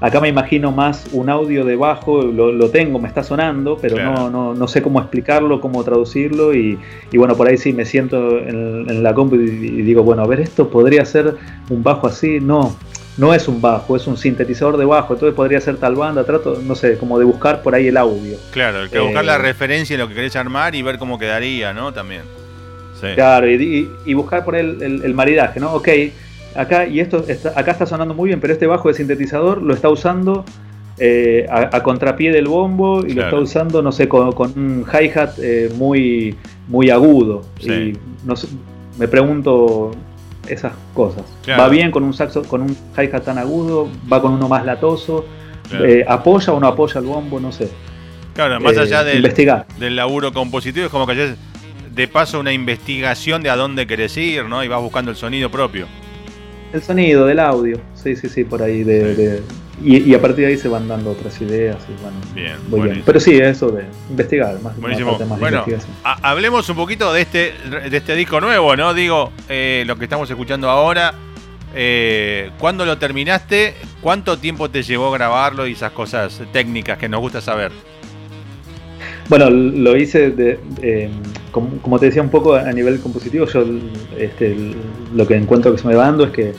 acá 0.00 0.20
me 0.20 0.28
imagino 0.28 0.72
más 0.72 1.08
un 1.12 1.30
audio 1.30 1.64
de 1.64 1.74
bajo, 1.74 2.20
lo, 2.22 2.70
tengo, 2.70 2.98
me 2.98 3.08
está 3.08 3.22
sonando, 3.22 3.78
pero 3.80 3.96
no, 3.96 4.28
no, 4.28 4.54
no, 4.54 4.68
sé 4.68 4.82
cómo 4.82 5.00
explicarlo, 5.00 5.58
cómo 5.58 5.82
traducirlo 5.84 6.54
y, 6.54 6.78
bueno, 7.14 7.34
por 7.34 7.48
ahí 7.48 7.56
sí 7.56 7.72
me 7.72 7.86
siento 7.86 8.38
en, 8.38 8.90
en 8.90 9.02
la 9.02 9.14
compu 9.14 9.36
y, 9.36 9.48
y, 9.48 9.82
digo, 9.82 10.02
bueno, 10.02 10.22
a 10.22 10.26
ver, 10.26 10.40
esto 10.40 10.68
podría 10.68 11.04
ser 11.06 11.34
un 11.70 11.82
bajo 11.82 12.06
así, 12.06 12.40
no, 12.40 12.76
no 13.18 13.34
es 13.34 13.48
un 13.48 13.60
bajo, 13.60 13.96
es 13.96 14.06
un 14.06 14.16
sintetizador 14.16 14.76
de 14.76 14.84
bajo, 14.84 15.14
entonces 15.14 15.34
podría 15.34 15.60
ser 15.60 15.76
tal 15.76 15.96
banda, 15.96 16.24
trato, 16.24 16.60
no 16.64 16.74
sé, 16.74 16.96
como 16.96 17.18
de 17.18 17.24
buscar 17.24 17.62
por 17.62 17.74
ahí 17.74 17.88
el 17.88 17.96
audio. 17.96 18.38
Claro, 18.52 18.82
hay 18.82 18.88
que 18.88 19.00
buscar 19.00 19.24
la 19.24 19.34
eh, 19.34 19.38
referencia 19.38 19.94
en 19.94 20.00
lo 20.00 20.08
que 20.08 20.14
querés 20.14 20.36
armar 20.36 20.74
y 20.74 20.82
ver 20.82 20.98
cómo 20.98 21.18
quedaría, 21.18 21.74
¿no? 21.74 21.92
También. 21.92 22.22
Claro, 23.14 23.48
y, 23.48 24.14
buscar 24.14 24.44
por 24.44 24.56
el, 24.56 24.82
el, 24.82 25.14
maridaje, 25.14 25.60
¿no? 25.60 25.72
Ok, 25.72 25.88
acá, 26.56 26.86
y 26.86 26.98
esto 26.98 27.24
está, 27.28 27.50
acá 27.54 27.72
está 27.72 27.86
sonando 27.86 28.14
muy 28.14 28.28
bien, 28.28 28.40
pero 28.40 28.52
este 28.52 28.66
bajo 28.66 28.88
de 28.88 28.94
sintetizador 28.94 29.62
lo 29.62 29.72
está 29.72 29.88
usando 29.88 30.44
eh, 30.98 31.46
a, 31.48 31.80
contrapié 31.82 32.32
del 32.32 32.48
bombo 32.48 33.06
y 33.06 33.12
lo 33.14 33.22
está 33.22 33.36
usando, 33.36 33.82
no 33.82 33.92
sé, 33.92 34.08
con, 34.08 34.34
un 34.56 34.84
hi-hat 34.84 35.38
eh, 35.38 35.70
muy, 35.76 36.36
muy 36.66 36.90
agudo. 36.90 37.44
Y 37.60 37.92
no 38.24 38.34
me 38.98 39.06
pregunto, 39.06 39.92
esas 40.48 40.72
cosas. 40.94 41.24
Va 41.48 41.68
bien 41.68 41.90
con 41.90 42.02
un 42.04 42.14
saxo, 42.14 42.42
con 42.42 42.62
un 42.62 42.76
hi-hat 42.96 43.24
tan 43.24 43.38
agudo, 43.38 43.88
va 44.10 44.20
con 44.20 44.32
uno 44.32 44.48
más 44.48 44.64
latoso, 44.64 45.24
eh, 45.72 46.04
apoya 46.06 46.52
o 46.52 46.60
no 46.60 46.66
apoya 46.66 47.00
el 47.00 47.06
bombo, 47.06 47.40
no 47.40 47.52
sé. 47.52 47.68
Claro, 48.34 48.60
más 48.60 48.76
allá 48.76 49.02
del, 49.02 49.22
del 49.78 49.96
laburo 49.96 50.32
compositivo, 50.32 50.86
es 50.86 50.92
como 50.92 51.06
que 51.06 51.12
haces 51.12 51.36
de 51.92 52.06
paso 52.06 52.38
una 52.38 52.52
investigación 52.52 53.42
de 53.42 53.50
a 53.50 53.56
dónde 53.56 53.86
querés 53.86 54.16
ir, 54.16 54.44
¿no? 54.44 54.62
Y 54.62 54.68
vas 54.68 54.80
buscando 54.80 55.10
el 55.10 55.16
sonido 55.16 55.50
propio. 55.50 55.86
El 56.72 56.82
sonido 56.82 57.26
del 57.26 57.40
audio, 57.40 57.80
sí, 57.94 58.14
sí, 58.14 58.28
sí, 58.28 58.44
por 58.44 58.62
ahí 58.62 58.84
de, 58.84 59.42
y, 59.82 60.14
a 60.14 60.20
partir 60.20 60.44
de 60.44 60.52
ahí 60.52 60.56
se 60.56 60.68
van 60.68 60.88
dando 60.88 61.10
otras 61.10 61.40
ideas 61.40 61.76
y 61.88 62.34
bien, 62.34 62.56
bien. 62.68 63.02
Pero 63.04 63.20
sí, 63.20 63.36
eso 63.36 63.70
de 63.70 63.84
investigar 64.10 64.60
más. 64.60 64.76
Buenísimo. 64.78 65.18
bueno, 65.38 65.64
hablemos 66.02 66.68
un 66.68 66.76
poquito 66.76 67.12
de 67.12 67.22
este, 67.22 67.54
de 67.90 67.96
este 67.96 68.14
disco 68.14 68.40
nuevo, 68.40 68.76
¿no? 68.76 68.94
Digo, 68.94 69.32
eh, 69.48 69.84
lo 69.86 69.96
que 69.96 70.04
estamos 70.04 70.28
escuchando 70.30 70.68
ahora. 70.68 71.14
Eh, 71.74 72.50
¿Cuándo 72.58 72.86
lo 72.86 72.98
terminaste? 72.98 73.74
¿Cuánto 74.00 74.38
tiempo 74.38 74.70
te 74.70 74.82
llevó 74.82 75.10
grabarlo 75.10 75.66
y 75.66 75.72
esas 75.72 75.92
cosas 75.92 76.40
técnicas 76.50 76.98
que 76.98 77.08
nos 77.08 77.20
gusta 77.20 77.40
saber? 77.40 77.70
Bueno, 79.28 79.50
lo 79.50 79.94
hice 79.96 80.30
de, 80.30 80.58
eh, 80.80 81.10
como, 81.52 81.98
te 81.98 82.06
decía 82.06 82.22
un 82.22 82.30
poco 82.30 82.54
a 82.54 82.72
nivel 82.72 82.98
compositivo, 83.00 83.46
yo 83.46 83.64
este, 84.16 84.56
lo 85.14 85.26
que 85.26 85.36
encuentro 85.36 85.70
que 85.72 85.78
se 85.78 85.86
me 85.86 85.94
va 85.94 86.06
dando 86.06 86.24
es 86.24 86.30
que 86.30 86.54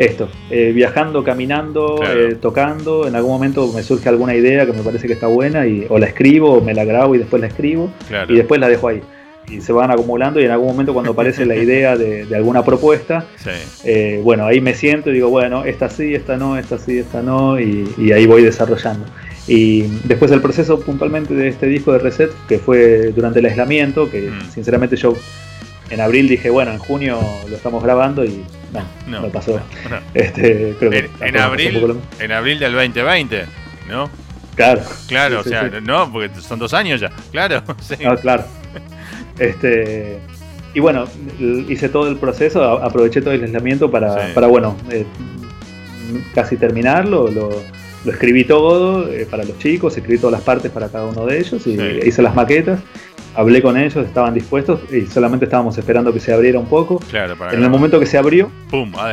esto, 0.00 0.30
eh, 0.48 0.72
viajando, 0.74 1.22
caminando, 1.22 2.00
eh, 2.02 2.34
tocando, 2.40 3.06
en 3.06 3.14
algún 3.14 3.32
momento 3.32 3.70
me 3.70 3.82
surge 3.82 4.08
alguna 4.08 4.34
idea 4.34 4.64
que 4.64 4.72
me 4.72 4.82
parece 4.82 5.06
que 5.06 5.12
está 5.12 5.26
buena 5.26 5.66
y 5.66 5.86
o 5.90 5.98
la 5.98 6.06
escribo 6.06 6.54
o 6.54 6.60
me 6.62 6.72
la 6.72 6.86
grabo 6.86 7.14
y 7.14 7.18
después 7.18 7.42
la 7.42 7.48
escribo 7.48 7.90
y 8.26 8.34
después 8.34 8.58
la 8.58 8.70
dejo 8.70 8.88
ahí. 8.88 9.02
Y 9.46 9.60
se 9.60 9.72
van 9.72 9.90
acumulando 9.90 10.40
y 10.40 10.44
en 10.44 10.52
algún 10.52 10.68
momento 10.68 10.94
cuando 10.94 11.12
aparece 11.12 11.44
la 11.44 11.54
idea 11.64 11.98
de, 11.98 12.26
alguna 12.34 12.64
propuesta, 12.64 13.26
eh, 13.84 14.22
bueno, 14.24 14.46
ahí 14.46 14.62
me 14.62 14.72
siento 14.72 15.10
y 15.10 15.14
digo, 15.14 15.28
bueno, 15.28 15.66
esta 15.66 15.90
sí, 15.90 16.14
esta 16.14 16.38
no, 16.38 16.56
esta 16.56 16.78
sí, 16.78 16.96
esta 16.96 17.20
no, 17.20 17.60
y, 17.60 18.10
ahí 18.10 18.24
voy 18.24 18.42
desarrollando. 18.42 19.04
Y 19.46 19.82
después 20.04 20.32
el 20.32 20.40
proceso 20.40 20.80
puntualmente 20.80 21.34
de 21.34 21.48
este 21.48 21.66
disco 21.66 21.92
de 21.92 21.98
Reset, 21.98 22.30
que 22.48 22.58
fue 22.58 23.12
durante 23.14 23.40
el 23.40 23.46
aislamiento, 23.46 24.10
que 24.10 24.30
mm. 24.30 24.50
sinceramente 24.50 24.96
yo 24.96 25.14
en 25.90 26.00
abril 26.00 26.28
dije, 26.28 26.50
bueno, 26.50 26.72
en 26.72 26.78
junio 26.78 27.20
lo 27.48 27.56
estamos 27.56 27.82
grabando 27.82 28.24
y 28.24 28.44
no, 29.06 29.20
no, 29.20 29.28
pasó. 29.28 29.60
Este, 30.14 30.76
en, 31.20 31.36
abril, 31.36 32.00
en 32.18 32.32
abril 32.32 32.58
del 32.58 32.72
2020, 32.72 33.44
¿no? 33.88 34.10
Claro. 34.54 34.82
Claro, 35.08 35.40
o 35.40 35.42
sea, 35.42 35.68
no, 35.82 36.12
porque 36.12 36.30
son 36.40 36.58
dos 36.58 36.74
años 36.74 37.00
ya, 37.00 37.10
claro. 37.30 37.62
Sí. 37.80 37.96
claro. 38.20 38.44
Este, 39.38 40.18
y 40.74 40.80
bueno, 40.80 41.06
hice 41.68 41.88
todo 41.88 42.08
el 42.08 42.16
proceso, 42.16 42.62
aproveché 42.62 43.20
todo 43.20 43.32
el 43.32 43.42
aislamiento 43.42 43.90
para, 43.90 44.32
para 44.34 44.46
bueno, 44.46 44.76
eh, 44.90 45.06
casi 46.34 46.56
terminarlo, 46.56 47.28
lo, 47.28 47.50
escribí 48.10 48.44
todo 48.44 49.10
eh, 49.10 49.26
para 49.28 49.44
los 49.44 49.58
chicos, 49.58 49.96
escribí 49.96 50.18
todas 50.18 50.32
las 50.32 50.42
partes 50.42 50.70
para 50.70 50.88
cada 50.88 51.06
uno 51.06 51.26
de 51.26 51.38
ellos 51.38 51.66
y 51.66 51.72
hice 52.06 52.22
las 52.22 52.34
maquetas 52.34 52.80
hablé 53.34 53.62
con 53.62 53.76
ellos, 53.76 54.04
estaban 54.06 54.34
dispuestos 54.34 54.80
y 54.92 55.06
solamente 55.06 55.44
estábamos 55.44 55.76
esperando 55.78 56.12
que 56.12 56.20
se 56.20 56.32
abriera 56.32 56.58
un 56.58 56.66
poco. 56.66 56.98
Claro, 57.10 57.36
en 57.52 57.62
el 57.62 57.70
momento 57.70 58.00
que 58.00 58.06
se 58.06 58.18
abrió, 58.18 58.50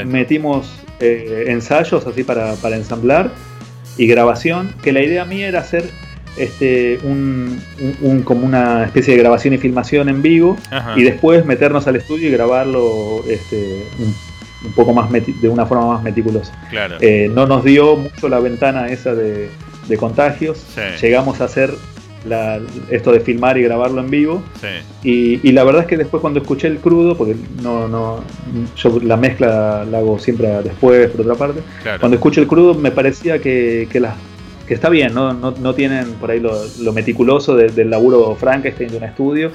metimos 0.06 0.82
eh, 1.00 1.46
ensayos 1.48 2.06
así 2.08 2.24
para, 2.24 2.54
ensamblar 2.76 3.32
y 3.98 4.08
grabación, 4.08 4.74
que 4.82 4.92
la 4.92 5.02
idea 5.02 5.26
mía 5.26 5.48
era 5.48 5.60
hacer 5.60 5.90
este, 6.38 7.00
un, 7.04 7.62
como 8.24 8.46
una 8.46 8.84
especie 8.84 9.16
de 9.16 9.20
grabación 9.20 9.54
y 9.56 9.58
filmación 9.58 10.08
en 10.10 10.22
vivo 10.22 10.58
y 10.96 11.04
después 11.04 11.46
meternos 11.46 11.88
al 11.88 11.96
estudio 11.96 12.30
y 12.30 12.32
grabarlo 12.32 13.24
este, 13.28 13.86
un, 14.00 14.14
poco 14.74 14.94
más 14.94 15.10
de 15.12 15.50
una 15.50 15.66
forma 15.66 15.94
más 15.94 16.04
meticulosa. 16.04 16.54
Eh, 17.00 17.30
no 17.34 17.46
nos 17.46 17.64
dio 17.64 17.96
mucho 17.96 18.28
la 18.30 18.40
ventana 18.40 18.88
esa 18.88 19.14
de, 19.14 19.50
contagios. 19.98 20.66
Llegamos 21.02 21.40
a 21.40 21.46
hacer 21.46 21.72
esto 22.90 23.12
de 23.12 23.20
filmar 23.20 23.58
y 23.58 23.64
grabarlo 23.64 24.02
en 24.02 24.10
vivo. 24.10 24.44
Y, 25.04 25.52
la 25.52 25.64
verdad 25.64 25.84
es 25.84 25.88
que 25.88 25.98
después 25.98 26.22
cuando 26.22 26.40
escuché 26.40 26.68
el 26.68 26.78
crudo, 26.80 27.18
porque 27.18 27.36
no, 27.62 27.88
no, 27.88 28.24
yo 28.76 29.00
la 29.02 29.18
mezcla 29.18 29.86
la 29.86 29.98
hago 30.00 30.20
siempre 30.20 30.48
después, 30.64 31.10
por 31.12 31.22
otra 31.22 31.36
parte, 31.36 31.62
cuando 32.00 32.16
escuché 32.16 32.42
el 32.42 32.48
crudo 32.48 32.74
me 32.76 32.92
parecía 32.92 33.40
que, 33.40 33.88
que, 33.92 34.06
que 34.68 34.74
está 34.74 34.90
bien, 34.90 35.14
¿no? 35.14 35.34
No, 35.34 35.74
tienen 35.74 36.14
por 36.14 36.32
ahí 36.32 36.40
lo, 36.40 36.94
meticuloso 36.94 37.56
del 37.56 37.90
laburo 37.90 38.36
Frankenstein 38.36 38.90
de 38.90 38.98
un 38.98 39.04
estudio. 39.04 39.52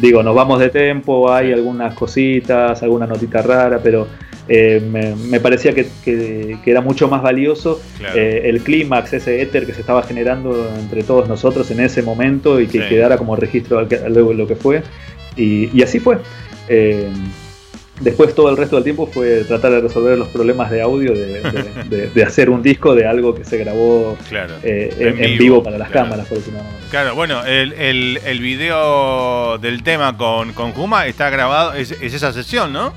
Digo, 0.00 0.22
nos 0.22 0.34
vamos 0.34 0.60
de 0.60 0.70
tempo, 0.70 1.32
hay 1.32 1.52
algunas 1.52 1.94
cositas, 1.94 2.82
alguna 2.82 3.06
notita 3.06 3.42
rara, 3.42 3.80
pero 3.82 4.06
eh, 4.46 4.80
me, 4.80 5.40
parecía 5.40 5.72
que, 5.74 6.58
era 6.66 6.80
mucho 6.82 7.08
más 7.08 7.22
valioso 7.22 7.80
eh, 8.14 8.42
el 8.44 8.60
clímax, 8.60 9.14
ese 9.14 9.40
éter 9.40 9.64
que 9.64 9.72
se 9.72 9.80
estaba 9.80 10.02
generando 10.02 10.70
entre 10.78 11.02
todos 11.02 11.28
nosotros 11.28 11.70
en 11.70 11.80
ese 11.80 12.02
momento 12.02 12.60
y 12.60 12.66
que 12.66 12.86
quedara 12.86 13.16
como 13.16 13.36
registro 13.36 13.86
luego 14.08 14.34
lo 14.34 14.46
que 14.46 14.56
fue. 14.56 14.82
Y, 15.36 15.82
así 15.82 15.98
fue. 15.98 16.18
Eh, 16.68 17.08
después 18.00 18.34
todo 18.34 18.50
el 18.50 18.56
resto 18.56 18.76
del 18.76 18.84
tiempo 18.84 19.06
fue 19.06 19.44
tratar 19.44 19.70
de 19.70 19.80
resolver 19.80 20.18
los 20.18 20.28
problemas 20.28 20.70
de 20.70 20.82
audio, 20.82 21.14
de, 21.14 22.22
hacer 22.26 22.50
un 22.50 22.62
disco 22.62 22.94
de 22.94 23.06
algo 23.06 23.34
que 23.34 23.44
se 23.44 23.56
grabó 23.56 24.18
en, 24.62 25.38
vivo, 25.38 25.62
para 25.62 25.78
las 25.78 25.88
cámaras. 25.88 26.28
Claro, 26.90 27.14
bueno, 27.14 27.46
el, 27.46 27.72
el, 28.18 28.40
video 28.40 29.56
del 29.56 29.82
tema 29.82 30.16
con, 30.18 30.52
con 30.52 30.72
Juma 30.72 31.06
está 31.06 31.30
grabado, 31.30 31.72
es 31.72 31.92
esa 31.92 32.32
sesión, 32.32 32.74
¿no? 32.74 32.92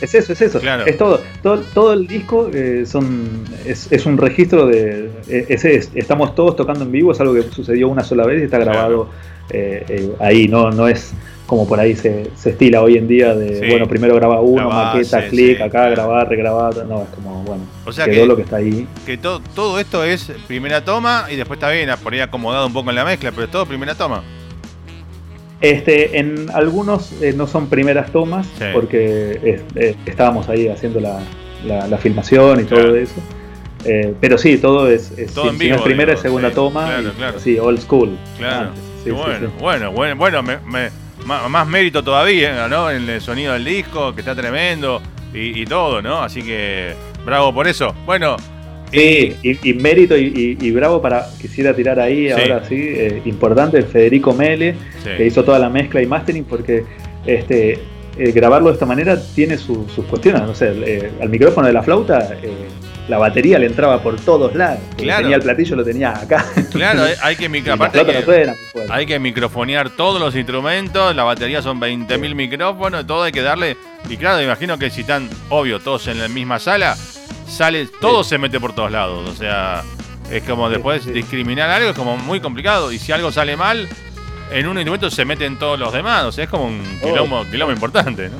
Es 0.00 0.14
eso, 0.14 0.32
es 0.32 0.40
eso. 0.40 0.60
Es 0.86 0.98
todo. 0.98 1.20
todo. 1.42 1.58
Todo, 1.74 1.92
el 1.92 2.06
disco 2.06 2.50
eh, 2.52 2.84
son, 2.86 3.44
es, 3.64 4.06
un 4.06 4.18
registro 4.18 4.66
de. 4.66 5.10
Eh, 5.28 5.46
es, 5.48 5.64
estamos 5.94 6.34
todos 6.34 6.56
tocando 6.56 6.84
en 6.84 6.92
vivo, 6.92 7.12
es 7.12 7.20
algo 7.20 7.34
que 7.34 7.42
sucedió 7.42 7.88
una 7.88 8.04
sola 8.04 8.26
vez 8.26 8.42
y 8.42 8.44
está 8.44 8.58
grabado 8.58 9.08
eh, 9.50 10.12
ahí. 10.20 10.48
No, 10.48 10.70
no 10.70 10.88
es 10.88 11.14
como 11.46 11.66
por 11.66 11.78
ahí 11.78 11.94
se, 11.94 12.28
estila 12.44 12.82
hoy 12.82 12.98
en 12.98 13.06
día 13.06 13.34
de, 13.34 13.68
bueno, 13.68 13.86
primero 13.86 14.16
graba 14.16 14.40
uno, 14.40 14.68
maqueta, 14.68 15.28
clic, 15.28 15.60
acá, 15.60 15.88
grabar, 15.90 16.28
regrabar. 16.28 16.74
No, 16.86 17.02
es 17.02 17.08
como, 17.10 17.42
bueno, 17.44 17.64
o 17.84 17.92
sea 17.92 18.04
quedó 18.06 18.22
que, 18.22 18.26
lo 18.26 18.36
que 18.36 18.42
está 18.42 18.56
ahí. 18.56 18.86
Que 19.06 19.16
todo, 19.16 19.40
todo 19.54 19.78
esto 19.78 20.04
es 20.04 20.32
primera 20.46 20.84
toma 20.84 21.26
y 21.30 21.36
después 21.36 21.58
está 21.58 21.70
bien, 21.70 21.88
por 22.02 22.12
ahí 22.12 22.20
acomodado 22.20 22.66
un 22.66 22.72
poco 22.72 22.90
en 22.90 22.96
la 22.96 23.04
mezcla, 23.04 23.30
pero 23.30 23.44
es 23.44 23.50
todo 23.50 23.64
primera 23.64 23.94
toma. 23.94 24.22
Este, 25.60 26.18
en 26.18 26.50
algunos 26.52 27.12
eh, 27.22 27.32
no 27.34 27.46
son 27.46 27.68
primeras 27.68 28.12
tomas, 28.12 28.46
porque 28.74 29.62
eh, 29.74 29.96
estábamos 30.04 30.48
ahí 30.48 30.68
haciendo 30.68 31.00
la, 31.00 31.20
la, 31.64 31.98
filmación 31.98 32.60
y 32.60 32.64
todo 32.64 32.94
eso. 32.94 33.14
Eh, 33.84 34.14
pero 34.20 34.36
sí, 34.36 34.58
todo 34.58 34.90
es, 34.90 35.14
todo 35.34 35.50
en 35.50 35.58
vivo, 35.58 35.82
primera 35.82 36.12
y 36.12 36.16
segunda 36.18 36.50
toma. 36.50 37.02
Sí, 37.38 37.58
old 37.58 37.80
school. 37.80 38.18
Claro. 38.36 38.70
bueno, 39.58 39.92
bueno, 39.92 40.16
bueno, 40.16 40.42
más 41.24 41.66
mérito 41.66 42.04
todavía, 42.04 42.68
¿no? 42.68 42.90
En 42.90 43.08
el 43.08 43.20
sonido 43.22 43.54
del 43.54 43.64
disco, 43.64 44.14
que 44.14 44.20
está 44.20 44.34
tremendo 44.34 45.00
y, 45.32 45.62
y 45.62 45.64
todo, 45.64 46.02
¿no? 46.02 46.22
Así 46.22 46.42
que 46.42 46.94
bravo 47.24 47.54
por 47.54 47.66
eso. 47.66 47.94
Bueno, 48.04 48.36
Sí, 48.92 49.36
y, 49.42 49.74
mérito 49.74 50.16
y, 50.16 50.70
bravo 50.70 51.02
para, 51.02 51.26
quisiera 51.40 51.74
tirar 51.74 51.98
ahí, 52.00 52.30
ahora 52.30 52.64
sí, 52.68 52.76
eh, 52.78 53.22
importante, 53.24 53.82
Federico 53.82 54.32
Mele, 54.32 54.74
que 55.16 55.26
hizo 55.26 55.44
toda 55.44 55.58
la 55.58 55.68
mezcla 55.68 56.00
y 56.02 56.06
mastering, 56.06 56.44
porque 56.44 56.84
este 57.26 57.80
eh, 58.18 58.32
grabarlo 58.32 58.68
de 58.68 58.74
esta 58.74 58.86
manera 58.86 59.20
tiene 59.34 59.58
sus 59.58 59.92
cuestiones, 60.08 60.42
no 60.42 60.54
sé, 60.54 60.72
eh, 60.84 61.10
al 61.20 61.28
micrófono 61.28 61.66
de 61.66 61.72
la 61.72 61.82
flauta 61.82 62.36
la 63.08 63.18
batería 63.18 63.58
le 63.58 63.66
entraba 63.66 64.02
por 64.02 64.20
todos 64.20 64.54
lados. 64.54 64.80
Claro. 64.96 65.22
Tenía 65.22 65.36
el 65.36 65.42
platillo, 65.42 65.76
lo 65.76 65.84
tenía 65.84 66.10
acá. 66.10 66.44
Claro, 66.72 67.04
hay 67.22 67.36
que, 67.36 67.48
hay 68.90 69.06
que 69.06 69.18
microfonear 69.18 69.90
todos 69.90 70.20
los 70.20 70.34
instrumentos, 70.34 71.14
la 71.14 71.24
batería 71.24 71.62
son 71.62 71.80
20.000 71.80 72.34
micrófonos, 72.34 73.06
todo 73.06 73.22
hay 73.22 73.32
que 73.32 73.42
darle. 73.42 73.76
Y 74.08 74.16
claro, 74.16 74.42
imagino 74.42 74.78
que 74.78 74.90
si 74.90 75.02
están, 75.02 75.28
obvio, 75.48 75.80
todos 75.80 76.06
en 76.08 76.18
la 76.18 76.28
misma 76.28 76.58
sala, 76.58 76.96
sale, 77.46 77.88
todo 78.00 78.24
se 78.24 78.38
mete 78.38 78.60
por 78.60 78.74
todos 78.74 78.90
lados. 78.90 79.28
O 79.28 79.34
sea, 79.34 79.82
es 80.30 80.42
como 80.42 80.68
después 80.68 81.04
discriminar 81.06 81.70
algo 81.70 81.90
es 81.90 81.96
como 81.96 82.16
muy 82.16 82.40
complicado. 82.40 82.92
Y 82.92 82.98
si 82.98 83.12
algo 83.12 83.32
sale 83.32 83.56
mal, 83.56 83.88
en 84.50 84.66
un 84.66 84.76
instrumento 84.76 85.10
se 85.10 85.24
meten 85.24 85.58
todos 85.58 85.78
los 85.78 85.92
demás. 85.92 86.24
O 86.24 86.32
sea, 86.32 86.44
es 86.44 86.50
como 86.50 86.66
un 86.66 86.82
quilombo, 87.02 87.72
importante, 87.72 88.28
¿no? 88.28 88.36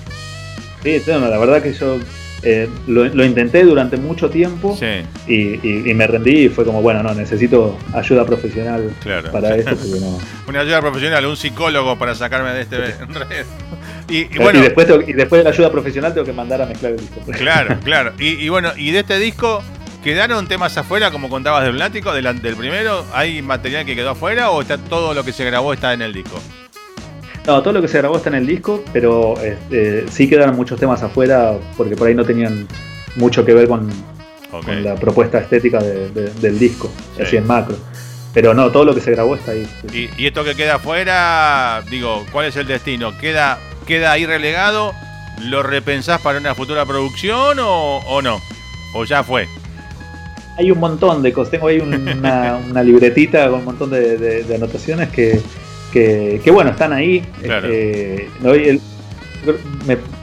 Sí, 0.82 1.02
la 1.06 1.38
verdad 1.38 1.62
que 1.62 1.72
yo 1.72 1.98
eh, 2.42 2.68
lo, 2.86 3.24
intenté 3.24 3.64
durante 3.64 3.96
mucho 3.96 4.30
tiempo 4.30 4.78
y, 5.26 5.92
me 5.94 6.06
rendí 6.06 6.44
y 6.44 6.48
fue 6.48 6.64
como, 6.64 6.80
bueno, 6.80 7.02
no, 7.02 7.12
necesito 7.14 7.76
ayuda 7.92 8.24
profesional 8.24 8.92
para 9.32 9.56
esto. 9.56 9.76
Una 10.48 10.60
ayuda 10.60 10.80
profesional, 10.80 11.26
un 11.26 11.36
psicólogo 11.36 11.98
para 11.98 12.14
sacarme 12.14 12.52
de 12.52 12.62
este 12.62 12.76
red. 12.78 13.46
Y, 14.08 14.38
bueno, 14.38 14.60
y, 14.60 14.62
después 14.62 14.86
y 15.06 15.12
después 15.12 15.40
de 15.40 15.44
la 15.44 15.50
ayuda 15.50 15.70
profesional 15.70 16.14
tengo 16.14 16.24
que 16.24 16.32
mandar 16.32 16.62
a 16.62 16.66
mezclar 16.66 16.92
el 16.92 16.98
disco. 16.98 17.20
Claro, 17.32 17.78
claro. 17.82 18.12
Y, 18.18 18.48
bueno, 18.48 18.70
y 18.76 18.92
de 18.92 19.00
este 19.00 19.18
disco, 19.18 19.62
¿quedaron 20.04 20.46
temas 20.46 20.76
afuera, 20.76 21.10
como 21.10 21.28
contabas 21.28 21.64
del 21.64 21.72
Blático, 21.72 22.12
del, 22.12 22.40
del 22.40 22.56
primero? 22.56 23.04
¿Hay 23.12 23.42
material 23.42 23.84
que 23.84 23.96
quedó 23.96 24.10
afuera 24.10 24.50
o 24.50 24.62
está 24.62 24.78
todo 24.78 25.12
lo 25.12 25.24
que 25.24 25.32
se 25.32 25.44
grabó 25.44 25.72
está 25.72 25.92
en 25.92 26.02
el 26.02 26.12
disco? 26.12 26.40
No, 27.46 27.62
todo 27.62 27.74
lo 27.74 27.82
que 27.82 27.88
se 27.88 27.98
grabó 27.98 28.16
está 28.16 28.28
en 28.28 28.36
el 28.36 28.46
disco, 28.46 28.82
pero 28.92 29.40
este, 29.40 30.08
sí 30.08 30.28
quedaron 30.28 30.56
muchos 30.56 30.80
temas 30.80 31.02
afuera 31.02 31.56
porque 31.76 31.94
por 31.94 32.08
ahí 32.08 32.14
no 32.14 32.24
tenían 32.24 32.66
mucho 33.14 33.44
que 33.44 33.54
ver 33.54 33.68
con, 33.68 33.88
la 34.82 34.94
propuesta 34.94 35.38
estética 35.38 35.78
del 35.80 36.58
disco, 36.58 36.90
así 37.20 37.36
en 37.36 37.46
macro. 37.46 37.76
Pero 38.32 38.52
no, 38.52 38.70
todo 38.70 38.84
lo 38.84 38.94
que 38.94 39.00
se 39.00 39.12
grabó 39.12 39.36
está 39.36 39.52
ahí. 39.52 39.66
¿Y, 39.92 40.26
esto 40.26 40.44
que 40.44 40.54
queda 40.54 40.74
afuera, 40.76 41.82
digo, 41.88 42.24
cuál 42.32 42.46
es 42.46 42.56
el 42.56 42.66
destino? 42.66 43.16
¿Queda, 43.18 43.58
queda 43.86 44.12
ahí 44.12 44.26
relegado? 44.26 44.94
¿Lo 45.40 45.62
repensás 45.62 46.20
para 46.20 46.38
una 46.38 46.54
futura 46.54 46.84
producción 46.84 47.58
o, 47.60 48.20
no? 48.22 48.40
¿O 48.94 49.04
ya 49.04 49.22
fue? 49.22 49.48
Hay 50.58 50.70
un 50.70 50.78
montón 50.78 51.22
de 51.22 51.32
cosas. 51.32 51.52
Tengo 51.52 51.68
ahí 51.68 51.78
una, 51.78 52.82
libretita 52.82 53.48
con 53.48 53.60
un 53.60 53.64
montón 53.64 53.90
de 53.90 54.44
anotaciones 54.54 55.10
que, 55.10 55.40
que, 55.92 56.50
bueno, 56.50 56.70
están 56.70 56.92
ahí. 56.92 57.24
Eh, 57.42 58.28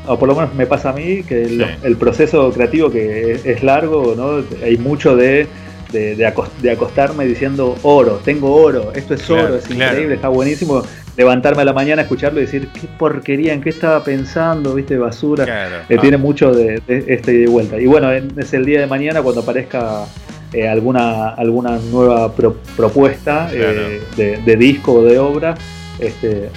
o 0.07 0.19
por 0.19 0.27
lo 0.27 0.35
menos 0.35 0.53
me 0.53 0.65
pasa 0.65 0.89
a 0.89 0.93
mí 0.93 1.23
que 1.23 1.43
el, 1.83 1.97
proceso 1.97 2.51
creativo 2.51 2.91
que 2.91 3.39
es, 3.43 3.63
largo, 3.63 4.13
¿no? 4.15 4.43
hay 4.63 4.77
mucho 4.77 5.15
de, 5.15 5.47
de, 5.91 6.71
acostarme 6.71 7.25
diciendo 7.25 7.77
oro, 7.83 8.19
tengo 8.23 8.53
oro, 8.53 8.91
esto 8.93 9.13
es 9.13 9.29
oro, 9.29 9.55
es 9.55 9.69
increíble, 9.69 10.15
está 10.15 10.27
buenísimo. 10.27 10.83
Levantarme 11.15 11.61
a 11.61 11.65
la 11.65 11.73
mañana, 11.73 12.01
escucharlo 12.01 12.39
y 12.39 12.45
decir, 12.45 12.69
qué 12.69 12.87
porquería, 12.97 13.53
en 13.53 13.61
qué 13.61 13.69
estaba 13.69 14.03
pensando, 14.03 14.73
viste, 14.73 14.97
basura. 14.97 15.83
Eh, 15.87 15.97
tiene 15.99 16.17
mucho 16.17 16.51
de, 16.51 16.81
este 16.87 17.33
y 17.33 17.37
de 17.37 17.47
vuelta. 17.47 17.79
Y 17.79 17.85
bueno, 17.85 18.11
es 18.11 18.53
el 18.53 18.65
día 18.65 18.79
de 18.79 18.87
mañana 18.87 19.21
cuando 19.21 19.41
aparezca 19.41 20.05
eh, 20.53 20.67
alguna, 20.67 21.29
alguna 21.29 21.77
nueva 21.91 22.33
propuesta 22.33 23.49
eh, 23.51 24.01
de, 24.15 24.55
disco 24.55 24.93
o 24.93 25.03
de 25.03 25.17
obra, 25.19 25.55
este, 25.99 26.49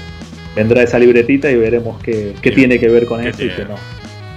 vendrá 0.54 0.82
esa 0.82 0.98
libretita 0.98 1.50
y 1.50 1.56
veremos 1.56 2.02
qué, 2.02 2.34
tiene 2.42 2.78
que 2.78 2.88
ver 2.88 3.06
con 3.06 3.26
eso 3.26 3.42
y 3.42 3.50
qué 3.50 3.64
no. 3.64 3.76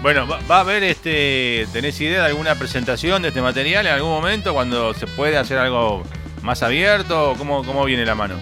Bueno, 0.02 0.26
va, 0.28 0.58
a 0.58 0.60
haber, 0.62 0.84
este, 0.84 1.66
¿tenés 1.74 2.00
idea 2.00 2.22
de 2.22 2.28
alguna 2.28 2.56
presentación 2.56 3.22
de 3.22 3.30
este 3.30 3.42
material 3.42 3.86
en 3.86 3.94
algún 3.94 4.12
momento 4.12 4.54
cuando 4.54 4.94
se 4.94 5.08
puede 5.08 5.38
hacer 5.38 5.58
algo 5.58 6.04
más 6.42 6.64
abierto? 6.64 7.36
¿Cómo, 7.38 7.66
cómo 7.66 7.84
viene 7.84 8.06
la 8.06 8.16
mano? 8.16 8.36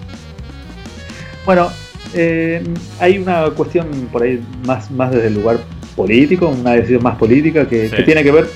Bueno, 1.48 1.70
Eh, 2.14 2.62
hay 3.00 3.18
una 3.18 3.50
cuestión 3.50 3.86
por 4.12 4.22
ahí 4.22 4.40
más, 4.66 4.90
más 4.90 5.10
desde 5.10 5.28
el 5.28 5.34
lugar 5.34 5.58
político, 5.96 6.48
una 6.48 6.72
decisión 6.72 7.02
más 7.02 7.16
política 7.16 7.66
que, 7.68 7.88
tiene 8.04 8.22
que 8.22 8.32
ver. 8.32 8.46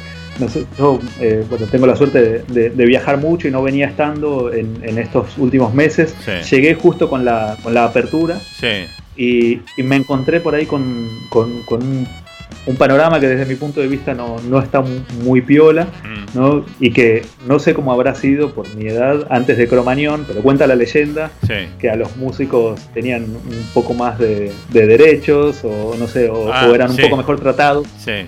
yo 0.78 0.98
eh, 1.20 1.44
bueno, 1.50 1.66
tengo 1.66 1.86
la 1.86 1.96
suerte 1.96 2.44
de, 2.48 2.86
viajar 2.86 3.18
mucho 3.18 3.48
y 3.48 3.50
no 3.50 3.62
venía 3.62 3.86
estando 3.86 4.52
en, 4.52 4.98
estos 4.98 5.38
últimos 5.38 5.72
meses. 5.74 6.14
Llegué 6.50 6.74
justo 6.74 7.08
con 7.08 7.24
la, 7.24 7.56
con 7.62 7.72
la 7.74 7.84
apertura 7.84 8.38
y, 9.16 9.60
me 9.78 9.96
encontré 9.96 10.40
por 10.40 10.54
ahí 10.54 10.66
con, 10.66 11.08
con, 11.30 11.62
con 11.62 11.82
un 11.82 12.06
un 12.66 12.76
panorama 12.76 13.18
que 13.18 13.28
desde 13.28 13.46
mi 13.46 13.56
punto 13.56 13.80
de 13.80 13.88
vista 13.88 14.14
no, 14.14 14.38
está 14.60 14.82
muy 15.24 15.40
piola, 15.40 15.84
mm. 15.84 16.38
¿no? 16.38 16.64
y 16.80 16.92
que 16.92 17.22
no 17.46 17.58
sé 17.58 17.74
cómo 17.74 17.92
habrá 17.92 18.14
sido 18.14 18.52
por 18.52 18.72
mi 18.74 18.86
edad 18.86 19.26
antes 19.30 19.56
de 19.56 19.66
Cromañón, 19.66 20.24
pero 20.26 20.42
cuenta 20.42 20.66
la 20.66 20.76
leyenda 20.76 21.30
que 21.78 21.90
a 21.90 21.96
los 21.96 22.16
músicos 22.16 22.80
tenían 22.94 23.24
un 23.24 23.66
poco 23.74 23.94
más 23.94 24.18
de, 24.18 24.52
derechos, 24.72 25.60
o 25.64 25.94
no 25.98 26.06
sé, 26.06 26.28
o, 26.28 26.52
ah, 26.52 26.70
eran 26.74 26.90
un 26.90 26.96
poco 26.96 27.16
mejor 27.16 27.40
tratados. 27.40 27.86
Sí 27.98 28.26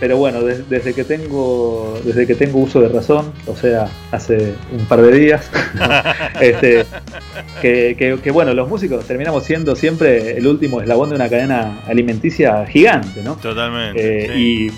pero 0.00 0.16
bueno, 0.16 0.42
desde 0.42 0.94
que 0.94 1.02
tengo 1.04 1.98
desde 2.04 2.26
que 2.26 2.34
tengo 2.34 2.60
uso 2.60 2.80
de 2.80 2.88
razón, 2.88 3.32
o 3.46 3.56
sea, 3.56 3.88
hace 4.12 4.54
un 4.72 4.86
par 4.86 5.02
de 5.02 5.12
días, 5.12 5.50
este, 6.40 6.86
que, 7.60 8.30
bueno, 8.32 8.54
los 8.54 8.68
músicos 8.68 9.04
terminamos 9.06 9.44
siendo 9.44 9.74
siempre 9.74 10.36
el 10.38 10.46
último 10.46 10.80
eslabón 10.80 11.10
de 11.10 11.16
una 11.16 11.28
cadena 11.28 11.80
alimenticia 11.86 12.64
gigante, 12.66 13.22
¿no? 13.22 13.34
Totalmente. 13.36 14.26
Eh, 14.26 14.38
y 14.38 14.70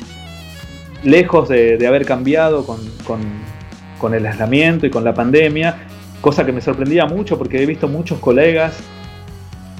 lejos 1.03 1.49
de, 1.51 1.87
haber 1.87 2.07
cambiado 2.07 2.64
con, 2.64 2.79
con 3.99 4.14
el 4.14 4.25
aislamiento 4.25 4.87
y 4.87 4.91
con 4.91 5.05
la 5.05 5.12
pandemia, 5.12 5.77
cosa 6.23 6.47
que 6.47 6.53
me 6.53 6.62
sorprendía 6.62 7.05
mucho 7.05 7.37
porque 7.37 7.62
he 7.62 7.66
visto 7.66 7.89
muchos 7.89 8.18
colegas 8.21 8.75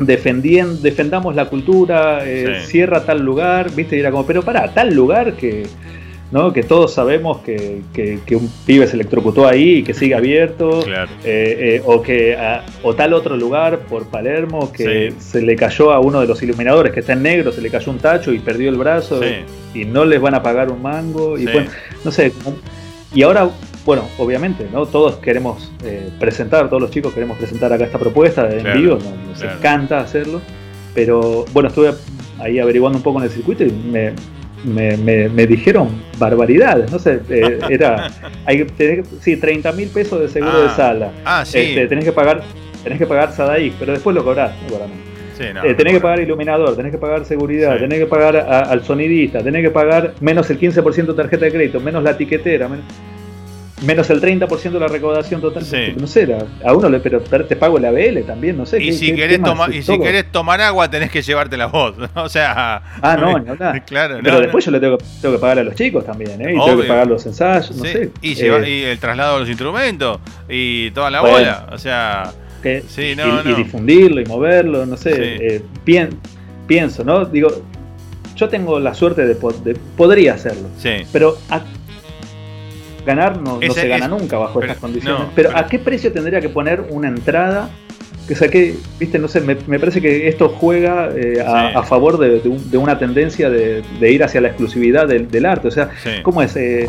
defendien, 0.07 0.82
defendamos 0.82 1.34
la 1.34 1.46
cultura, 1.46 2.20
eh, 2.24 2.62
cierra 2.64 3.05
tal 3.05 3.20
lugar, 3.20 3.70
viste, 3.74 3.96
y 3.96 4.01
era 4.01 4.11
como, 4.11 4.26
pero 4.26 4.42
para, 4.42 4.72
tal 4.72 4.94
lugar 4.94 5.34
que, 5.34 5.64
¿no? 6.30 6.53
que 6.53 6.62
todos 6.62 6.94
sabemos 6.94 7.40
que, 7.42 7.82
un 8.30 8.51
pibe 8.66 8.86
se 8.86 8.94
electrocutó 8.94 9.46
ahí 9.46 9.78
y 9.78 9.82
que 9.82 9.94
sigue 9.94 10.14
abierto, 10.14 10.80
eh, 10.86 11.07
eh, 11.24 11.82
o 11.84 12.03
que 12.03 12.36
o 12.82 12.94
tal 12.94 13.12
otro 13.12 13.36
lugar 13.36 13.80
por 13.80 14.07
Palermo 14.09 14.72
que 14.72 15.12
se 15.18 15.42
le 15.42 15.57
cayó 15.57 15.92
a 15.92 16.01
uno 16.01 16.20
de 16.20 16.26
los 16.26 16.42
iluminadores 16.42 16.92
que 16.92 17.01
está 17.01 17.12
en 17.12 17.22
negro, 17.22 17.53
se 17.53 17.61
le 17.61 17.70
cayó 17.70 17.92
un 17.92 17.98
tacho 17.98 18.32
y 18.32 18.38
perdió 18.38 18.70
el 18.70 18.76
brazo 18.76 19.20
y 19.74 19.84
no 19.84 20.05
les 20.05 20.20
van 20.20 20.34
a 20.34 20.42
pagar 20.42 20.70
un 20.70 20.82
mango, 20.82 21.38
y 21.38 21.44
bueno, 21.44 21.70
no 22.05 22.11
sé, 22.11 22.32
y 23.14 23.22
ahora 23.22 23.51
bueno, 23.85 24.09
obviamente, 24.18 24.68
¿no? 24.70 24.87
Todos 24.87 25.16
queremos 25.16 25.72
eh, 25.85 26.11
presentar, 26.18 26.68
todos 26.68 26.83
los 26.83 26.91
chicos 26.91 27.14
queremos 27.14 27.39
presentar 27.39 27.72
acá 27.72 27.85
esta 27.85 27.99
propuesta 27.99 28.47
de 28.47 28.61
en 28.61 28.74
vivo, 28.74 28.99
nos, 29.28 29.43
encanta 29.43 30.01
hacerlo, 30.01 30.41
pero 30.95 31.45
bueno, 31.53 31.68
estuve 31.68 31.93
ahí 32.39 32.59
averiguando 32.59 32.99
un 32.99 33.03
poco 33.03 33.18
en 33.18 33.24
el 33.24 33.31
circuito 33.31 33.64
y 33.64 33.70
me, 33.72 34.12
me, 34.97 35.47
dijeron 35.47 35.89
barbaridades, 36.18 36.91
no 36.93 36.99
sé, 36.99 37.20
eh, 37.31 37.59
era, 37.70 38.11
hay, 38.45 38.64
tenés, 38.64 39.07
sí, 39.20 39.37
30 39.37 39.72
mil 39.72 39.89
pesos 39.89 40.20
de 40.20 40.28
seguro 40.28 40.61
de 40.61 40.68
ah. 40.68 40.76
sala, 40.76 41.12
ah, 41.24 41.45
sí. 41.45 41.59
Este, 41.59 41.87
tenés 41.87 42.05
que 42.05 42.12
pagar, 42.12 42.43
tenés 42.83 42.99
que 42.99 43.07
pagar 43.07 43.33
Sadaik, 43.33 43.74
pero 43.78 43.93
después 43.93 44.14
lo 44.14 44.24
cobrás, 44.24 44.53
Sí, 45.39 45.47
eh, 45.47 45.72
tenés 45.72 45.95
que 45.95 46.01
pagar 46.01 46.20
iluminador, 46.20 46.76
tenés 46.76 46.93
que 46.93 46.99
pagar 46.99 47.24
seguridad, 47.24 47.78
tenés 47.78 47.99
que 47.99 48.05
pagar 48.05 48.37
al 48.37 48.85
sonidista, 48.85 49.43
tenés 49.43 49.62
que 49.62 49.70
pagar 49.70 50.12
menos 50.20 50.51
el 50.51 50.61
15% 50.61 51.07
de 51.07 51.14
tarjeta 51.14 51.47
de 51.47 51.51
crédito, 51.51 51.81
menos 51.81 52.03
la 52.03 52.14
tiquetera. 52.14 52.68
Menos 52.68 52.85
menos 53.83 54.11
el 54.11 54.20
30% 54.20 54.70
de 54.70 54.81
la 54.81 54.89
recaudación 54.89 55.41
total. 55.41 55.64
No 55.99 56.07
sé, 56.07 56.28
a 56.64 56.72
uno 56.74 56.89
le, 56.89 57.01
pero 57.01 57.20
te 57.20 57.57
pago 57.57 57.78
el 57.78 57.85
ABL 57.85 58.24
también, 58.26 58.57
no 58.57 58.66
sé. 58.66 58.83
Y, 58.83 58.93
si, 58.93 59.14
querés 59.14 59.41
y 59.72 59.83
si 59.83 59.99
querés 59.99 60.31
tomar 60.31 60.61
agua, 60.61 60.91
tenés 60.91 61.11
que 61.11 61.22
llevarte 61.22 61.57
la 61.57 61.66
voz. 61.66 61.95
o 62.14 62.28
sea. 62.28 62.83
Ah, 63.03 63.16
no, 63.16 63.39
no, 63.39 63.57
claro, 63.87 64.18
Pero 64.22 64.41
después 64.41 64.64
yo 64.64 64.70
le 64.70 64.81
tengo, 64.81 64.99
tengo, 65.20 65.35
que 65.35 65.41
pagar 65.41 65.59
a 65.61 65.64
los 65.64 65.74
chicos 65.74 66.05
también, 66.05 66.41
¿eh? 66.41 66.55
Y 66.55 66.64
tengo 66.64 66.81
que 66.81 66.89
pagar 66.89 67.07
los 67.07 67.24
ensayos, 67.26 67.76
no 67.76 67.85
sé. 67.85 68.11
Y, 68.20 68.41
eh, 68.41 68.68
y, 68.68 68.83
el 68.83 68.99
traslado 68.99 69.35
de 69.35 69.41
los 69.41 69.49
instrumentos 69.49 70.18
y 70.49 70.91
toda 70.93 71.11
la 71.11 71.20
bola. 71.20 71.66
O 71.72 71.78
sea. 71.78 72.33
sí, 72.62 73.14
no, 73.16 73.43
y, 73.43 73.55
difundirlo 73.55 74.20
y 74.20 74.26
moverlo, 74.26 74.87
no 74.87 74.97
sé. 74.97 75.12
Eh, 75.16 75.62
pienso, 76.66 77.05
¿no? 77.05 77.24
Digo, 77.24 77.51
yo 78.37 78.49
tengo 78.49 78.78
la 78.78 78.95
suerte 78.95 79.26
de, 79.26 79.35
de 79.35 79.74
podría 79.97 80.35
hacerlo. 80.35 80.68
Sí. 80.78 81.05
Pero 81.12 81.37
ganar 83.05 83.40
no, 83.40 83.61
se 83.61 83.88
gana 83.88 84.09
nunca 84.09 84.38
bajo 84.38 84.61
estas 84.61 84.78
condiciones. 84.78 85.28
pero, 85.34 85.57
¿a 85.57 85.66
qué 85.66 85.78
precio 85.78 86.12
tendría 86.12 86.40
que 86.40 86.48
poner 86.48 86.84
una 86.90 87.09
entrada? 87.09 87.70
Que 88.26 88.34
saqué, 88.36 88.76
viste, 88.98 89.18
no 89.18 89.26
sé, 89.26 89.40
me, 89.40 89.57
parece 89.57 90.01
que 90.01 90.28
esto 90.28 90.48
juega 90.48 91.11
eh, 91.16 91.42
a, 91.44 91.82
favor 91.82 92.16
de, 92.18 92.40
una 92.78 92.96
tendencia 92.96 93.51
de, 93.51 93.82
ir 94.01 94.22
hacia 94.22 94.40
la 94.40 94.48
exclusividad 94.48 95.09
del, 95.09 95.46
arte. 95.46 95.68
O 95.68 95.70
sea, 95.72 95.90
¿cómo 96.22 96.40
es? 96.40 96.55
Eh, 96.55 96.88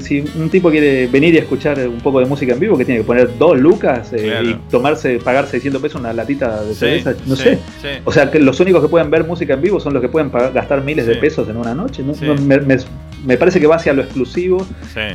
si, 0.00 0.24
un 0.36 0.48
tipo 0.48 0.70
quiere 0.70 1.06
venir 1.06 1.34
y 1.34 1.38
escuchar 1.38 1.78
un 1.86 2.00
poco 2.00 2.20
de 2.20 2.26
música 2.26 2.54
en 2.54 2.60
vivo, 2.60 2.78
que 2.78 2.84
tiene 2.84 3.00
que 3.00 3.06
poner 3.06 3.36
dos 3.36 3.58
lucas 3.58 4.12
eh, 4.12 4.42
y 4.42 4.70
tomarse, 4.70 5.18
pagar 5.18 5.46
600 5.46 5.82
pesos 5.82 6.00
una 6.00 6.12
latita 6.12 6.62
de 6.62 6.74
cerveza, 6.74 7.14
no 7.26 7.36
sé. 7.36 7.58
O 8.04 8.12
sea, 8.12 8.30
que 8.30 8.38
los 8.38 8.58
únicos 8.60 8.82
que 8.82 8.88
pueden 8.88 9.10
ver 9.10 9.24
música 9.24 9.54
en 9.54 9.62
vivo 9.62 9.78
son 9.78 9.92
los 9.92 10.00
que 10.00 10.08
pueden 10.08 10.30
gastar 10.30 10.82
miles 10.82 11.06
de 11.06 11.16
pesos 11.16 11.48
en 11.48 11.56
una 11.56 11.74
noche. 11.74 12.02
me, 12.02 12.78
parece 13.36 13.60
que 13.60 13.66
va 13.66 13.76
hacia 13.76 13.92
lo 13.92 14.02
exclusivo 14.02 14.64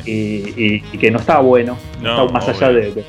y, 0.06 0.82
que 0.82 1.12
no 1.12 1.20
está 1.20 1.40
bueno, 1.40 1.78
no, 2.02 2.26
está 2.26 2.34
más 2.34 2.48
allá 2.50 2.70
de, 2.70 3.06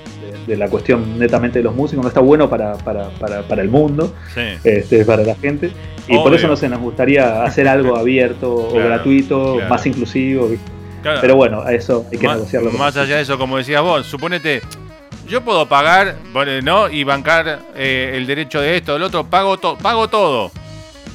la 0.47 0.69
cuestión 0.69 1.19
netamente 1.19 1.59
de 1.59 1.65
los 1.65 1.75
músicos, 1.75 2.03
no 2.03 2.09
está 2.09 2.21
bueno 2.21 2.49
para, 2.49 2.75
para, 2.75 3.63
el 3.63 3.69
mundo, 3.69 4.15
este, 4.65 5.05
para 5.05 5.23
la 5.23 5.35
gente. 5.35 5.73
Y 6.09 6.17
por 6.17 6.35
eso 6.35 6.49
no 6.49 6.57
sé, 6.57 6.69
nos 6.69 6.81
gustaría 6.81 7.43
hacer 7.45 7.69
algo 7.69 7.97
abierto 8.03 8.55
o 8.55 8.75
gratuito, 8.75 9.59
más 9.69 9.87
inclusivo. 9.87 10.51
Pero 11.03 11.37
bueno, 11.37 11.63
a 11.63 11.73
eso 11.73 12.07
hay 12.13 12.19
que 12.19 12.29
negociarlo. 12.29 12.71
Más 12.73 12.97
allá 12.97 13.17
de 13.17 13.23
eso, 13.23 13.37
como 13.39 13.57
decías 13.59 13.83
vos, 13.83 14.07
suponete, 14.07 14.63
yo 15.29 15.43
puedo 15.43 15.67
pagar, 15.67 16.17
¿no? 16.63 16.89
Y 16.89 17.05
bancar 17.05 17.61
eh, 17.75 18.13
el 18.15 18.27
derecho 18.27 18.61
de 18.61 18.77
esto, 18.77 18.95
del 18.95 19.03
otro, 19.03 19.25
pago, 19.25 19.59
todo 19.59 19.77
pago 19.77 20.09
todo. 20.09 20.53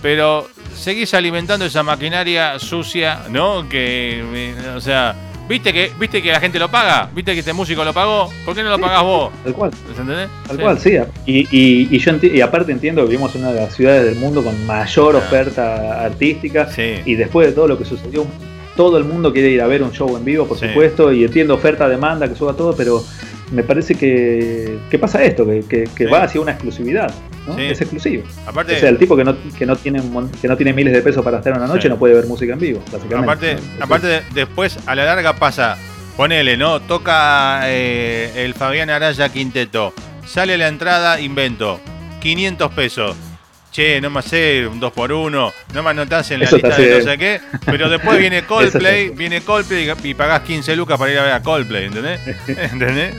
Pero 0.02 0.48
seguís 0.78 1.13
alimentando 1.13 1.65
esa 1.65 1.84
maquinaria 1.84 2.59
sucia, 2.59 3.23
¿no? 3.30 3.67
Que, 3.67 4.23
eh, 4.34 4.55
o 4.75 4.80
sea, 4.80 5.15
¿viste 5.49 5.73
que, 5.73 5.91
¿viste 5.99 6.21
que 6.21 6.32
la 6.32 6.39
gente 6.39 6.59
lo 6.59 6.69
paga? 6.69 7.09
¿Viste 7.13 7.34
que 7.34 7.39
este 7.39 7.53
músico 7.53 7.84
lo 7.84 7.93
pagó? 7.93 8.30
¿Por 8.45 8.55
qué 8.55 8.63
no 8.63 8.69
lo 8.69 8.80
pagás 8.80 9.03
vos? 9.03 9.32
Tal 9.43 9.53
cual. 9.53 9.71
¿Entendés? 9.89 10.30
Tal 10.47 10.59
cual, 10.59 10.80
sí. 10.80 10.97
Y, 11.25 11.47
y, 11.51 11.99
yo 11.99 12.11
y 12.21 12.41
aparte 12.41 12.71
entiendo 12.71 13.01
que 13.01 13.09
vivimos 13.09 13.36
en 13.36 13.41
una 13.41 13.53
de 13.53 13.61
las 13.61 13.75
ciudades 13.75 14.05
del 14.05 14.15
mundo 14.15 14.43
con 14.43 14.65
mayor 14.65 15.15
oferta 15.15 16.05
artística. 16.05 16.69
Y 17.05 17.15
después 17.15 17.47
de 17.47 17.53
todo 17.53 17.67
lo 17.67 17.78
que 17.78 17.86
sucedió 17.86 18.25
todo 18.78 18.97
el 18.99 19.03
mundo 19.03 19.34
quiere 19.34 19.49
ir 19.49 19.61
a 19.61 19.67
ver 19.67 19.84
un 19.84 19.91
show 19.91 20.15
en 20.15 20.23
vivo, 20.23 20.47
por 20.47 20.57
supuesto, 20.57 21.11
y 21.11 21.25
entiendo 21.25 21.55
oferta, 21.55 21.89
demanda, 21.89 22.30
que 22.30 22.36
suba 22.36 22.53
todo, 22.53 22.75
pero 22.75 23.03
me 23.52 23.64
parece 23.64 23.95
que, 23.95 24.80
pasa 25.00 25.24
esto, 25.24 25.48
que, 25.68 26.06
va 26.12 26.24
hacia 26.24 26.41
una 26.41 26.52
exclusividad, 26.52 27.14
¿no? 27.48 27.58
Es 27.58 27.80
exclusivo. 27.82 28.24
Aparte, 28.45 28.76
o 28.76 28.80
sea, 28.80 28.89
el 28.89 28.98
tipo 28.98 29.16
que 29.16 29.24
no, 29.24 29.36
que 29.58 29.66
no 29.66 29.76
tiene 29.76 30.02
que 30.41 30.48
no 30.48 30.58
tiene 30.58 30.74
miles 30.74 30.93
de 30.93 31.02
pesos 31.02 31.24
para 31.24 31.38
hacer 31.38 31.54
una 31.54 31.68
noche 31.68 31.89
no 31.89 31.98
puede 31.98 32.14
ver 32.14 32.26
música 32.26 32.54
en 32.54 32.60
vivo, 32.60 32.82
básicamente. 32.91 33.52
Aparte, 33.52 33.58
aparte 33.80 34.22
después 34.34 34.78
a 34.86 34.95
la 34.95 35.06
larga 35.06 35.34
pasa, 35.34 35.78
ponele, 36.16 36.58
¿no? 36.58 36.82
Toca 36.82 37.62
eh, 37.66 38.32
el 38.36 38.54
Fabián 38.54 38.89
Araya 38.89 39.30
Quinteto, 39.30 39.93
sale 40.26 40.58
la 40.58 40.68
entrada, 40.68 41.22
invento, 41.22 41.80
500 42.20 42.72
pesos 42.74 43.16
che, 43.78 44.01
no 44.01 44.09
me 44.09 44.21
hace 44.21 44.65
un 44.65 44.80
2 44.80 44.91
por 44.91 45.11
1 45.11 45.53
no 45.71 45.84
me 45.84 45.89
anotás 45.91 46.32
en 46.32 46.39
la 46.39 46.49
lista 46.49 46.75
de 46.75 46.97
no 46.97 47.11
sé 47.11 47.17
qué, 47.19 47.39
pero 47.63 47.88
después 47.88 48.17
viene 48.17 48.43
Coldplay, 48.47 49.09
viene 49.09 49.41
Coldplay 49.41 49.93
y 50.03 50.13
pagás 50.15 50.41
15 50.41 50.75
lucas 50.75 50.97
para 50.97 51.11
ir 51.11 51.19
a 51.19 51.23
ver 51.23 51.34
a 51.34 51.43
Coldplay, 51.43 51.86
¿entendés? 51.86 52.19
¿Entendés? 52.47 53.13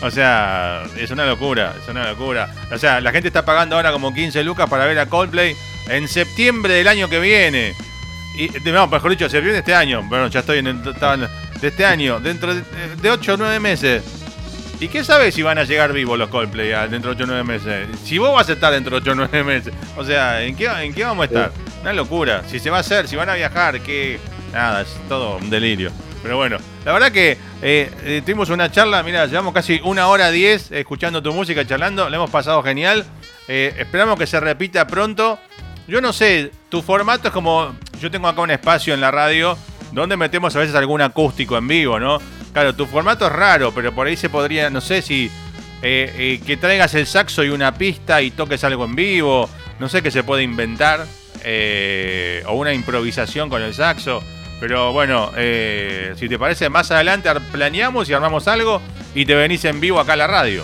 o 0.00 0.10
sea, 0.12 0.84
es 0.96 1.10
una 1.10 1.26
locura, 1.26 1.74
es 1.82 1.88
una 1.88 2.08
locura. 2.08 2.48
O 2.70 2.78
sea, 2.78 3.00
la 3.00 3.10
gente 3.10 3.26
está 3.26 3.44
pagando 3.44 3.74
ahora 3.74 3.90
como 3.90 4.14
15 4.14 4.44
lucas 4.44 4.70
para 4.70 4.86
ver 4.86 4.96
a 5.00 5.06
Coldplay 5.06 5.56
en 5.88 6.06
septiembre 6.06 6.74
del 6.74 6.86
año 6.86 7.08
que 7.08 7.18
viene. 7.18 7.74
Y, 8.38 8.48
no, 8.70 8.86
mejor 8.86 9.10
dicho, 9.10 9.24
septiembre 9.24 9.54
de 9.54 9.58
este 9.58 9.74
año. 9.74 10.04
Bueno, 10.04 10.28
ya 10.28 10.38
estoy 10.38 10.58
en 10.58 10.68
el, 10.68 10.82
de 10.84 11.66
este 11.66 11.84
año, 11.84 12.20
dentro 12.20 12.54
de, 12.54 12.62
de 13.02 13.10
8 13.10 13.34
o 13.34 13.36
9 13.38 13.58
meses. 13.58 14.04
¿Y 14.78 14.88
qué 14.88 15.02
sabes 15.04 15.34
si 15.34 15.42
van 15.42 15.56
a 15.56 15.64
llegar 15.64 15.94
vivos 15.94 16.18
los 16.18 16.28
Coldplay 16.28 16.68
dentro 16.90 17.14
de 17.14 17.22
8 17.22 17.24
o 17.24 17.26
9 17.26 17.44
meses? 17.44 17.88
Si 18.04 18.18
vos 18.18 18.34
vas 18.34 18.48
a 18.50 18.52
estar 18.52 18.72
dentro 18.72 18.90
de 18.90 19.10
8 19.10 19.12
o 19.12 19.14
9 19.14 19.44
meses. 19.44 19.72
O 19.96 20.04
sea, 20.04 20.42
¿en 20.42 20.54
qué, 20.54 20.66
¿en 20.66 20.92
qué 20.92 21.04
vamos 21.04 21.22
a 21.22 21.26
estar? 21.26 21.52
Una 21.80 21.94
locura. 21.94 22.42
Si 22.46 22.58
se 22.58 22.68
va 22.68 22.78
a 22.78 22.80
hacer, 22.80 23.08
si 23.08 23.16
van 23.16 23.28
a 23.30 23.34
viajar, 23.34 23.80
que. 23.80 24.18
Nada, 24.52 24.82
es 24.82 24.88
todo 25.08 25.38
un 25.38 25.48
delirio. 25.48 25.90
Pero 26.22 26.36
bueno, 26.36 26.58
la 26.84 26.92
verdad 26.92 27.10
que 27.10 27.38
eh, 27.62 27.90
eh, 28.02 28.22
tuvimos 28.24 28.50
una 28.50 28.70
charla, 28.70 29.02
mira, 29.02 29.26
llevamos 29.26 29.54
casi 29.54 29.80
una 29.84 30.08
hora 30.08 30.30
diez 30.30 30.72
escuchando 30.72 31.22
tu 31.22 31.32
música, 31.32 31.66
charlando, 31.66 32.10
le 32.10 32.16
hemos 32.16 32.30
pasado 32.30 32.62
genial. 32.62 33.04
Eh, 33.48 33.74
esperamos 33.78 34.18
que 34.18 34.26
se 34.26 34.40
repita 34.40 34.86
pronto. 34.86 35.38
Yo 35.86 36.00
no 36.00 36.12
sé, 36.12 36.50
tu 36.68 36.82
formato 36.82 37.28
es 37.28 37.34
como, 37.34 37.76
yo 38.00 38.10
tengo 38.10 38.28
acá 38.28 38.40
un 38.40 38.50
espacio 38.50 38.92
en 38.92 39.00
la 39.00 39.10
radio 39.10 39.56
donde 39.92 40.16
metemos 40.16 40.54
a 40.56 40.58
veces 40.58 40.74
algún 40.74 41.00
acústico 41.00 41.56
en 41.56 41.68
vivo, 41.68 42.00
¿no? 42.00 42.18
Claro, 42.56 42.74
tu 42.74 42.86
formato 42.86 43.26
es 43.26 43.32
raro, 43.32 43.70
pero 43.74 43.92
por 43.92 44.06
ahí 44.06 44.16
se 44.16 44.30
podría, 44.30 44.70
no 44.70 44.80
sé 44.80 45.02
si 45.02 45.30
eh, 45.82 46.40
que 46.46 46.56
traigas 46.56 46.94
el 46.94 47.06
saxo 47.06 47.44
y 47.44 47.50
una 47.50 47.76
pista 47.76 48.22
y 48.22 48.30
toques 48.30 48.64
algo 48.64 48.86
en 48.86 48.94
vivo. 48.94 49.46
No 49.78 49.90
sé 49.90 50.00
qué 50.00 50.10
se 50.10 50.24
puede 50.24 50.42
inventar. 50.42 51.04
o 52.46 52.54
una 52.54 52.72
improvisación 52.72 53.50
con 53.50 53.60
el 53.60 53.74
saxo. 53.74 54.22
Pero 54.58 54.94
bueno, 54.94 55.32
si 56.14 56.30
te 56.30 56.38
parece, 56.38 56.70
más 56.70 56.90
adelante 56.90 57.28
planeamos 57.52 58.08
y 58.08 58.14
armamos 58.14 58.48
algo 58.48 58.80
y 59.14 59.26
te 59.26 59.34
venís 59.34 59.62
en 59.66 59.78
vivo 59.78 60.00
acá 60.00 60.14
a 60.14 60.16
la 60.16 60.26
radio. 60.26 60.62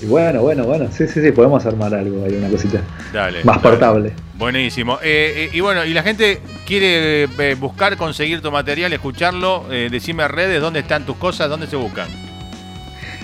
Y 0.00 0.06
bueno, 0.06 0.40
bueno, 0.42 0.62
bueno, 0.62 0.88
sí, 0.92 1.08
sí, 1.08 1.20
sí, 1.20 1.32
podemos 1.32 1.66
armar 1.66 1.94
algo, 1.96 2.24
hay 2.24 2.34
una 2.34 2.48
cosita 2.48 2.80
dale, 3.12 3.42
más 3.42 3.58
portable. 3.58 4.12
Buenísimo. 4.38 4.98
Eh, 5.02 5.48
eh, 5.48 5.50
y 5.52 5.60
bueno, 5.60 5.84
y 5.84 5.92
la 5.94 6.02
gente 6.02 6.40
quiere 6.66 7.24
eh, 7.24 7.56
buscar, 7.58 7.96
conseguir 7.96 8.42
tu 8.42 8.50
material, 8.50 8.92
escucharlo, 8.92 9.64
decime 9.68 10.28
redes, 10.28 10.60
dónde 10.60 10.80
están 10.80 11.06
tus 11.06 11.16
cosas, 11.16 11.48
dónde 11.48 11.66
se 11.66 11.76
buscan. 11.76 12.08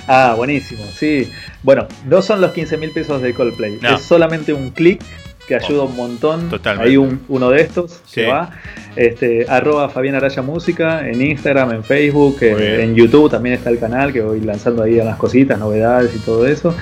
Ah, 0.09 0.35
buenísimo, 0.37 0.85
sí. 0.87 1.31
Bueno, 1.63 1.87
no 2.07 2.23
son 2.23 2.41
los 2.41 2.53
15 2.53 2.77
mil 2.77 2.91
pesos 2.91 3.23
de 3.23 3.35
Coldplay, 3.35 3.79
es 3.83 4.03
solamente 4.03 4.53
un 4.53 4.71
clic 4.71 5.03
que 5.47 5.55
ayuda 5.57 5.85
un 5.85 5.97
montón. 5.97 6.49
Totalmente. 6.49 6.91
Hay 6.91 6.97
un, 6.97 7.21
uno 7.29 7.51
de 7.51 7.61
estos 7.61 8.01
que 8.13 8.27
va. 8.27 8.51
Este, 8.95 9.47
arroba 9.49 9.89
Fabián 9.89 10.15
Araya 10.15 10.43
Música 10.43 11.09
en 11.09 11.23
Instagram, 11.23 11.73
en 11.73 11.85
Facebook, 11.85 12.39
eh, 12.43 12.83
en 12.83 12.95
YouTube 12.95 13.31
también 13.31 13.55
está 13.55 13.71
el 13.71 13.79
canal 13.79 14.13
que 14.13 14.21
voy 14.21 14.41
lanzando 14.41 14.83
ahí 14.83 15.01
unas 15.01 15.17
cositas, 15.17 15.59
novedades 15.59 16.15
y 16.15 16.19
todo 16.19 16.47
eso. 16.47 16.75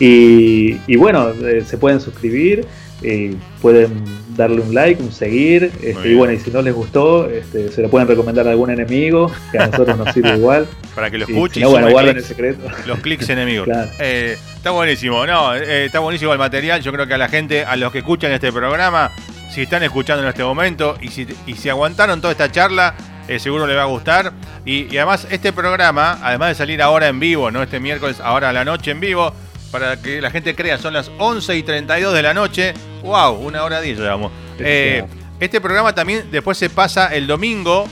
y, 0.00 0.96
bueno, 0.96 1.30
eh, 1.30 1.62
se 1.64 1.78
pueden 1.78 2.00
suscribir, 2.00 2.66
y 3.02 3.36
pueden 3.60 4.04
darle 4.36 4.60
un 4.60 4.74
like, 4.74 5.02
un 5.02 5.12
seguir, 5.12 5.72
este, 5.82 6.08
y 6.08 6.14
bueno, 6.14 6.32
y 6.32 6.38
si 6.38 6.50
no 6.50 6.62
les 6.62 6.74
gustó, 6.74 7.28
este, 7.28 7.70
se 7.70 7.82
lo 7.82 7.90
pueden 7.90 8.08
recomendar 8.08 8.46
a 8.46 8.50
algún 8.50 8.70
enemigo, 8.70 9.30
que 9.52 9.58
a 9.58 9.66
nosotros 9.66 9.96
nos 9.96 10.12
sirve 10.14 10.30
igual. 10.36 10.66
Para 10.94 11.10
que 11.10 11.18
lo 11.18 11.24
escuchen. 11.24 11.62
no, 11.62 11.70
bueno, 11.70 11.90
guarden 11.90 12.16
el 12.16 12.24
secreto. 12.24 12.68
Los 12.86 13.00
clics 13.00 13.28
enemigos. 13.30 13.68
Eh, 13.98 14.36
está 14.56 14.70
buenísimo, 14.70 15.26
no, 15.26 15.54
está 15.54 16.00
buenísimo 16.00 16.32
el 16.32 16.38
material. 16.38 16.82
Yo 16.82 16.92
creo 16.92 17.06
que 17.06 17.14
a 17.14 17.18
la 17.18 17.28
gente, 17.28 17.64
a 17.64 17.76
los 17.76 17.92
que 17.92 17.98
escuchan 17.98 18.32
este 18.32 18.52
programa, 18.52 19.12
si 19.50 19.62
están 19.62 19.82
escuchando 19.82 20.22
en 20.22 20.28
este 20.28 20.44
momento 20.44 20.96
y 21.00 21.08
si, 21.08 21.26
y 21.46 21.54
si 21.54 21.68
aguantaron 21.68 22.20
toda 22.20 22.32
esta 22.32 22.50
charla, 22.50 22.94
eh, 23.28 23.38
seguro 23.38 23.66
les 23.66 23.76
va 23.76 23.82
a 23.82 23.86
gustar. 23.86 24.32
Y, 24.64 24.96
además, 24.96 25.26
este 25.30 25.52
programa, 25.52 26.18
además 26.22 26.48
de 26.48 26.54
salir 26.54 26.82
ahora 26.82 27.08
en 27.08 27.20
vivo, 27.20 27.50
no 27.50 27.62
este 27.62 27.78
miércoles, 27.78 28.20
ahora 28.20 28.48
a 28.48 28.52
la 28.52 28.64
noche 28.64 28.90
en 28.90 29.00
vivo, 29.00 29.32
para 29.70 30.00
que 30.00 30.20
la 30.20 30.30
gente 30.30 30.54
crea, 30.54 30.78
son 30.78 30.94
las 30.94 31.10
11 31.18 31.56
y 31.56 31.62
32 31.62 32.14
de 32.14 32.22
la 32.22 32.34
noche. 32.34 32.74
¡Wow! 33.02 33.34
Una 33.34 33.64
hora 33.64 33.80
10, 33.80 33.98
digamos. 33.98 34.32
Eh, 34.58 35.04
este 35.40 35.60
programa 35.60 35.94
también 35.94 36.30
después 36.30 36.58
se 36.58 36.70
pasa 36.70 37.14
el 37.14 37.26
domingo, 37.26 37.86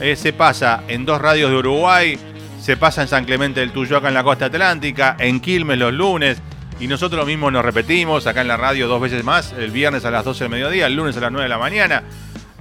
eh, 0.00 0.16
se 0.16 0.32
pasa 0.32 0.82
en 0.88 1.06
dos 1.06 1.20
radios 1.20 1.50
de 1.50 1.56
Uruguay, 1.56 2.18
se 2.60 2.76
pasa 2.76 3.02
en 3.02 3.08
San 3.08 3.24
Clemente 3.24 3.60
del 3.60 3.72
Tuyo, 3.72 3.96
acá 3.96 4.08
en 4.08 4.14
la 4.14 4.22
costa 4.22 4.46
atlántica, 4.46 5.16
en 5.18 5.40
Quilmes 5.40 5.78
los 5.78 5.92
lunes, 5.92 6.38
y 6.78 6.86
nosotros 6.86 7.26
mismos 7.26 7.52
nos 7.52 7.64
repetimos 7.64 8.26
acá 8.26 8.40
en 8.40 8.48
la 8.48 8.56
radio 8.56 8.88
dos 8.88 9.00
veces 9.00 9.24
más, 9.24 9.52
el 9.52 9.70
viernes 9.70 10.04
a 10.04 10.10
las 10.10 10.24
12 10.24 10.44
del 10.44 10.50
mediodía, 10.50 10.86
el 10.86 10.94
lunes 10.94 11.16
a 11.16 11.20
las 11.20 11.32
9 11.32 11.44
de 11.44 11.48
la 11.48 11.58
mañana. 11.58 12.02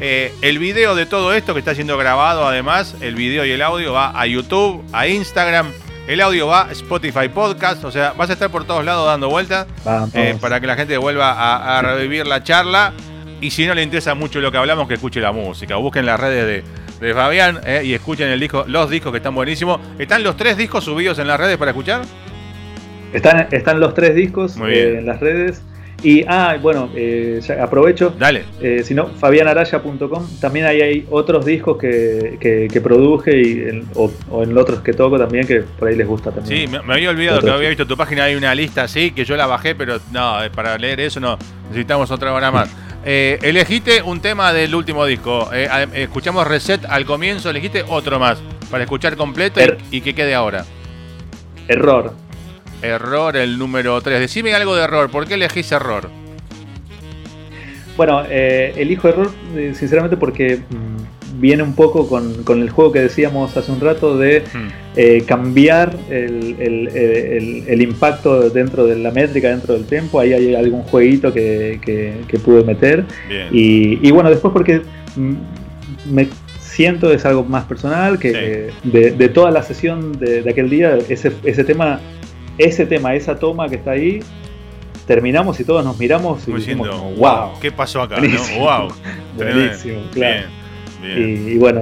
Eh, 0.02 0.34
el 0.42 0.60
video 0.60 0.96
de 0.96 1.06
todo 1.06 1.34
esto 1.34 1.54
que 1.54 1.60
está 1.60 1.76
siendo 1.76 1.98
grabado, 1.98 2.48
además, 2.48 2.96
el 3.02 3.16
video 3.16 3.46
y 3.46 3.52
el 3.52 3.62
audio 3.62 3.92
va 3.92 4.18
a 4.18 4.26
YouTube, 4.26 4.86
a 4.94 5.08
Instagram, 5.08 5.72
el 6.10 6.22
audio 6.22 6.48
va 6.48 6.64
a 6.64 6.72
Spotify 6.72 7.30
Podcast, 7.32 7.84
o 7.84 7.92
sea, 7.92 8.14
vas 8.14 8.32
a 8.32 8.34
estar 8.34 8.50
por 8.50 8.66
todos 8.66 8.84
lados 8.84 9.06
dando 9.06 9.30
vueltas 9.30 9.68
eh, 10.16 10.36
para 10.42 10.60
que 10.60 10.66
la 10.66 10.76
gente 10.76 10.98
vuelva 10.98 11.78
a, 11.78 11.82
revivir 11.84 12.26
la 12.26 12.44
charla. 12.44 12.94
Y 13.42 13.52
si 13.52 13.68
no 13.68 13.76
le 13.76 13.84
interesa 13.84 14.16
mucho 14.16 14.40
lo 14.40 14.52
que 14.52 14.58
hablamos, 14.58 14.88
que 14.88 14.96
escuche 14.96 15.22
la 15.22 15.32
música. 15.32 15.76
Busquen 15.76 16.08
las 16.08 16.20
redes 16.20 16.64
de, 17.00 17.14
Fabián 17.14 17.60
eh, 17.64 17.84
y 17.86 17.94
escuchen 17.94 18.28
el 18.28 18.40
disco, 18.40 18.66
los 18.68 18.90
discos 18.90 19.12
que 19.12 19.18
están 19.18 19.36
buenísimos. 19.36 19.80
¿Están 20.00 20.24
los 20.24 20.36
tres 20.36 20.58
discos 20.58 20.84
subidos 20.84 21.20
en 21.20 21.28
las 21.28 21.40
redes 21.40 21.58
para 21.58 21.72
escuchar? 21.72 22.02
Están, 23.14 23.48
están 23.52 23.80
los 23.80 23.94
tres 23.94 24.16
discos 24.16 24.58
eh, 24.68 24.98
en 24.98 25.06
las 25.06 25.20
redes. 25.20 25.62
Y, 26.04 26.24
ah, 26.28 26.58
bueno, 26.62 26.90
eh, 26.96 27.42
aprovecho. 27.62 28.14
Dale. 28.18 28.44
Eh, 28.62 28.82
si 28.84 28.94
no, 28.94 29.08
fabianaraya.com. 29.08 30.28
También 30.40 30.66
hay, 30.66 30.82
hay 30.82 31.08
otros 31.10 31.46
discos 31.46 31.78
que, 31.78 32.38
que, 32.40 32.82
produje 32.82 33.42
y 33.42 33.84
o, 33.96 34.12
en 34.44 34.58
otros 34.58 34.80
que 34.80 34.94
toco 34.94 35.18
también 35.18 35.46
que 35.46 35.62
por 35.62 35.88
ahí 35.90 35.96
les 35.96 36.08
gusta 36.08 36.32
también. 36.32 36.70
Sí, 36.70 36.78
me, 36.86 36.94
había 36.94 37.10
olvidado 37.10 37.42
que 37.42 37.50
había 37.50 37.70
visto 37.70 37.86
tu 37.86 37.98
página. 37.98 38.26
Hay 38.26 38.36
una 38.36 38.56
lista 38.56 38.84
así 38.84 39.12
que 39.12 39.26
yo 39.26 39.36
la 39.36 39.46
bajé, 39.46 39.76
pero 39.76 40.00
no, 40.12 40.38
para 40.56 40.78
leer 40.78 41.02
eso 41.02 41.20
no 41.20 41.38
necesitamos 41.70 42.10
otra 42.12 42.34
hora 42.34 42.52
más. 42.52 42.70
elegiste 43.06 44.02
un 44.02 44.22
tema 44.22 44.54
del 44.54 44.74
último 44.76 45.06
disco. 45.06 45.50
escuchamos 45.94 46.48
Reset 46.48 46.86
al 46.86 47.06
comienzo. 47.06 47.50
Elegiste 47.50 47.84
otro 47.88 48.20
más 48.20 48.42
para 48.72 48.84
escuchar 48.84 49.16
completo 49.18 49.60
y, 49.60 49.64
er- 49.64 49.78
y 49.92 50.02
que 50.02 50.14
quede 50.14 50.34
ahora. 50.36 50.66
Error. 51.68 52.14
Error 52.82 53.36
el 53.36 53.58
número 53.58 54.00
3. 54.02 54.20
Decime 54.20 54.54
algo 54.54 54.76
de 54.76 54.84
error. 54.84 55.10
¿Por 55.10 55.28
qué 55.28 55.36
elegís 55.36 55.72
error? 55.72 56.10
Bueno, 57.98 58.24
eh, 58.30 58.74
elijo 58.78 59.10
error 59.10 59.30
eh, 59.58 59.74
sinceramente 59.76 60.16
porque 60.16 60.58
mm, 60.58 61.42
viene 61.42 61.64
un 61.64 61.76
poco 61.76 62.08
con, 62.08 62.62
el 62.62 62.70
juego 62.70 62.94
que 62.94 63.02
decíamos 63.02 63.58
hace 63.58 63.72
un 63.74 63.82
rato 63.82 64.18
de 64.18 64.40
hmm. 64.42 64.68
eh, 64.96 65.24
cambiar 65.28 65.94
el, 66.10 67.82
impacto 67.82 68.50
dentro 68.50 68.86
de 68.86 68.98
la 68.98 69.12
métrica, 69.12 69.50
dentro 69.50 69.74
del 69.74 69.84
tiempo. 69.84 70.20
Ahí 70.22 70.32
hay 70.32 70.56
algún 70.56 70.84
jueguito 70.84 71.34
que, 71.34 71.80
que, 72.26 72.40
pude 72.40 72.64
meter. 72.64 73.04
Y, 73.52 74.10
bueno, 74.12 74.30
después 74.30 74.54
porque 74.54 74.82
mm, 75.18 75.34
me 76.14 76.30
siento 76.62 77.12
es 77.12 77.26
algo 77.26 77.44
más 77.44 77.66
personal, 77.66 78.18
que 78.18 78.72
de, 78.84 79.30
toda 79.30 79.52
la 79.52 79.64
sesión 79.64 80.18
de, 80.18 80.42
de 80.42 80.50
aquel 80.50 80.70
día, 80.70 80.98
ese, 81.10 81.34
ese 81.44 81.66
tema 81.66 82.00
ese 82.60 82.86
tema, 82.86 83.16
esa 83.16 83.40
toma 83.40 83.68
que 83.70 83.76
está 83.76 83.92
ahí, 83.92 84.20
terminamos 85.08 85.60
y 85.60 85.64
todos 85.64 85.84
nos 85.84 85.98
miramos 85.98 86.48
y 86.48 86.52
decimos, 86.52 86.90
wow, 87.18 87.60
¿qué 87.60 87.72
pasó 87.72 88.02
acá? 88.02 88.18
Wow, 88.60 88.94
buenísimo, 89.36 90.02
claro. 90.14 90.48
Y, 91.02 91.58
bueno, 91.58 91.82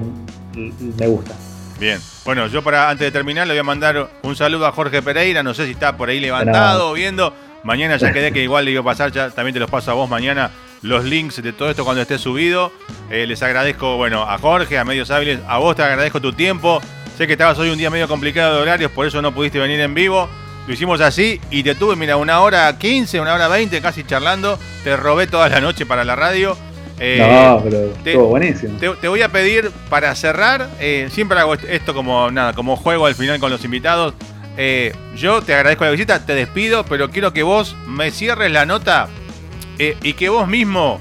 me 0.55 1.07
gusta. 1.07 1.33
Bien, 1.79 1.99
bueno, 2.23 2.47
yo 2.47 2.63
para 2.63 2.89
antes 2.89 3.05
de 3.05 3.11
terminar 3.11 3.47
le 3.47 3.53
voy 3.53 3.59
a 3.59 3.63
mandar 3.63 4.09
un 4.23 4.35
saludo 4.35 4.65
a 4.67 4.71
Jorge 4.71 5.01
Pereira, 5.01 5.43
no 5.43 5.53
sé 5.53 5.65
si 5.65 5.71
está 5.71 5.97
por 5.97 6.09
ahí 6.09 6.19
levantado 6.19 6.91
o 6.91 6.93
viendo. 6.93 7.33
Mañana 7.63 7.97
ya 7.97 8.13
quedé 8.13 8.31
que 8.31 8.43
igual 8.43 8.65
le 8.65 8.71
iba 8.71 8.81
a 8.81 8.85
pasar, 8.85 9.11
ya 9.11 9.31
también 9.31 9.53
te 9.53 9.59
los 9.59 9.69
paso 9.69 9.91
a 9.91 9.95
vos 9.95 10.09
mañana 10.09 10.51
los 10.83 11.03
links 11.03 11.41
de 11.41 11.53
todo 11.53 11.71
esto 11.71 11.83
cuando 11.83 12.01
esté 12.01 12.17
subido. 12.17 12.71
Eh, 13.09 13.25
les 13.27 13.41
agradezco, 13.41 13.97
bueno, 13.97 14.21
a 14.23 14.37
Jorge, 14.37 14.77
a 14.77 14.85
Medios 14.85 15.11
Hábiles, 15.11 15.39
a 15.47 15.57
vos 15.57 15.75
te 15.75 15.83
agradezco 15.83 16.21
tu 16.21 16.33
tiempo. 16.33 16.81
Sé 17.17 17.25
que 17.25 17.33
estabas 17.33 17.57
hoy 17.57 17.69
un 17.69 17.77
día 17.77 17.89
medio 17.89 18.07
complicado 18.07 18.55
de 18.55 18.61
horarios, 18.61 18.91
por 18.91 19.07
eso 19.07 19.21
no 19.21 19.33
pudiste 19.33 19.59
venir 19.59 19.79
en 19.79 19.93
vivo. 19.93 20.29
Lo 20.67 20.73
hicimos 20.73 20.99
así 20.99 21.39
y 21.49 21.63
te 21.63 21.75
tuve, 21.75 21.95
mira, 21.95 22.17
una 22.17 22.41
hora 22.41 22.77
15, 22.77 23.21
una 23.21 23.33
hora 23.33 23.47
20 23.47 23.81
casi 23.81 24.03
charlando. 24.03 24.59
Te 24.83 24.97
robé 24.97 25.25
toda 25.25 25.47
la 25.47 25.61
noche 25.61 25.85
para 25.85 26.03
la 26.03 26.15
radio. 26.17 26.57
Eh, 26.99 27.19
no, 27.19 27.61
pero 27.63 27.93
estuvo 28.05 28.27
buenísimo. 28.27 28.77
Te, 28.77 29.07
voy 29.07 29.21
a 29.21 29.29
pedir 29.29 29.71
para 29.89 30.13
cerrar, 30.15 30.69
eh, 30.79 31.07
siempre 31.11 31.39
hago 31.39 31.53
esto 31.53 31.93
como 31.93 32.31
nada, 32.31 32.53
como 32.53 32.75
juego 32.75 33.05
al 33.05 33.15
final 33.15 33.39
con 33.39 33.49
los 33.49 33.63
invitados. 33.63 34.13
Eh, 34.57 34.93
yo 35.15 35.41
te 35.41 35.53
agradezco 35.53 35.85
la 35.85 35.91
visita, 35.91 36.25
te 36.25 36.35
despido, 36.35 36.83
pero 36.83 37.11
quiero 37.11 37.31
que 37.31 37.43
vos 37.43 37.75
me 37.87 38.11
cierres 38.11 38.51
la 38.51 38.65
nota 38.65 39.07
y 39.79 40.13
que 40.13 40.27
vos 40.27 40.47
mismo 40.47 40.99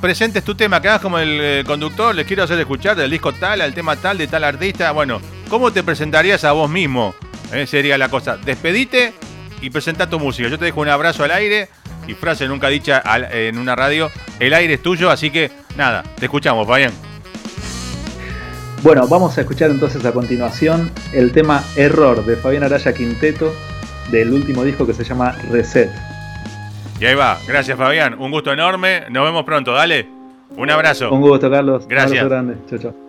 presentes 0.00 0.44
tu 0.44 0.54
tema, 0.54 0.80
que 0.80 0.88
hagas 0.88 1.00
como 1.02 1.18
el 1.18 1.64
conductor, 1.66 2.14
les 2.14 2.24
quiero 2.24 2.44
hacer 2.44 2.58
escuchar 2.60 2.96
del 2.96 3.10
disco 3.10 3.32
tal, 3.32 3.60
al 3.60 3.74
tema 3.74 3.96
tal, 3.96 4.16
de 4.16 4.28
tal 4.28 4.44
artista. 4.44 4.92
Bueno, 4.92 5.20
¿cómo 5.50 5.72
te 5.72 5.82
presentarías 5.82 6.44
a 6.44 6.52
vos 6.52 6.70
mismo? 6.70 7.14
¿Eh? 7.52 7.66
sería 7.66 7.98
la 7.98 8.08
cosa. 8.08 8.36
Despedite 8.36 9.12
y 9.60 9.70
presenta 9.70 10.08
tu 10.08 10.18
música. 10.18 10.48
Yo 10.48 10.58
te 10.58 10.66
dejo 10.66 10.80
un 10.80 10.88
abrazo 10.88 11.24
al 11.24 11.32
aire 11.32 11.68
y 12.06 12.14
frase 12.14 12.46
nunca 12.48 12.68
dicha 12.68 13.02
en 13.30 13.58
una 13.58 13.76
radio. 13.76 14.10
El 14.38 14.54
aire 14.54 14.74
es 14.74 14.82
tuyo, 14.82 15.10
así 15.10 15.30
que 15.30 15.50
nada, 15.76 16.02
te 16.18 16.26
escuchamos, 16.26 16.66
Fabián. 16.66 16.92
Bueno, 18.82 19.08
vamos 19.08 19.36
a 19.36 19.40
escuchar 19.40 19.70
entonces 19.70 20.04
a 20.04 20.12
continuación 20.12 20.92
el 21.12 21.32
tema 21.32 21.64
Error 21.76 22.24
de 22.24 22.36
Fabián 22.36 22.62
Araya 22.62 22.92
Quinteto 22.94 23.52
del 24.10 24.32
último 24.32 24.62
disco 24.62 24.86
que 24.86 24.94
se 24.94 25.02
llama 25.02 25.32
Reset. 25.50 25.90
Y 27.00 27.04
ahí 27.04 27.14
va, 27.14 27.38
gracias 27.46 27.76
Fabián, 27.76 28.16
un 28.18 28.30
gusto 28.30 28.52
enorme, 28.52 29.04
nos 29.10 29.24
vemos 29.24 29.44
pronto, 29.44 29.72
dale, 29.72 30.08
un 30.56 30.70
abrazo. 30.70 31.10
Un 31.12 31.20
gusto 31.20 31.50
Carlos, 31.50 31.86
gracias. 31.88 32.22
Un 32.22 32.28
grande, 32.28 32.56
chao, 32.68 32.78
chao. 32.78 33.07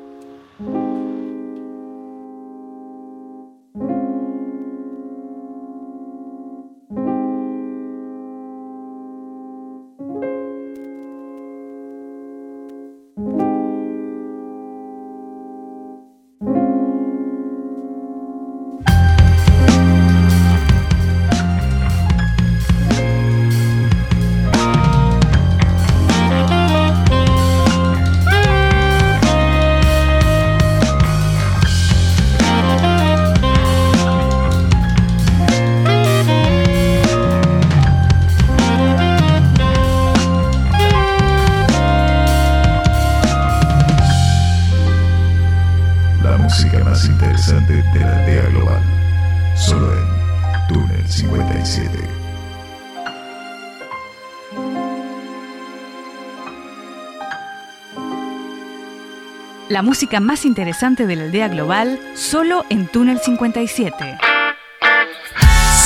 La 59.80 59.84
música 59.84 60.20
más 60.20 60.44
interesante 60.44 61.08
de 61.08 61.16
la 61.16 61.24
aldea 61.24 61.48
global, 61.48 61.98
solo 62.14 62.66
en 62.70 62.88
Túnel 62.88 63.18
57. 63.18 64.18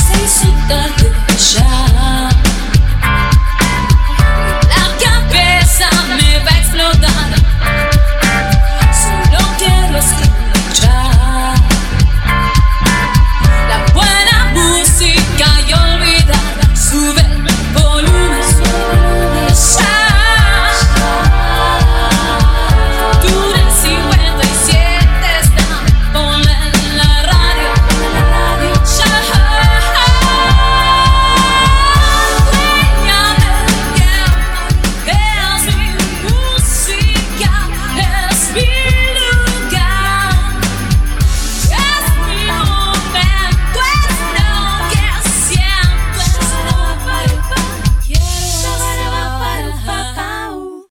Seis 0.08 0.42
tarde 0.68 1.12
ya. 1.38 1.63